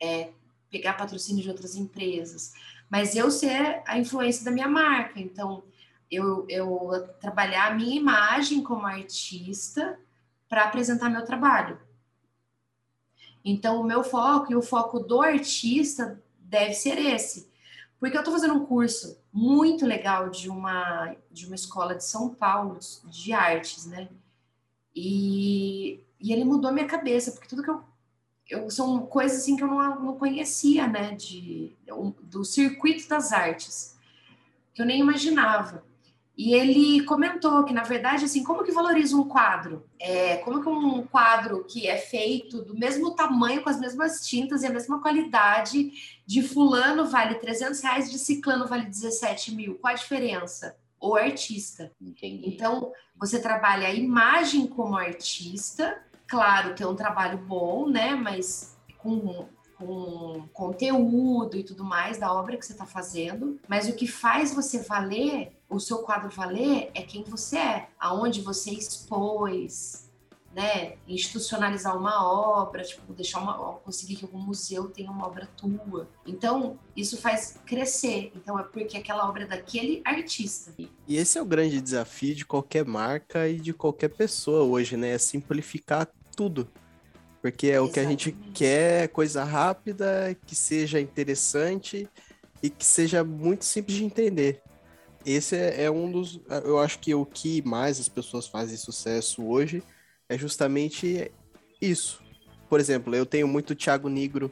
é, 0.00 0.30
pegar 0.70 0.94
patrocínio 0.94 1.42
de 1.42 1.50
outras 1.50 1.76
empresas, 1.76 2.52
mas 2.90 3.14
eu 3.14 3.30
ser 3.30 3.82
a 3.86 3.98
influência 3.98 4.44
da 4.44 4.50
minha 4.50 4.68
marca. 4.68 5.20
Então, 5.20 5.62
eu, 6.10 6.46
eu 6.48 7.06
trabalhar 7.20 7.66
a 7.66 7.74
minha 7.74 7.96
imagem 7.96 8.62
como 8.62 8.86
artista 8.86 9.98
para 10.48 10.64
apresentar 10.64 11.10
meu 11.10 11.24
trabalho. 11.24 11.78
Então, 13.50 13.80
o 13.80 13.84
meu 13.84 14.04
foco 14.04 14.52
e 14.52 14.56
o 14.56 14.62
foco 14.62 15.00
do 15.00 15.22
artista 15.22 16.22
deve 16.38 16.74
ser 16.74 16.98
esse. 16.98 17.48
Porque 17.98 18.16
eu 18.16 18.20
estou 18.20 18.34
fazendo 18.34 18.54
um 18.54 18.66
curso 18.66 19.18
muito 19.32 19.86
legal 19.86 20.28
de 20.28 20.50
uma, 20.50 21.16
de 21.30 21.46
uma 21.46 21.54
escola 21.54 21.94
de 21.94 22.04
São 22.04 22.28
Paulo 22.28 22.78
de 23.04 23.32
artes, 23.32 23.86
né? 23.86 24.08
E, 24.94 26.00
e 26.20 26.32
ele 26.32 26.44
mudou 26.44 26.72
minha 26.72 26.86
cabeça, 26.86 27.32
porque 27.32 27.48
tudo 27.48 27.62
que 27.62 27.70
eu, 27.70 27.82
eu 28.50 28.70
são 28.70 29.06
coisas 29.06 29.38
assim 29.38 29.56
que 29.56 29.62
eu 29.62 29.68
não, 29.68 30.00
não 30.00 30.18
conhecia, 30.18 30.86
né? 30.86 31.14
De, 31.14 31.72
do 32.22 32.44
circuito 32.44 33.08
das 33.08 33.32
artes, 33.32 33.96
que 34.74 34.82
eu 34.82 34.86
nem 34.86 35.00
imaginava. 35.00 35.82
E 36.38 36.54
ele 36.54 37.02
comentou 37.02 37.64
que, 37.64 37.72
na 37.72 37.82
verdade, 37.82 38.24
assim, 38.24 38.44
como 38.44 38.62
que 38.62 38.70
valoriza 38.70 39.16
um 39.16 39.26
quadro? 39.26 39.84
É, 39.98 40.36
como 40.36 40.62
que 40.62 40.68
um 40.68 41.04
quadro 41.04 41.64
que 41.64 41.88
é 41.88 41.96
feito 41.96 42.62
do 42.62 42.78
mesmo 42.78 43.10
tamanho, 43.16 43.60
com 43.60 43.68
as 43.68 43.80
mesmas 43.80 44.24
tintas 44.24 44.62
e 44.62 44.66
a 44.68 44.70
mesma 44.70 45.02
qualidade, 45.02 45.90
de 46.24 46.40
fulano 46.40 47.06
vale 47.06 47.34
300 47.34 47.80
reais, 47.80 48.08
de 48.08 48.20
ciclano 48.20 48.68
vale 48.68 48.84
17 48.86 49.52
mil? 49.52 49.74
Qual 49.80 49.92
a 49.92 49.96
diferença? 49.96 50.76
O 51.00 51.16
artista. 51.16 51.90
Entendi. 52.00 52.48
Então, 52.48 52.92
você 53.16 53.40
trabalha 53.40 53.88
a 53.88 53.94
imagem 53.94 54.68
como 54.68 54.96
artista, 54.96 56.00
claro, 56.28 56.72
tem 56.72 56.86
um 56.86 56.94
trabalho 56.94 57.38
bom, 57.38 57.88
né? 57.88 58.14
Mas 58.14 58.78
com 58.96 59.48
com 59.78 60.48
conteúdo 60.52 61.56
e 61.56 61.62
tudo 61.62 61.84
mais 61.84 62.18
da 62.18 62.32
obra 62.32 62.56
que 62.56 62.66
você 62.66 62.72
está 62.72 62.84
fazendo, 62.84 63.60
mas 63.68 63.88
o 63.88 63.94
que 63.94 64.08
faz 64.08 64.52
você 64.52 64.80
valer, 64.80 65.56
o 65.68 65.78
seu 65.78 65.98
quadro 65.98 66.30
valer, 66.30 66.90
é 66.94 67.02
quem 67.02 67.22
você 67.24 67.58
é, 67.58 67.88
aonde 67.98 68.40
você 68.40 68.70
expôs, 68.70 70.08
né? 70.54 70.94
Institucionalizar 71.06 71.96
uma 71.96 72.26
obra, 72.26 72.82
tipo, 72.82 73.12
deixar 73.12 73.40
uma, 73.40 73.74
conseguir 73.80 74.16
que 74.16 74.24
algum 74.24 74.38
museu 74.38 74.88
tenha 74.88 75.10
uma 75.10 75.26
obra 75.26 75.46
tua. 75.56 76.08
Então, 76.26 76.78
isso 76.96 77.16
faz 77.18 77.58
crescer. 77.66 78.32
Então, 78.34 78.58
é 78.58 78.62
porque 78.62 78.96
aquela 78.96 79.28
obra 79.28 79.44
é 79.44 79.46
daquele 79.46 80.00
artista. 80.04 80.72
E 81.06 81.16
esse 81.16 81.38
é 81.38 81.42
o 81.42 81.44
grande 81.44 81.80
desafio 81.80 82.34
de 82.34 82.46
qualquer 82.46 82.84
marca 82.84 83.46
e 83.48 83.60
de 83.60 83.72
qualquer 83.72 84.08
pessoa 84.08 84.62
hoje, 84.64 84.96
né? 84.96 85.10
É 85.10 85.18
simplificar 85.18 86.08
tudo. 86.34 86.68
Porque 87.42 87.68
é 87.68 87.80
o 87.80 87.88
que 87.88 88.00
a 88.00 88.04
gente 88.04 88.32
quer, 88.52 89.08
coisa 89.08 89.44
rápida, 89.44 90.36
que 90.44 90.56
seja 90.56 91.00
interessante 91.00 92.08
e 92.60 92.68
que 92.68 92.84
seja 92.84 93.22
muito 93.22 93.64
simples 93.64 93.96
de 93.96 94.04
entender. 94.04 94.62
Esse 95.30 95.56
é, 95.56 95.84
é 95.84 95.90
um 95.90 96.10
dos. 96.10 96.40
Eu 96.64 96.78
acho 96.78 96.98
que 97.00 97.14
o 97.14 97.26
que 97.26 97.60
mais 97.60 98.00
as 98.00 98.08
pessoas 98.08 98.46
fazem 98.46 98.78
sucesso 98.78 99.46
hoje 99.46 99.82
é 100.26 100.38
justamente 100.38 101.30
isso. 101.82 102.22
Por 102.66 102.80
exemplo, 102.80 103.14
eu 103.14 103.26
tenho 103.26 103.46
muito 103.46 103.74
Thiago 103.74 104.08
Negro 104.08 104.50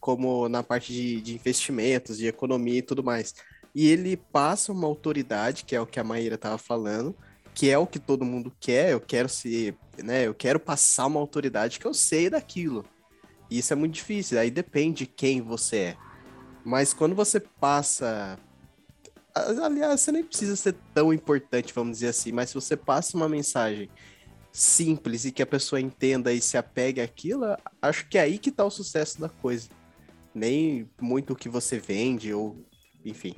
como 0.00 0.48
na 0.48 0.62
parte 0.62 0.94
de, 0.94 1.20
de 1.20 1.34
investimentos, 1.34 2.16
de 2.16 2.26
economia 2.26 2.78
e 2.78 2.82
tudo 2.82 3.04
mais. 3.04 3.34
E 3.74 3.86
ele 3.86 4.16
passa 4.16 4.72
uma 4.72 4.86
autoridade, 4.86 5.64
que 5.64 5.76
é 5.76 5.80
o 5.80 5.86
que 5.86 6.00
a 6.00 6.04
Maíra 6.04 6.36
estava 6.36 6.56
falando, 6.56 7.14
que 7.54 7.68
é 7.68 7.76
o 7.76 7.86
que 7.86 7.98
todo 7.98 8.24
mundo 8.24 8.50
quer, 8.58 8.92
eu 8.92 9.00
quero 9.00 9.28
ser, 9.28 9.76
né, 10.02 10.26
eu 10.26 10.32
quero 10.32 10.58
passar 10.58 11.04
uma 11.04 11.20
autoridade 11.20 11.78
que 11.78 11.86
eu 11.86 11.92
sei 11.92 12.30
daquilo. 12.30 12.82
E 13.50 13.58
isso 13.58 13.74
é 13.74 13.76
muito 13.76 13.92
difícil, 13.92 14.38
aí 14.38 14.50
depende 14.50 14.98
de 14.98 15.06
quem 15.06 15.42
você 15.42 15.76
é. 15.76 15.96
Mas 16.64 16.94
quando 16.94 17.14
você 17.14 17.38
passa 17.38 18.38
aliás, 19.36 20.00
você 20.00 20.12
nem 20.12 20.24
precisa 20.24 20.56
ser 20.56 20.74
tão 20.94 21.12
importante, 21.12 21.72
vamos 21.74 21.98
dizer 21.98 22.08
assim, 22.08 22.32
mas 22.32 22.50
se 22.50 22.54
você 22.54 22.76
passa 22.76 23.16
uma 23.16 23.28
mensagem 23.28 23.90
simples 24.50 25.26
e 25.26 25.32
que 25.32 25.42
a 25.42 25.46
pessoa 25.46 25.80
entenda 25.80 26.32
e 26.32 26.40
se 26.40 26.56
apegue 26.56 27.00
àquilo, 27.00 27.44
acho 27.80 28.08
que 28.08 28.16
é 28.16 28.22
aí 28.22 28.38
que 28.38 28.50
tá 28.50 28.64
o 28.64 28.70
sucesso 28.70 29.20
da 29.20 29.28
coisa. 29.28 29.68
Nem 30.34 30.88
muito 31.00 31.32
o 31.32 31.36
que 31.36 31.48
você 31.48 31.78
vende 31.78 32.32
ou, 32.32 32.56
enfim. 33.04 33.34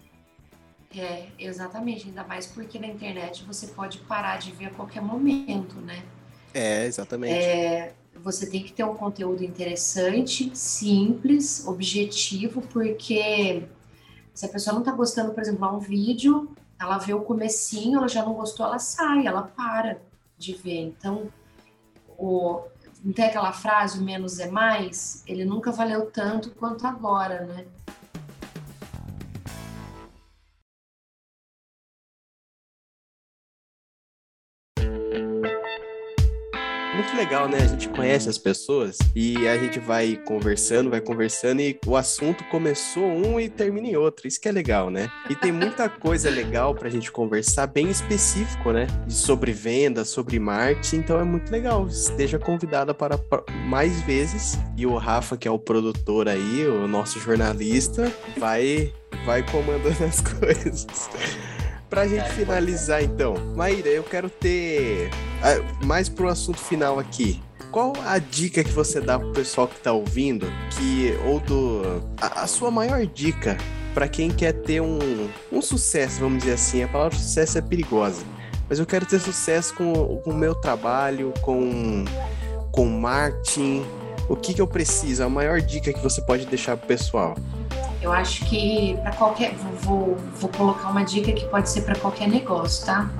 É, 0.96 1.26
exatamente. 1.38 2.08
Ainda 2.08 2.24
mais 2.24 2.46
porque 2.46 2.78
na 2.78 2.86
internet 2.86 3.44
você 3.44 3.66
pode 3.68 3.98
parar 3.98 4.38
de 4.38 4.52
ver 4.52 4.66
a 4.66 4.70
qualquer 4.70 5.02
momento, 5.02 5.76
né? 5.80 6.04
É, 6.54 6.86
exatamente. 6.86 7.34
É, 7.34 7.94
você 8.22 8.48
tem 8.48 8.62
que 8.62 8.72
ter 8.72 8.84
um 8.84 8.94
conteúdo 8.94 9.44
interessante, 9.44 10.50
simples, 10.56 11.66
objetivo, 11.66 12.62
porque 12.62 13.64
se 14.38 14.46
a 14.46 14.48
pessoa 14.48 14.72
não 14.72 14.84
tá 14.84 14.92
gostando, 14.92 15.34
por 15.34 15.42
exemplo, 15.42 15.68
de 15.68 15.74
um 15.74 15.80
vídeo, 15.80 16.54
ela 16.78 16.96
vê 16.96 17.12
o 17.12 17.22
comecinho, 17.22 17.98
ela 17.98 18.06
já 18.06 18.24
não 18.24 18.34
gostou, 18.34 18.64
ela 18.64 18.78
sai, 18.78 19.26
ela 19.26 19.42
para 19.42 20.00
de 20.36 20.54
ver. 20.54 20.78
Então, 20.78 21.28
o, 22.16 22.62
não 23.02 23.12
tem 23.12 23.24
aquela 23.24 23.52
frase, 23.52 23.98
o 23.98 24.02
menos 24.02 24.38
é 24.38 24.48
mais? 24.48 25.24
Ele 25.26 25.44
nunca 25.44 25.72
valeu 25.72 26.08
tanto 26.12 26.52
quanto 26.52 26.86
agora, 26.86 27.46
né? 27.46 27.66
Legal, 37.18 37.48
né? 37.48 37.58
A 37.58 37.66
gente 37.66 37.88
conhece 37.88 38.28
as 38.28 38.38
pessoas 38.38 38.96
e 39.12 39.48
a 39.48 39.58
gente 39.58 39.80
vai 39.80 40.14
conversando, 40.24 40.88
vai 40.88 41.00
conversando 41.00 41.60
e 41.60 41.76
o 41.84 41.96
assunto 41.96 42.44
começou 42.44 43.04
um 43.04 43.40
e 43.40 43.48
termina 43.48 43.88
em 43.88 43.96
outro. 43.96 44.28
Isso 44.28 44.40
que 44.40 44.48
é 44.48 44.52
legal, 44.52 44.88
né? 44.88 45.10
E 45.28 45.34
tem 45.34 45.50
muita 45.50 45.88
coisa 45.90 46.30
legal 46.30 46.76
pra 46.76 46.88
gente 46.88 47.10
conversar, 47.10 47.66
bem 47.66 47.90
específico, 47.90 48.70
né? 48.70 48.86
Sobre 49.08 49.52
venda, 49.52 50.04
sobre 50.04 50.38
marketing. 50.38 50.98
Então 50.98 51.18
é 51.18 51.24
muito 51.24 51.50
legal. 51.50 51.88
Esteja 51.88 52.38
convidada 52.38 52.94
para 52.94 53.18
mais 53.66 54.00
vezes. 54.02 54.56
E 54.76 54.86
o 54.86 54.96
Rafa, 54.96 55.36
que 55.36 55.48
é 55.48 55.50
o 55.50 55.58
produtor 55.58 56.28
aí, 56.28 56.68
o 56.68 56.86
nosso 56.86 57.18
jornalista, 57.18 58.12
vai, 58.38 58.92
vai 59.26 59.44
comandando 59.50 60.04
as 60.04 60.20
coisas. 60.38 60.86
Pra 61.88 62.06
gente 62.06 62.28
finalizar, 62.30 63.02
então, 63.02 63.34
Maíra, 63.56 63.88
eu 63.88 64.02
quero 64.02 64.28
ter 64.28 65.10
ah, 65.42 65.84
mais 65.84 66.08
pro 66.08 66.28
assunto 66.28 66.58
final 66.58 66.98
aqui. 66.98 67.42
Qual 67.70 67.94
a 68.04 68.18
dica 68.18 68.62
que 68.62 68.72
você 68.72 69.00
dá 69.00 69.18
pro 69.18 69.32
pessoal 69.32 69.66
que 69.66 69.78
tá 69.80 69.92
ouvindo, 69.92 70.46
que 70.70 71.16
ou 71.26 71.40
do 71.40 72.02
a, 72.20 72.42
a 72.42 72.46
sua 72.46 72.70
maior 72.70 73.06
dica 73.06 73.56
para 73.94 74.06
quem 74.06 74.30
quer 74.30 74.52
ter 74.52 74.80
um, 74.80 75.28
um 75.50 75.62
sucesso, 75.62 76.20
vamos 76.20 76.40
dizer 76.40 76.54
assim. 76.54 76.82
A 76.82 76.88
palavra 76.88 77.16
sucesso 77.16 77.58
é 77.58 77.62
perigosa, 77.62 78.24
mas 78.68 78.78
eu 78.78 78.86
quero 78.86 79.06
ter 79.06 79.18
sucesso 79.18 79.74
com, 79.74 80.18
com 80.18 80.30
o 80.30 80.36
meu 80.36 80.54
trabalho, 80.54 81.32
com 81.40 82.04
com 82.70 82.86
marketing. 82.86 83.84
O 84.28 84.36
que 84.36 84.54
que 84.54 84.60
eu 84.60 84.66
preciso? 84.66 85.24
A 85.24 85.28
maior 85.28 85.60
dica 85.60 85.92
que 85.92 86.00
você 86.00 86.20
pode 86.20 86.46
deixar 86.46 86.76
pro 86.76 86.86
pessoal. 86.86 87.34
Eu 88.00 88.12
acho 88.12 88.44
que 88.46 88.96
para 89.02 89.12
qualquer. 89.12 89.54
Vou, 89.82 90.16
vou 90.36 90.50
colocar 90.50 90.90
uma 90.90 91.04
dica 91.04 91.32
que 91.32 91.46
pode 91.46 91.68
ser 91.68 91.82
para 91.82 91.96
qualquer 91.96 92.28
negócio, 92.28 92.86
tá? 92.86 93.10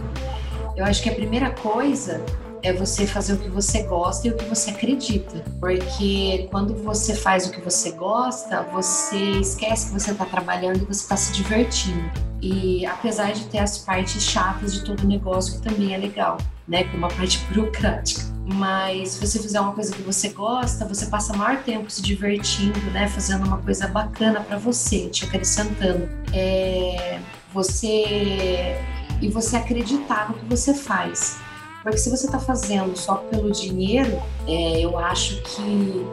Eu 0.77 0.85
acho 0.85 1.03
que 1.03 1.09
a 1.09 1.15
primeira 1.15 1.51
coisa 1.51 2.25
é 2.63 2.73
você 2.73 3.07
fazer 3.07 3.35
o 3.35 3.39
que 3.39 3.49
você 3.49 3.83
gosta 3.85 4.29
e 4.29 4.31
o 4.31 4.37
que 4.37 4.45
você 4.45 4.71
acredita. 4.71 5.45
Porque 5.61 6.49
quando 6.51 6.75
você 6.75 7.15
faz 7.15 7.47
o 7.47 7.51
que 7.51 7.61
você 7.61 7.93
gosta, 7.93 8.63
você 8.73 9.17
esquece 9.41 9.87
que 9.87 9.93
você 10.01 10.13
está 10.13 10.25
trabalhando 10.25 10.83
e 10.83 10.85
você 10.85 11.03
está 11.03 11.17
se 11.17 11.33
divertindo. 11.33 12.11
E 12.41 12.87
apesar 12.87 13.33
de 13.33 13.45
ter 13.47 13.59
as 13.59 13.79
partes 13.79 14.23
chatas 14.23 14.75
de 14.75 14.85
todo 14.85 15.07
negócio, 15.07 15.55
que 15.55 15.69
também 15.69 15.95
é 15.95 15.99
legal, 15.99 16.39
né? 16.67 16.85
Como 16.85 17.07
a 17.07 17.09
parte 17.09 17.39
burocrática. 17.47 18.28
Mas 18.51 19.11
se 19.11 19.27
você 19.27 19.39
fizer 19.39 19.61
uma 19.61 19.75
coisa 19.75 19.95
que 19.95 20.01
você 20.01 20.31
gosta, 20.31 20.87
você 20.87 21.05
passa 21.07 21.37
maior 21.37 21.63
tempo 21.63 21.91
se 21.91 22.01
divertindo, 22.01 22.81
né? 22.93 23.07
Fazendo 23.07 23.47
uma 23.47 23.59
coisa 23.59 23.87
bacana 23.87 24.41
para 24.41 24.57
você, 24.57 25.09
te 25.09 25.27
acrescentando. 25.27 26.09
É... 26.33 27.21
Você 27.53 28.77
e 29.21 29.29
você 29.29 29.57
acreditar 29.57 30.31
no 30.31 30.35
que 30.35 30.45
você 30.47 30.73
faz. 30.73 31.39
Porque 31.83 31.99
se 31.99 32.11
você 32.11 32.27
está 32.27 32.39
fazendo 32.39 32.97
só 32.97 33.17
pelo 33.17 33.51
dinheiro, 33.51 34.21
é, 34.47 34.81
eu 34.81 34.99
acho 34.99 35.41
que 35.43 36.07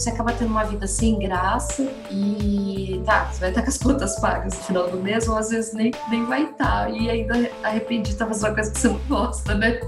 você 0.00 0.08
acaba 0.08 0.32
tendo 0.32 0.48
uma 0.48 0.64
vida 0.64 0.86
sem 0.86 1.18
graça 1.18 1.82
e 2.10 3.02
tá, 3.04 3.30
você 3.30 3.40
vai 3.40 3.50
estar 3.50 3.62
com 3.62 3.68
as 3.68 3.76
contas 3.76 4.18
pagas 4.18 4.54
no 4.54 4.64
final 4.64 4.90
do 4.90 4.96
mês, 4.96 5.28
ou 5.28 5.36
às 5.36 5.50
vezes 5.50 5.74
nem, 5.74 5.90
nem 6.08 6.24
vai 6.24 6.44
estar, 6.44 6.90
e 6.90 7.10
ainda 7.10 7.50
arrependido 7.62 8.16
de 8.16 8.24
fazer 8.24 8.46
uma 8.46 8.54
coisa 8.54 8.70
que 8.70 8.78
você 8.78 8.88
não 8.88 8.98
gosta, 9.06 9.54
né? 9.54 9.78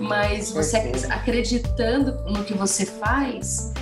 Mas 0.00 0.52
você 0.52 0.78
acreditando 1.10 2.12
no 2.30 2.44
que 2.44 2.54
você 2.54 2.86
faz, 2.86 3.74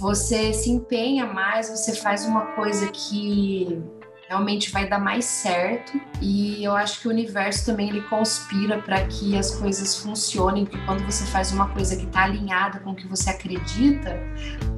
você 0.00 0.54
se 0.54 0.70
empenha 0.70 1.26
mais, 1.26 1.68
você 1.68 1.94
faz 1.94 2.24
uma 2.24 2.46
coisa 2.54 2.88
que 2.88 3.82
realmente 4.28 4.72
vai 4.72 4.88
dar 4.88 4.98
mais 4.98 5.24
certo 5.24 6.00
e 6.20 6.64
eu 6.64 6.74
acho 6.74 7.00
que 7.00 7.08
o 7.08 7.10
universo 7.10 7.66
também 7.66 7.88
ele 7.88 8.00
conspira 8.02 8.78
para 8.78 9.06
que 9.06 9.38
as 9.38 9.54
coisas 9.54 9.96
funcionem, 9.96 10.64
porque 10.64 10.84
quando 10.84 11.04
você 11.04 11.24
faz 11.26 11.52
uma 11.52 11.68
coisa 11.68 11.96
que 11.96 12.04
está 12.04 12.24
alinhada 12.24 12.80
com 12.80 12.90
o 12.90 12.94
que 12.94 13.06
você 13.06 13.30
acredita, 13.30 14.18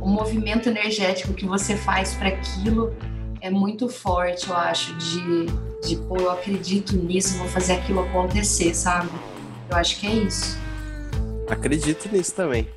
o 0.00 0.08
movimento 0.08 0.68
energético 0.68 1.32
que 1.32 1.46
você 1.46 1.76
faz 1.76 2.14
para 2.14 2.28
aquilo 2.28 2.94
é 3.40 3.50
muito 3.50 3.88
forte, 3.88 4.48
eu 4.48 4.56
acho, 4.56 4.94
de, 4.96 5.46
de 5.86 5.96
pô, 5.96 6.16
eu 6.16 6.30
acredito 6.30 6.96
nisso, 6.96 7.38
vou 7.38 7.48
fazer 7.48 7.74
aquilo 7.74 8.00
acontecer, 8.00 8.74
sabe? 8.74 9.10
Eu 9.70 9.76
acho 9.76 9.98
que 9.98 10.06
é 10.06 10.12
isso. 10.12 10.58
Acredito 11.48 12.08
nisso 12.12 12.34
também. 12.34 12.68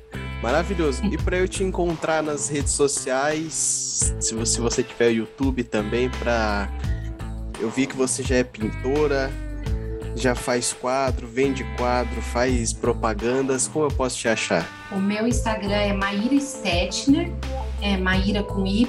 Maravilhoso. 0.42 1.04
E 1.06 1.16
para 1.16 1.36
eu 1.36 1.46
te 1.46 1.62
encontrar 1.62 2.22
nas 2.22 2.48
redes 2.48 2.72
sociais, 2.72 4.14
se 4.20 4.34
você, 4.34 4.46
se 4.46 4.60
você 4.60 4.82
tiver 4.82 5.08
o 5.08 5.12
YouTube 5.12 5.62
também, 5.62 6.10
para 6.10 6.68
eu 7.60 7.70
vi 7.70 7.86
que 7.86 7.96
você 7.96 8.24
já 8.24 8.36
é 8.36 8.44
pintora, 8.44 9.30
já 10.16 10.34
faz 10.34 10.72
quadro, 10.72 11.28
vende 11.28 11.64
quadro, 11.76 12.20
faz 12.20 12.72
propagandas. 12.72 13.68
Como 13.68 13.84
eu 13.86 13.90
posso 13.90 14.18
te 14.18 14.28
achar? 14.28 14.68
O 14.90 14.98
meu 14.98 15.26
Instagram 15.26 15.76
é 15.76 15.92
Maíra 15.92 16.38
Stetner, 16.40 17.32
é 17.80 17.96
Maíra 17.96 18.42
com 18.42 18.66
Y, 18.66 18.86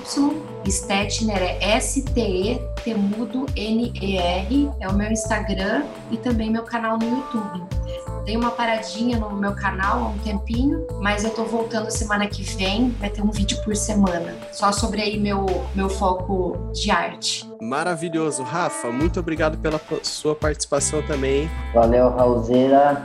Stetner 0.67 1.41
é 1.41 1.75
S-T-E, 1.75 2.59
Temudo 2.83 3.45
N-E-R, 3.55 4.69
é 4.79 4.87
o 4.87 4.93
meu 4.93 5.11
Instagram 5.11 5.83
e 6.11 6.17
também 6.17 6.49
meu 6.49 6.63
canal 6.63 6.97
no 6.97 7.05
YouTube. 7.05 7.82
Dei 8.25 8.37
uma 8.37 8.51
paradinha 8.51 9.17
no 9.17 9.29
meu 9.31 9.53
canal 9.53 9.99
há 9.99 10.07
um 10.07 10.17
tempinho, 10.19 10.87
mas 11.01 11.25
eu 11.25 11.31
tô 11.31 11.43
voltando 11.43 11.91
semana 11.91 12.25
que 12.25 12.41
vem. 12.41 12.91
Vai 12.91 13.09
ter 13.09 13.21
um 13.21 13.29
vídeo 13.29 13.61
por 13.65 13.75
semana. 13.75 14.33
Só 14.53 14.71
sobre 14.71 15.01
aí 15.01 15.19
meu, 15.19 15.45
meu 15.75 15.89
foco 15.89 16.71
de 16.71 16.89
arte. 16.89 17.45
Maravilhoso. 17.61 18.41
Rafa, 18.41 18.89
muito 18.89 19.19
obrigado 19.19 19.57
pela 19.57 19.79
sua 20.03 20.33
participação 20.33 21.01
também. 21.01 21.49
Valeu, 21.73 22.09
Raulzeira. 22.11 23.03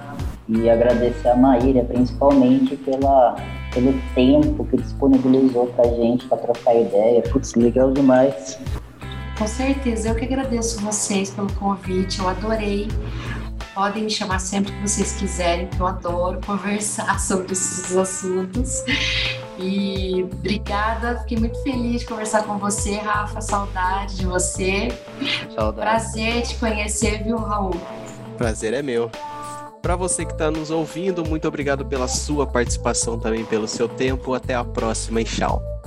E 0.48 0.70
agradecer 0.70 1.28
a 1.28 1.36
Maíra, 1.36 1.84
principalmente 1.84 2.76
pela, 2.76 3.34
pelo 3.74 3.92
tempo 4.14 4.64
que 4.66 4.76
disponibilizou 4.76 5.66
pra 5.66 5.84
gente 5.84 6.26
para 6.26 6.38
trocar 6.38 6.76
ideia. 6.76 7.22
Putz, 7.22 7.54
legal 7.54 7.90
demais. 7.90 8.56
Com 9.36 9.46
certeza, 9.46 10.08
eu 10.08 10.14
que 10.14 10.24
agradeço 10.24 10.80
vocês 10.80 11.30
pelo 11.30 11.52
convite, 11.54 12.18
eu 12.18 12.28
adorei 12.28 12.88
Podem 13.78 14.02
me 14.02 14.10
chamar 14.10 14.40
sempre 14.40 14.72
que 14.72 14.80
vocês 14.80 15.12
quiserem, 15.12 15.68
que 15.68 15.78
eu 15.78 15.86
adoro 15.86 16.40
conversar 16.44 17.16
sobre 17.22 17.52
esses 17.52 17.96
assuntos. 17.96 18.82
E 19.56 20.24
obrigada, 20.24 21.20
fiquei 21.20 21.38
muito 21.38 21.62
feliz 21.62 22.00
de 22.00 22.06
conversar 22.08 22.42
com 22.42 22.58
você, 22.58 22.96
Rafa. 22.96 23.40
Saudade 23.40 24.16
de 24.16 24.26
você. 24.26 24.88
Saudade. 25.54 25.88
Prazer 25.88 26.42
te 26.42 26.56
conhecer, 26.56 27.22
viu, 27.22 27.36
Raul? 27.36 27.80
Prazer 28.36 28.74
é 28.74 28.82
meu. 28.82 29.12
Para 29.80 29.94
você 29.94 30.26
que 30.26 30.32
está 30.32 30.50
nos 30.50 30.72
ouvindo, 30.72 31.24
muito 31.24 31.46
obrigado 31.46 31.86
pela 31.86 32.08
sua 32.08 32.48
participação 32.48 33.16
também, 33.16 33.44
pelo 33.44 33.68
seu 33.68 33.88
tempo. 33.88 34.34
Até 34.34 34.56
a 34.56 34.64
próxima 34.64 35.20
e 35.20 35.24
tchau. 35.24 35.77